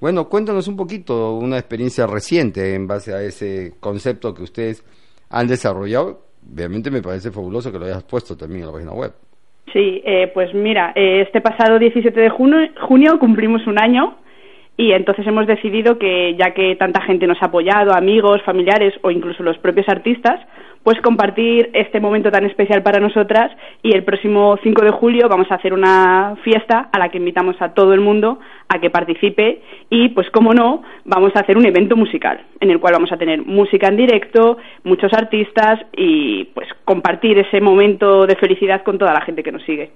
Bueno, 0.00 0.28
cuéntanos 0.28 0.68
un 0.68 0.76
poquito 0.76 1.34
una 1.34 1.56
experiencia 1.56 2.06
reciente 2.06 2.74
en 2.74 2.86
base 2.86 3.14
a 3.14 3.22
ese 3.22 3.72
concepto 3.80 4.34
que 4.34 4.42
ustedes 4.42 4.84
han 5.30 5.46
desarrollado. 5.46 6.20
Obviamente 6.52 6.90
me 6.90 7.00
parece 7.00 7.30
fabuloso 7.30 7.72
que 7.72 7.78
lo 7.78 7.86
hayas 7.86 8.04
puesto 8.04 8.36
también 8.36 8.60
en 8.62 8.66
la 8.66 8.72
página 8.72 8.92
web. 8.92 9.12
Sí, 9.72 10.02
eh, 10.04 10.30
pues 10.34 10.52
mira, 10.52 10.92
eh, 10.94 11.22
este 11.22 11.40
pasado 11.40 11.78
17 11.78 12.20
de 12.20 12.28
junio, 12.28 12.58
junio 12.86 13.18
cumplimos 13.18 13.66
un 13.66 13.80
año 13.80 14.18
y 14.76 14.92
entonces 14.92 15.26
hemos 15.26 15.46
decidido 15.46 15.98
que 15.98 16.34
ya 16.36 16.52
que 16.52 16.74
tanta 16.76 17.00
gente 17.02 17.26
nos 17.26 17.40
ha 17.42 17.46
apoyado, 17.46 17.94
amigos, 17.94 18.42
familiares 18.42 18.92
o 19.02 19.10
incluso 19.10 19.42
los 19.44 19.56
propios 19.58 19.88
artistas, 19.88 20.40
pues 20.82 21.00
compartir 21.00 21.70
este 21.72 22.00
momento 22.00 22.30
tan 22.30 22.44
especial 22.44 22.82
para 22.82 22.98
nosotras 22.98 23.52
y 23.82 23.94
el 23.94 24.04
próximo 24.04 24.58
5 24.62 24.84
de 24.84 24.90
julio 24.90 25.28
vamos 25.28 25.50
a 25.50 25.54
hacer 25.54 25.72
una 25.72 26.36
fiesta 26.42 26.90
a 26.92 26.98
la 26.98 27.08
que 27.08 27.18
invitamos 27.18 27.56
a 27.60 27.72
todo 27.72 27.94
el 27.94 28.00
mundo 28.00 28.40
a 28.68 28.80
que 28.80 28.90
participe 28.90 29.62
y 29.88 30.08
pues 30.08 30.28
como 30.30 30.52
no 30.52 30.82
vamos 31.04 31.32
a 31.36 31.40
hacer 31.40 31.56
un 31.56 31.66
evento 31.66 31.96
musical 31.96 32.44
en 32.60 32.70
el 32.70 32.80
cual 32.80 32.94
vamos 32.94 33.12
a 33.12 33.16
tener 33.16 33.42
música 33.46 33.88
en 33.88 33.96
directo, 33.96 34.58
muchos 34.82 35.12
artistas 35.12 35.80
y 35.96 36.44
pues 36.46 36.68
compartir 36.84 37.38
ese 37.38 37.60
momento 37.60 38.26
de 38.26 38.34
felicidad 38.36 38.82
con 38.82 38.98
toda 38.98 39.14
la 39.14 39.22
gente 39.22 39.42
que 39.42 39.52
nos 39.52 39.62
sigue. 39.62 39.92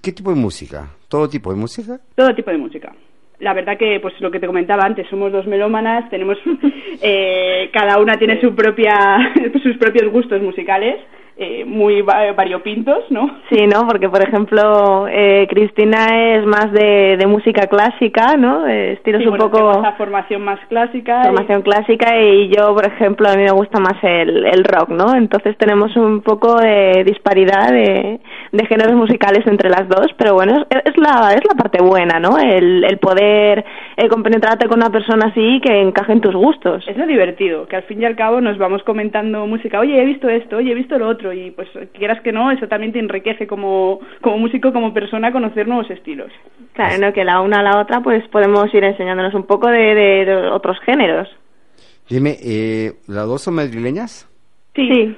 ¿Qué 0.00 0.12
tipo 0.12 0.30
de 0.30 0.36
música? 0.36 0.88
¿Todo 1.08 1.28
tipo 1.28 1.50
de 1.50 1.56
música? 1.56 1.98
Todo 2.14 2.32
tipo 2.34 2.50
de 2.50 2.58
música 2.58 2.92
la 3.42 3.52
verdad 3.54 3.76
que, 3.76 3.98
pues 4.00 4.18
lo 4.20 4.30
que 4.30 4.38
te 4.38 4.46
comentaba 4.46 4.84
antes, 4.84 5.06
somos 5.08 5.32
dos 5.32 5.46
melómanas, 5.46 6.08
tenemos, 6.08 6.38
eh, 7.02 7.68
cada 7.72 7.98
una 7.98 8.16
tiene 8.16 8.40
su 8.40 8.54
propia, 8.54 9.34
sus 9.62 9.76
propios 9.76 10.10
gustos 10.10 10.40
musicales 10.40 10.96
eh, 11.36 11.64
muy 11.64 12.02
variopintos, 12.02 13.10
¿no? 13.10 13.38
Sí, 13.50 13.66
¿no? 13.66 13.86
Porque, 13.86 14.08
por 14.08 14.22
ejemplo, 14.22 15.06
eh, 15.08 15.46
Cristina 15.48 16.34
es 16.34 16.44
más 16.44 16.70
de, 16.72 17.16
de 17.16 17.26
música 17.26 17.66
clásica, 17.66 18.36
¿no? 18.36 18.66
Eh, 18.66 18.92
estilos 18.92 19.24
un 19.26 19.38
poco... 19.38 19.70
Esa 19.80 19.92
formación 19.92 20.42
más 20.42 20.60
clásica. 20.68 21.22
Formación 21.22 21.62
clásica 21.62 22.20
y 22.20 22.48
yo, 22.48 22.74
por 22.74 22.86
ejemplo, 22.86 23.28
a 23.28 23.36
mí 23.36 23.44
me 23.44 23.52
gusta 23.52 23.80
más 23.80 23.94
el, 24.02 24.44
el 24.46 24.64
rock, 24.64 24.90
¿no? 24.90 25.14
Entonces 25.14 25.56
tenemos 25.56 25.96
un 25.96 26.20
poco 26.20 26.60
de 26.60 27.02
disparidad 27.04 27.70
de, 27.70 28.20
de 28.52 28.66
géneros 28.66 28.94
musicales 28.94 29.46
entre 29.46 29.70
las 29.70 29.88
dos, 29.88 30.08
pero 30.18 30.34
bueno, 30.34 30.66
es, 30.68 30.82
es, 30.84 30.96
la, 30.98 31.32
es 31.32 31.42
la 31.48 31.54
parte 31.56 31.82
buena, 31.82 32.20
¿no? 32.20 32.38
El, 32.38 32.84
el 32.84 32.98
poder 32.98 33.64
eh, 33.96 34.08
compenetrarte 34.08 34.68
con 34.68 34.78
una 34.78 34.90
persona 34.90 35.26
así 35.26 35.60
que 35.60 35.80
encaje 35.80 36.12
en 36.12 36.20
tus 36.20 36.34
gustos. 36.34 36.84
Es 36.86 36.96
lo 36.96 37.06
divertido, 37.06 37.66
que 37.66 37.76
al 37.76 37.82
fin 37.84 38.02
y 38.02 38.04
al 38.04 38.16
cabo 38.16 38.40
nos 38.40 38.58
vamos 38.58 38.82
comentando 38.82 39.46
música, 39.46 39.80
oye, 39.80 40.00
he 40.00 40.04
visto 40.04 40.28
esto, 40.28 40.56
oye, 40.56 40.72
he 40.72 40.74
visto 40.74 40.98
lo 40.98 41.08
otro, 41.08 41.32
y 41.32 41.50
pues 41.50 41.68
quieras 41.92 42.20
que 42.22 42.32
no, 42.32 42.50
eso 42.50 42.68
también 42.68 42.92
te 42.92 42.98
enriquece 42.98 43.46
como, 43.46 44.00
como 44.20 44.38
músico, 44.38 44.72
como 44.72 44.92
persona, 44.94 45.32
conocer 45.32 45.66
nuevos 45.68 45.90
estilos. 45.90 46.32
Claro, 46.72 47.06
¿no? 47.06 47.12
que 47.12 47.24
la 47.24 47.40
una 47.40 47.60
a 47.60 47.62
la 47.62 47.80
otra 47.80 48.00
pues 48.02 48.26
podemos 48.28 48.72
ir 48.74 48.84
enseñándonos 48.84 49.34
un 49.34 49.44
poco 49.44 49.68
de, 49.68 49.94
de, 49.94 50.36
otros 50.48 50.78
géneros. 50.80 51.28
Dime, 52.08 52.36
eh, 52.42 52.92
¿las 53.06 53.26
dos 53.26 53.42
son 53.42 53.54
madrileñas? 53.54 54.28
Sí. 54.74 55.16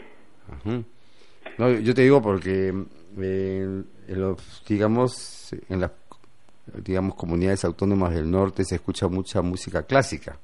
No, 1.59 1.71
yo 1.71 1.95
te 1.95 2.03
digo 2.03 2.21
porque, 2.21 2.73
eh, 3.21 3.83
en 4.09 4.21
los, 4.21 4.65
digamos, 4.69 5.55
en 5.69 5.81
las 5.81 5.91
digamos 6.83 7.15
comunidades 7.15 7.65
autónomas 7.65 8.15
del 8.15 8.31
norte 8.31 8.65
se 8.65 8.77
escucha 8.77 9.09
mucha 9.09 9.43
música 9.43 9.85
clásica. 9.85 10.39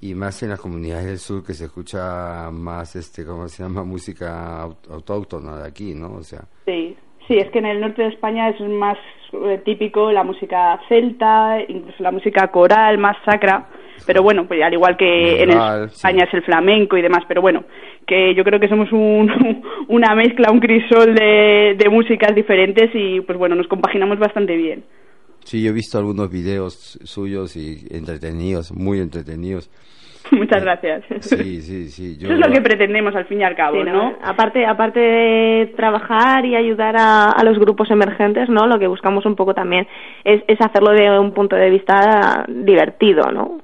Y 0.00 0.14
más 0.14 0.42
en 0.42 0.48
las 0.48 0.60
comunidades 0.60 1.06
del 1.06 1.18
sur 1.18 1.44
que 1.44 1.54
se 1.54 1.66
escucha 1.66 2.50
más 2.50 2.96
este 2.96 3.24
cómo 3.24 3.48
se 3.48 3.62
llama 3.62 3.84
música 3.84 4.62
autóctona 4.62 5.58
de 5.58 5.68
aquí 5.68 5.94
no 5.94 6.14
o 6.14 6.22
sea 6.22 6.42
sí. 6.66 6.96
Sí 7.28 7.38
es 7.38 7.48
que 7.52 7.60
en 7.60 7.66
el 7.66 7.80
norte 7.80 8.02
de 8.02 8.08
España 8.08 8.48
es 8.48 8.60
más 8.60 8.98
eh, 9.32 9.62
típico 9.64 10.10
la 10.10 10.24
música 10.24 10.80
celta 10.88 11.60
incluso 11.68 12.02
la 12.02 12.10
música 12.10 12.48
coral 12.48 12.98
más 12.98 13.16
sacra 13.24 13.68
pero 14.06 14.22
bueno 14.22 14.46
pues 14.46 14.62
al 14.62 14.72
igual 14.72 14.96
que 14.96 15.42
en 15.42 15.50
España 15.50 16.24
es 16.24 16.34
el 16.34 16.42
flamenco 16.42 16.96
y 16.96 17.02
demás 17.02 17.24
pero 17.28 17.40
bueno 17.40 17.64
que 18.06 18.34
yo 18.34 18.44
creo 18.44 18.58
que 18.58 18.68
somos 18.68 18.90
un, 18.92 19.30
una 19.88 20.14
mezcla 20.14 20.50
un 20.50 20.60
crisol 20.60 21.14
de, 21.14 21.76
de 21.78 21.88
músicas 21.88 22.34
diferentes 22.34 22.90
y 22.94 23.20
pues 23.20 23.38
bueno 23.38 23.54
nos 23.54 23.68
compaginamos 23.68 24.18
bastante 24.18 24.56
bien 24.56 24.84
Sí, 25.44 25.62
yo 25.62 25.70
he 25.70 25.74
visto 25.74 25.98
algunos 25.98 26.30
videos 26.30 26.98
suyos 27.02 27.56
y 27.56 27.86
entretenidos, 27.90 28.72
muy 28.72 29.00
entretenidos. 29.00 29.70
Muchas 30.30 30.62
gracias. 30.62 31.04
Sí, 31.20 31.60
sí, 31.62 31.88
sí. 31.88 32.16
Eso 32.20 32.32
es 32.32 32.38
lo 32.38 32.52
que 32.52 32.60
pretendemos 32.60 33.14
al 33.14 33.26
fin 33.26 33.40
y 33.40 33.44
al 33.44 33.56
cabo, 33.56 33.82
¿no? 33.84 34.16
Aparte, 34.22 34.64
aparte 34.64 35.00
de 35.00 35.66
trabajar 35.76 36.46
y 36.46 36.54
ayudar 36.54 36.96
a, 36.96 37.30
a, 37.30 37.44
los 37.44 37.58
grupos 37.58 37.90
emergentes, 37.90 38.48
¿no? 38.48 38.66
Lo 38.66 38.78
que 38.78 38.86
buscamos 38.86 39.26
un 39.26 39.34
poco 39.34 39.52
también 39.52 39.86
es, 40.24 40.42
es 40.46 40.60
hacerlo 40.60 40.92
de 40.92 41.18
un 41.18 41.32
punto 41.32 41.56
de 41.56 41.70
vista 41.70 42.44
divertido, 42.48 43.30
¿no? 43.32 43.58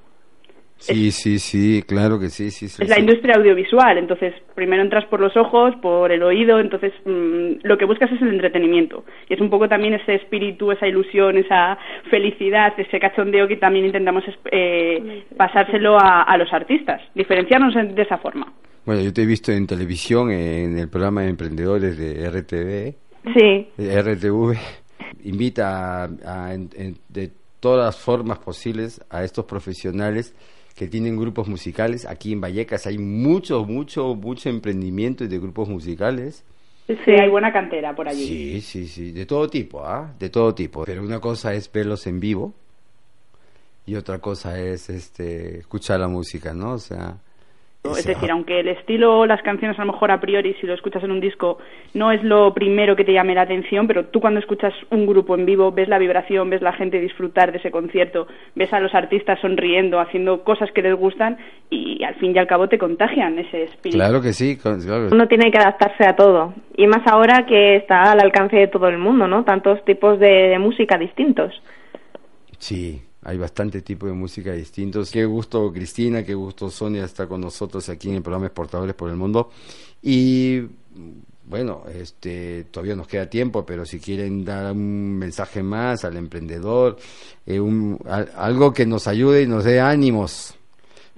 Sí, 0.79 1.11
sí, 1.11 1.39
sí, 1.39 1.83
claro 1.83 2.21
que 2.21 2.29
sí, 2.29 2.51
sí. 2.51 2.67
es 2.67 2.89
la 2.89 3.01
industria 3.01 3.35
audiovisual, 3.37 3.99
entonces 3.99 4.33
primero 4.55 4.83
entras 4.83 5.05
por 5.07 5.21
los 5.21 5.37
ojos, 5.37 5.75
por 5.83 6.13
el 6.13 6.23
oído, 6.23 6.61
entonces 6.61 6.93
mm, 7.05 7.67
lo 7.67 7.77
que 7.77 7.85
buscas 7.85 8.11
es 8.13 8.23
el 8.23 8.29
entretenimiento. 8.29 9.05
Y 9.29 9.35
es 9.35 9.41
un 9.41 9.51
poco 9.51 9.69
también 9.69 9.95
ese 9.95 10.15
espíritu, 10.15 10.71
esa 10.71 10.87
ilusión, 10.87 11.37
esa 11.37 11.77
felicidad, 12.11 12.73
ese 12.79 13.01
cachondeo 13.01 13.49
que 13.49 13.57
también 13.57 13.87
intentamos 13.87 14.23
eh, 14.53 15.25
pasárselo 15.37 15.99
a, 15.99 16.23
a, 16.23 16.37
los 16.39 16.53
artistas, 16.53 17.03
diferenciarnos 17.15 17.75
de 17.75 18.03
esa 18.03 18.19
forma. 18.19 18.53
Bueno, 18.87 19.03
yo 19.03 19.13
te 19.13 19.23
he 19.23 19.27
visto 19.27 19.53
en 19.53 19.67
televisión, 19.67 20.31
en 20.31 20.79
el 20.79 20.89
programa 20.89 21.23
de 21.23 21.29
emprendedores 21.29 21.99
de 21.99 22.31
RTV. 22.31 22.95
Sí. 23.35 23.69
De 23.77 24.03
RTV. 24.03 24.57
Invita 25.25 26.05
a, 26.05 26.57
de 27.09 27.31
todas 27.61 27.85
las 27.85 27.99
formas 27.99 28.39
posibles 28.39 29.05
a 29.11 29.25
estos 29.25 29.45
profesionales 29.45 30.35
que 30.79 30.87
tienen 30.87 31.17
grupos 31.17 31.49
musicales. 31.49 32.07
Aquí 32.07 32.33
en 32.33 32.41
Vallecas 32.41 32.87
hay 32.87 32.99
mucho, 32.99 33.65
mucho, 33.65 34.15
mucho 34.15 34.49
emprendimiento 34.49 35.27
de 35.27 35.39
grupos 35.39 35.69
musicales. 35.69 36.45
Sí, 36.87 37.11
hay 37.11 37.29
buena 37.29 37.53
cantera 37.53 37.95
por 37.95 38.09
allí. 38.09 38.27
Sí, 38.27 38.61
sí, 38.61 38.87
sí, 38.87 39.13
de 39.13 39.27
todo 39.27 39.49
tipo, 39.49 39.85
¿ah? 39.85 40.15
De 40.19 40.31
todo 40.31 40.55
tipo. 40.55 40.85
Pero 40.85 41.03
una 41.03 41.19
cosa 41.21 41.53
es 41.53 41.71
verlos 41.71 42.07
en 42.07 42.21
vivo 42.21 42.55
y 43.87 43.97
otra 43.97 44.21
cosa 44.21 44.59
es 44.61 44.89
este 44.89 45.59
escuchar 45.59 45.99
la 45.99 46.09
música, 46.09 46.55
¿no? 46.55 46.75
O 46.75 46.79
sea, 46.79 47.19
es 47.85 48.05
decir, 48.05 48.31
aunque 48.31 48.61
el 48.61 48.69
estilo, 48.69 49.25
las 49.25 49.41
canciones 49.43 49.79
a 49.79 49.85
lo 49.85 49.93
mejor 49.93 50.11
a 50.11 50.21
priori, 50.21 50.55
si 50.61 50.67
lo 50.67 50.75
escuchas 50.75 51.03
en 51.05 51.11
un 51.11 51.21
disco, 51.21 51.59
no 51.95 52.11
es 52.11 52.23
lo 52.23 52.53
primero 52.53 52.97
que 52.97 53.05
te 53.05 53.13
llame 53.13 53.35
la 53.35 53.43
atención, 53.43 53.87
pero 53.87 54.07
tú 54.07 54.21
cuando 54.21 54.41
escuchas 54.41 54.75
un 54.91 55.07
grupo 55.07 55.35
en 55.37 55.47
vivo, 55.47 55.71
ves 55.73 55.89
la 55.89 55.99
vibración, 55.99 56.51
ves 56.51 56.61
la 56.61 56.73
gente 56.73 57.01
disfrutar 57.01 57.53
de 57.53 57.59
ese 57.59 57.71
concierto, 57.71 58.27
ves 58.55 58.73
a 58.73 58.81
los 58.81 58.95
artistas 58.95 59.39
sonriendo, 59.41 60.01
haciendo 60.01 60.43
cosas 60.43 60.71
que 60.73 60.83
les 60.83 60.95
gustan 60.97 61.39
y 61.71 62.03
al 62.05 62.17
fin 62.17 62.35
y 62.35 62.39
al 62.39 62.47
cabo 62.47 62.69
te 62.69 62.79
contagian 62.79 63.39
ese 63.39 63.65
espíritu. 63.65 63.99
Claro 63.99 64.21
que 64.21 64.33
sí. 64.33 64.59
Claro. 64.59 65.09
Uno 65.13 65.29
tiene 65.29 65.51
que 65.51 65.59
adaptarse 65.59 66.07
a 66.07 66.17
todo. 66.17 66.55
Y 66.77 66.87
más 66.87 67.07
ahora 67.07 67.47
que 67.47 67.77
está 67.77 68.13
al 68.13 68.21
alcance 68.21 68.57
de 68.57 68.69
todo 68.69 68.89
el 68.89 68.99
mundo, 68.99 69.29
¿no? 69.29 69.45
Tantos 69.45 69.85
tipos 69.85 70.19
de, 70.19 70.49
de 70.49 70.59
música 70.59 70.99
distintos. 70.99 71.55
Sí, 72.59 73.03
hay 73.25 73.39
bastante 73.39 73.83
tipo 73.83 74.07
de 74.07 74.13
música 74.13 74.53
distintos. 74.53 75.11
Qué 75.11 75.25
gusto 75.25 75.73
Cristina, 75.73 76.25
qué 76.25 76.35
gusto 76.35 76.71
Sonia 76.71 77.05
estar 77.05 77.29
con 77.29 77.41
nosotros 77.41 77.89
aquí 77.89 78.09
en 78.09 78.17
el 78.17 78.23
programa 78.23 78.47
Exportadores 78.47 78.95
por 78.95 79.11
el 79.11 79.17
Mundo. 79.17 79.51
Y 80.03 80.63
bueno, 81.45 81.83
este 81.93 82.65
todavía 82.71 82.95
nos 82.95 83.09
queda 83.09 83.29
tiempo, 83.29 83.65
pero 83.65 83.85
si 83.85 83.99
quieren 83.99 84.45
dar 84.45 84.73
un 84.73 85.19
mensaje 85.19 85.63
más 85.63 86.05
al 86.05 86.17
emprendedor, 86.17 86.97
eh, 87.47 87.59
un, 87.59 87.99
algo 88.37 88.73
que 88.73 88.87
nos 88.87 89.09
ayude 89.09 89.43
y 89.43 89.47
nos 89.47 89.65
dé 89.65 89.81
ánimos. 89.81 90.55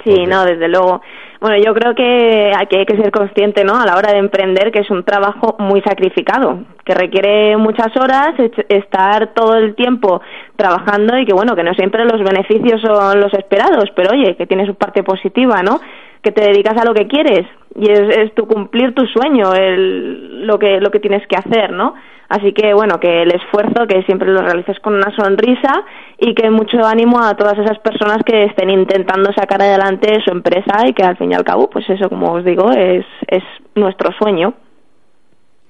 Sí, 0.05 0.25
no, 0.27 0.45
desde 0.45 0.69
luego. 0.69 1.01
Bueno, 1.41 1.57
yo 1.57 1.73
creo 1.73 1.95
que 1.95 2.53
hay, 2.55 2.67
que 2.67 2.81
hay 2.81 2.87
que 2.87 2.99
ser 2.99 3.11
consciente, 3.11 3.65
¿no? 3.65 3.81
A 3.81 3.87
la 3.87 3.97
hora 3.97 4.13
de 4.13 4.19
emprender 4.19 4.71
que 4.71 4.81
es 4.81 4.91
un 4.91 5.05
trabajo 5.05 5.57
muy 5.59 5.81
sacrificado, 5.81 6.59
que 6.85 6.93
requiere 6.95 7.57
muchas 7.57 7.97
horas, 7.97 8.35
estar 8.69 9.33
todo 9.33 9.55
el 9.55 9.75
tiempo 9.75 10.21
trabajando 10.57 11.17
y 11.17 11.25
que, 11.25 11.33
bueno, 11.33 11.57
que 11.57 11.63
no 11.63 11.73
siempre 11.73 12.05
los 12.05 12.23
beneficios 12.23 12.83
son 12.83 13.21
los 13.21 13.33
esperados, 13.33 13.85
pero 13.97 14.11
oye, 14.13 14.37
que 14.37 14.47
tiene 14.47 14.67
su 14.67 14.75
parte 14.75 15.03
positiva, 15.03 15.63
¿no? 15.63 15.81
Que 16.23 16.33
te 16.33 16.43
dedicas 16.43 16.77
a 16.77 16.85
lo 16.85 16.95
que 16.95 17.07
quieres 17.07 17.47
y 17.75 17.91
es, 17.91 18.17
es 18.17 18.35
tu 18.35 18.47
cumplir 18.47 18.95
tu 18.95 19.07
sueño, 19.07 19.55
el, 19.55 20.47
lo 20.47 20.59
que 20.59 20.81
lo 20.81 20.91
que 20.91 21.01
tienes 21.01 21.27
que 21.27 21.37
hacer, 21.37 21.73
¿no? 21.73 21.95
Así 22.29 22.53
que 22.53 22.73
bueno, 22.75 23.01
que 23.01 23.23
el 23.23 23.35
esfuerzo, 23.35 23.87
que 23.89 24.03
siempre 24.05 24.31
lo 24.31 24.41
realices 24.41 24.79
con 24.81 24.95
una 24.95 25.15
sonrisa 25.17 25.85
y 26.19 26.35
que 26.35 26.49
mucho 26.49 26.85
ánimo 26.85 27.21
a 27.21 27.35
todas 27.35 27.59
esas 27.59 27.79
personas 27.81 28.19
que 28.25 28.45
estén 28.45 28.71
intentando 28.71 29.33
sacar 29.33 29.61
adelante 29.61 30.21
su 30.25 30.31
empresa 30.31 30.87
y 30.87 30.93
que 30.93 31.03
al 31.03 31.17
fin 31.17 31.33
y 31.33 31.35
al 31.35 31.43
cabo, 31.43 31.69
pues 31.69 31.89
eso, 31.91 32.09
como 32.09 32.33
os 32.33 32.45
digo, 32.45 32.71
es, 32.71 33.05
es 33.27 33.43
nuestro 33.75 34.13
sueño. 34.13 34.55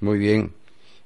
Muy 0.01 0.19
bien. 0.19 0.51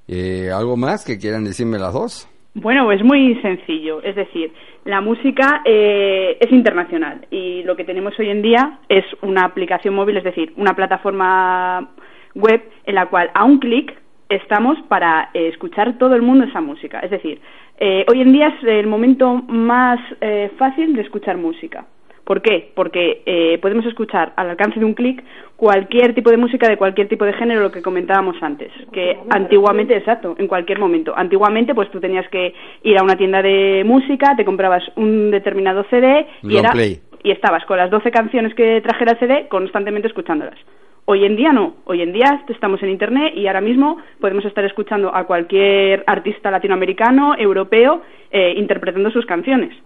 Eh, 0.08 0.50
¿Algo 0.52 0.76
más 0.76 1.04
que 1.04 1.18
quieran 1.18 1.44
decirme 1.44 1.78
las 1.78 1.92
dos? 1.92 2.28
Bueno, 2.54 2.90
es 2.90 3.04
muy 3.04 3.40
sencillo. 3.40 4.02
Es 4.02 4.16
decir, 4.16 4.52
la 4.84 5.00
música 5.00 5.62
eh, 5.64 6.36
es 6.40 6.52
internacional 6.52 7.26
y 7.30 7.62
lo 7.62 7.74
que 7.76 7.84
tenemos 7.84 8.18
hoy 8.18 8.28
en 8.28 8.42
día 8.42 8.80
es 8.88 9.04
una 9.22 9.44
aplicación 9.44 9.94
móvil, 9.94 10.18
es 10.18 10.24
decir, 10.24 10.52
una 10.56 10.74
plataforma 10.74 11.90
web 12.34 12.62
en 12.84 12.94
la 12.94 13.06
cual 13.06 13.30
a 13.34 13.44
un 13.44 13.58
clic 13.58 13.94
estamos 14.28 14.78
para 14.88 15.30
eh, 15.34 15.48
escuchar 15.48 15.98
todo 15.98 16.14
el 16.14 16.22
mundo 16.22 16.44
esa 16.44 16.60
música. 16.60 17.00
Es 17.00 17.10
decir, 17.10 17.40
eh, 17.78 18.04
hoy 18.10 18.20
en 18.20 18.32
día 18.32 18.48
es 18.48 18.64
el 18.64 18.86
momento 18.86 19.34
más 19.48 19.98
eh, 20.20 20.50
fácil 20.58 20.94
de 20.94 21.02
escuchar 21.02 21.36
música. 21.36 21.86
¿Por 22.24 22.40
qué? 22.40 22.70
Porque 22.74 23.22
eh, 23.26 23.58
podemos 23.60 23.84
escuchar 23.84 24.32
al 24.36 24.50
alcance 24.50 24.80
de 24.80 24.86
un 24.86 24.94
clic 24.94 25.22
cualquier 25.56 26.14
tipo 26.14 26.30
de 26.30 26.38
música 26.38 26.68
de 26.68 26.78
cualquier 26.78 27.08
tipo 27.08 27.24
de 27.24 27.34
género, 27.34 27.60
lo 27.60 27.70
que 27.70 27.82
comentábamos 27.82 28.36
antes, 28.42 28.72
que 28.92 29.18
antiguamente, 29.30 29.96
exacto, 29.96 30.34
en 30.38 30.48
cualquier 30.48 30.78
momento. 30.78 31.12
Antiguamente, 31.16 31.74
pues 31.74 31.90
tú 31.90 32.00
tenías 32.00 32.26
que 32.30 32.54
ir 32.82 32.98
a 32.98 33.02
una 33.02 33.16
tienda 33.16 33.42
de 33.42 33.82
música, 33.84 34.34
te 34.36 34.44
comprabas 34.44 34.82
un 34.96 35.30
determinado 35.30 35.84
CD 35.90 36.26
y, 36.42 36.56
era, 36.56 36.72
y 36.74 37.30
estabas 37.30 37.64
con 37.66 37.76
las 37.76 37.90
12 37.90 38.10
canciones 38.10 38.54
que 38.54 38.80
trajera 38.80 39.12
el 39.12 39.18
CD 39.18 39.48
constantemente 39.48 40.08
escuchándolas. 40.08 40.58
Hoy 41.06 41.26
en 41.26 41.36
día 41.36 41.52
no, 41.52 41.74
hoy 41.84 42.00
en 42.00 42.14
día 42.14 42.42
estamos 42.48 42.82
en 42.82 42.88
Internet 42.88 43.34
y 43.36 43.46
ahora 43.46 43.60
mismo 43.60 43.98
podemos 44.20 44.46
estar 44.46 44.64
escuchando 44.64 45.14
a 45.14 45.24
cualquier 45.24 46.02
artista 46.06 46.50
latinoamericano, 46.50 47.36
europeo, 47.36 48.00
eh, 48.30 48.54
interpretando 48.56 49.10
sus 49.10 49.26
canciones. 49.26 49.76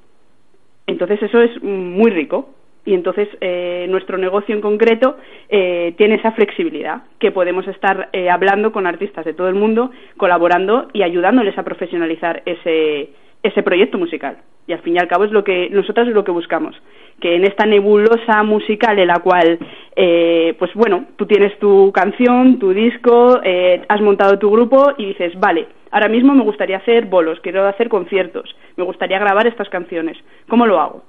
Entonces 0.88 1.22
eso 1.22 1.40
es 1.40 1.62
muy 1.62 2.10
rico 2.10 2.48
y 2.84 2.94
entonces 2.94 3.28
eh, 3.40 3.86
nuestro 3.88 4.18
negocio 4.18 4.54
en 4.54 4.60
concreto 4.60 5.18
eh, 5.48 5.94
tiene 5.96 6.16
esa 6.16 6.32
flexibilidad, 6.32 7.02
que 7.20 7.30
podemos 7.30 7.68
estar 7.68 8.08
hablando 8.28 8.72
con 8.72 8.86
artistas 8.86 9.24
de 9.24 9.34
todo 9.34 9.48
el 9.48 9.54
mundo, 9.54 9.92
colaborando 10.16 10.88
y 10.92 11.04
ayudándoles 11.04 11.56
a 11.56 11.62
profesionalizar 11.62 12.42
ese, 12.44 13.10
ese 13.42 13.62
proyecto 13.62 13.98
musical. 13.98 14.38
Y 14.66 14.72
al 14.72 14.80
fin 14.80 14.96
y 14.96 14.98
al 14.98 15.08
cabo 15.08 15.24
es 15.24 15.32
lo 15.32 15.44
que 15.44 15.70
nosotros 15.70 16.08
es 16.08 16.14
lo 16.14 16.24
que 16.24 16.30
buscamos, 16.30 16.76
que 17.20 17.36
en 17.36 17.44
esta 17.44 17.64
nebulosa 17.64 18.42
musical 18.42 18.98
en 18.98 19.08
la 19.08 19.20
cual, 19.20 19.58
eh, 19.96 20.54
pues 20.58 20.72
bueno, 20.74 21.06
tú 21.16 21.26
tienes 21.26 21.58
tu 21.58 21.90
canción, 21.92 22.58
tu 22.58 22.74
disco, 22.74 23.40
eh, 23.42 23.80
has 23.88 24.00
montado 24.02 24.38
tu 24.38 24.50
grupo 24.50 24.92
y 24.98 25.06
dices, 25.06 25.32
vale, 25.40 25.66
ahora 25.90 26.08
mismo 26.08 26.34
me 26.34 26.42
gustaría 26.42 26.78
hacer 26.78 27.06
bolos, 27.06 27.40
quiero 27.40 27.66
hacer 27.66 27.88
conciertos, 27.88 28.54
me 28.76 28.84
gustaría 28.84 29.18
grabar 29.18 29.46
estas 29.46 29.68
canciones, 29.68 30.16
¿cómo 30.48 30.66
lo 30.66 30.80
hago? 30.80 31.02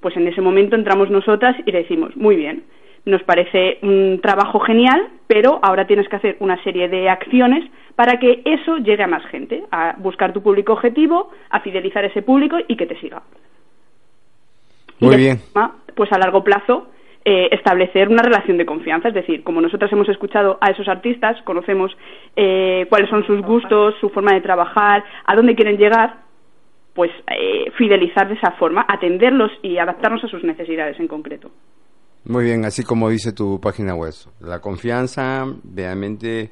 Pues 0.00 0.16
en 0.16 0.26
ese 0.26 0.40
momento 0.40 0.76
entramos 0.76 1.10
nosotras 1.10 1.56
y 1.66 1.72
decimos, 1.72 2.16
muy 2.16 2.36
bien, 2.36 2.64
nos 3.04 3.22
parece 3.22 3.78
un 3.82 4.20
trabajo 4.22 4.60
genial, 4.60 5.08
pero 5.26 5.58
ahora 5.62 5.86
tienes 5.86 6.08
que 6.08 6.16
hacer 6.16 6.36
una 6.40 6.62
serie 6.62 6.88
de 6.88 7.08
acciones 7.08 7.68
para 7.96 8.18
que 8.18 8.42
eso 8.44 8.78
llegue 8.78 9.02
a 9.02 9.08
más 9.08 9.24
gente, 9.26 9.64
a 9.70 9.94
buscar 9.98 10.32
tu 10.32 10.42
público 10.42 10.72
objetivo, 10.72 11.30
a 11.50 11.60
fidelizar 11.60 12.04
ese 12.04 12.22
público 12.22 12.56
y 12.66 12.76
que 12.76 12.86
te 12.86 12.98
siga. 13.00 13.22
Muy 15.00 15.16
bien. 15.16 15.38
pues 15.94 16.12
a 16.12 16.18
largo 16.18 16.44
plazo 16.44 16.88
eh, 17.32 17.48
establecer 17.52 18.08
una 18.08 18.24
relación 18.24 18.56
de 18.58 18.66
confianza, 18.66 19.06
es 19.06 19.14
decir, 19.14 19.44
como 19.44 19.60
nosotros 19.60 19.92
hemos 19.92 20.08
escuchado 20.08 20.58
a 20.60 20.72
esos 20.72 20.88
artistas, 20.88 21.40
conocemos 21.44 21.96
eh, 22.34 22.86
cuáles 22.88 23.08
son 23.08 23.24
sus 23.24 23.40
gustos, 23.40 23.94
su 24.00 24.08
forma 24.08 24.34
de 24.34 24.40
trabajar, 24.40 25.04
a 25.24 25.36
dónde 25.36 25.54
quieren 25.54 25.76
llegar, 25.76 26.22
pues 26.92 27.12
eh, 27.28 27.70
fidelizar 27.78 28.26
de 28.26 28.34
esa 28.34 28.50
forma, 28.58 28.84
atenderlos 28.88 29.52
y 29.62 29.78
adaptarnos 29.78 30.24
a 30.24 30.26
sus 30.26 30.42
necesidades 30.42 30.98
en 30.98 31.06
concreto. 31.06 31.52
Muy 32.24 32.46
bien, 32.46 32.64
así 32.64 32.82
como 32.82 33.08
dice 33.08 33.32
tu 33.32 33.60
página 33.60 33.94
web, 33.94 34.12
la 34.40 34.58
confianza 34.58 35.46
realmente 35.72 36.50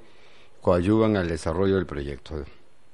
coayudan 0.60 1.16
al 1.16 1.26
desarrollo 1.26 1.74
del 1.74 1.86
proyecto 1.86 2.36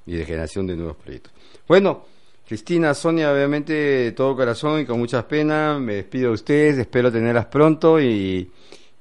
y 0.07 0.17
de 0.17 0.25
generación 0.25 0.67
de 0.67 0.77
nuevos 0.77 0.97
proyectos. 0.97 1.35
Bueno, 1.69 2.05
Cristina, 2.47 2.93
Sonia, 2.93 3.33
obviamente 3.33 3.73
de 3.73 4.13
todo 4.13 4.37
corazón 4.37 4.81
y 4.81 4.85
con 4.85 4.99
muchas 4.99 5.25
penas, 5.25 5.81
me 5.81 5.95
despido 5.95 6.29
de 6.29 6.35
ustedes, 6.35 6.79
espero 6.79 7.11
tenerlas 7.11 7.47
pronto 7.47 7.99
y, 7.99 8.51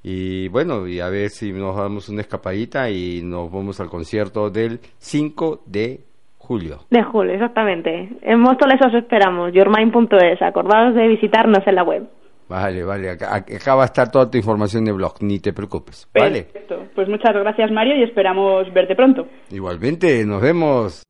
y 0.02 0.48
bueno, 0.48 0.86
y 0.86 1.00
a 1.00 1.10
ver 1.10 1.28
si 1.28 1.52
nos 1.52 1.76
damos 1.76 2.08
una 2.08 2.22
escapadita 2.22 2.88
y 2.88 3.20
nos 3.22 3.52
vamos 3.52 3.80
al 3.80 3.90
concierto 3.90 4.48
del 4.48 4.80
5 4.98 5.62
de 5.66 6.00
julio. 6.38 6.80
De 6.90 7.02
julio, 7.02 7.34
exactamente. 7.34 8.08
En 8.22 8.40
Móstoles 8.40 8.80
os 8.86 8.94
esperamos, 8.94 9.52
yourmind.es, 9.52 10.40
acordaos 10.40 10.94
de 10.94 11.08
visitarnos 11.08 11.66
en 11.66 11.74
la 11.74 11.82
web. 11.82 12.08
Vale, 12.48 12.84
vale, 12.84 13.10
acá, 13.10 13.74
va 13.74 13.82
a 13.82 13.86
estar 13.86 14.10
toda 14.10 14.30
tu 14.30 14.36
información 14.38 14.84
de 14.84 14.92
blog, 14.92 15.14
ni 15.20 15.38
te 15.38 15.52
preocupes. 15.52 16.08
Vale. 16.14 16.44
Perfecto, 16.44 16.86
pues 16.94 17.08
muchas 17.08 17.32
gracias 17.34 17.70
Mario 17.70 17.96
y 17.96 18.02
esperamos 18.02 18.72
verte 18.72 18.94
pronto. 18.94 19.26
Igualmente, 19.50 20.24
nos 20.24 20.42
vemos. 20.42 21.02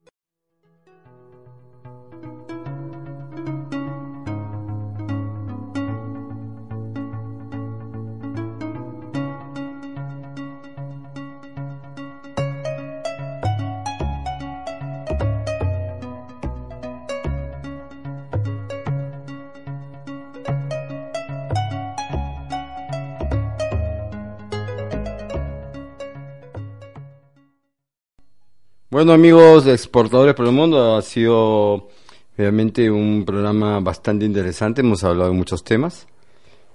Bueno 28.95 29.11
amigos 29.11 29.67
Exportadores 29.67 30.35
por 30.35 30.45
el 30.45 30.53
Mundo, 30.53 30.95
ha 30.95 31.01
sido 31.01 31.89
realmente 32.37 32.89
un 32.89 33.25
programa 33.25 33.81
bastante 33.81 34.23
interesante, 34.23 34.79
hemos 34.79 35.03
hablado 35.03 35.31
de 35.31 35.35
muchos 35.35 35.65
temas, 35.65 36.07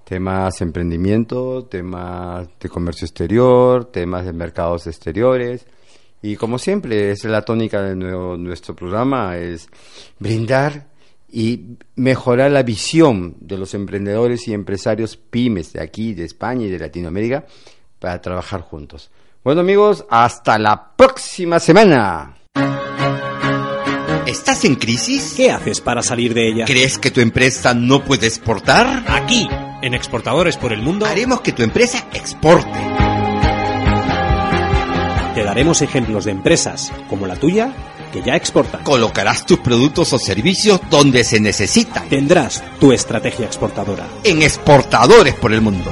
temas 0.04 0.60
emprendimiento, 0.60 1.64
temas 1.64 2.46
de 2.60 2.68
comercio 2.68 3.06
exterior, 3.06 3.86
temas 3.86 4.26
de 4.26 4.34
mercados 4.34 4.86
exteriores. 4.86 5.64
Y 6.20 6.36
como 6.36 6.58
siempre 6.58 7.10
es 7.10 7.24
la 7.24 7.40
tónica 7.40 7.80
de 7.80 7.96
nuestro 7.96 8.76
programa, 8.76 9.38
es 9.38 9.70
brindar 10.18 10.88
y 11.32 11.78
mejorar 11.94 12.50
la 12.50 12.62
visión 12.62 13.34
de 13.40 13.56
los 13.56 13.72
emprendedores 13.72 14.46
y 14.46 14.52
empresarios 14.52 15.16
pymes 15.16 15.72
de 15.72 15.80
aquí, 15.80 16.12
de 16.12 16.26
España 16.26 16.66
y 16.66 16.70
de 16.70 16.80
Latinoamérica 16.80 17.46
para 17.98 18.20
trabajar 18.20 18.60
juntos. 18.60 19.10
Bueno 19.42 19.62
amigos, 19.62 20.04
hasta 20.10 20.58
la 20.58 20.94
próxima 20.94 21.58
semana. 21.60 22.34
¿Estás 24.26 24.66
en 24.66 24.74
crisis? 24.74 25.32
¿Qué 25.34 25.50
haces 25.50 25.80
para 25.80 26.02
salir 26.02 26.34
de 26.34 26.50
ella? 26.50 26.64
¿Crees 26.66 26.98
que 26.98 27.10
tu 27.10 27.22
empresa 27.22 27.72
no 27.72 28.04
puede 28.04 28.26
exportar? 28.26 29.02
Aquí, 29.08 29.48
en 29.80 29.94
Exportadores 29.94 30.58
por 30.58 30.74
el 30.74 30.82
Mundo, 30.82 31.06
haremos 31.06 31.40
que 31.40 31.52
tu 31.52 31.62
empresa 31.62 32.06
exporte. 32.12 32.78
Te 35.34 35.42
daremos 35.42 35.80
ejemplos 35.80 36.26
de 36.26 36.32
empresas 36.32 36.92
como 37.08 37.26
la 37.26 37.36
tuya 37.36 37.72
que 38.12 38.20
ya 38.20 38.36
exportan. 38.36 38.84
Colocarás 38.84 39.46
tus 39.46 39.60
productos 39.60 40.12
o 40.12 40.18
servicios 40.18 40.82
donde 40.90 41.24
se 41.24 41.40
necesitan. 41.40 42.10
Tendrás 42.10 42.62
tu 42.78 42.92
estrategia 42.92 43.46
exportadora. 43.46 44.06
En 44.22 44.42
Exportadores 44.42 45.34
por 45.34 45.54
el 45.54 45.62
Mundo. 45.62 45.90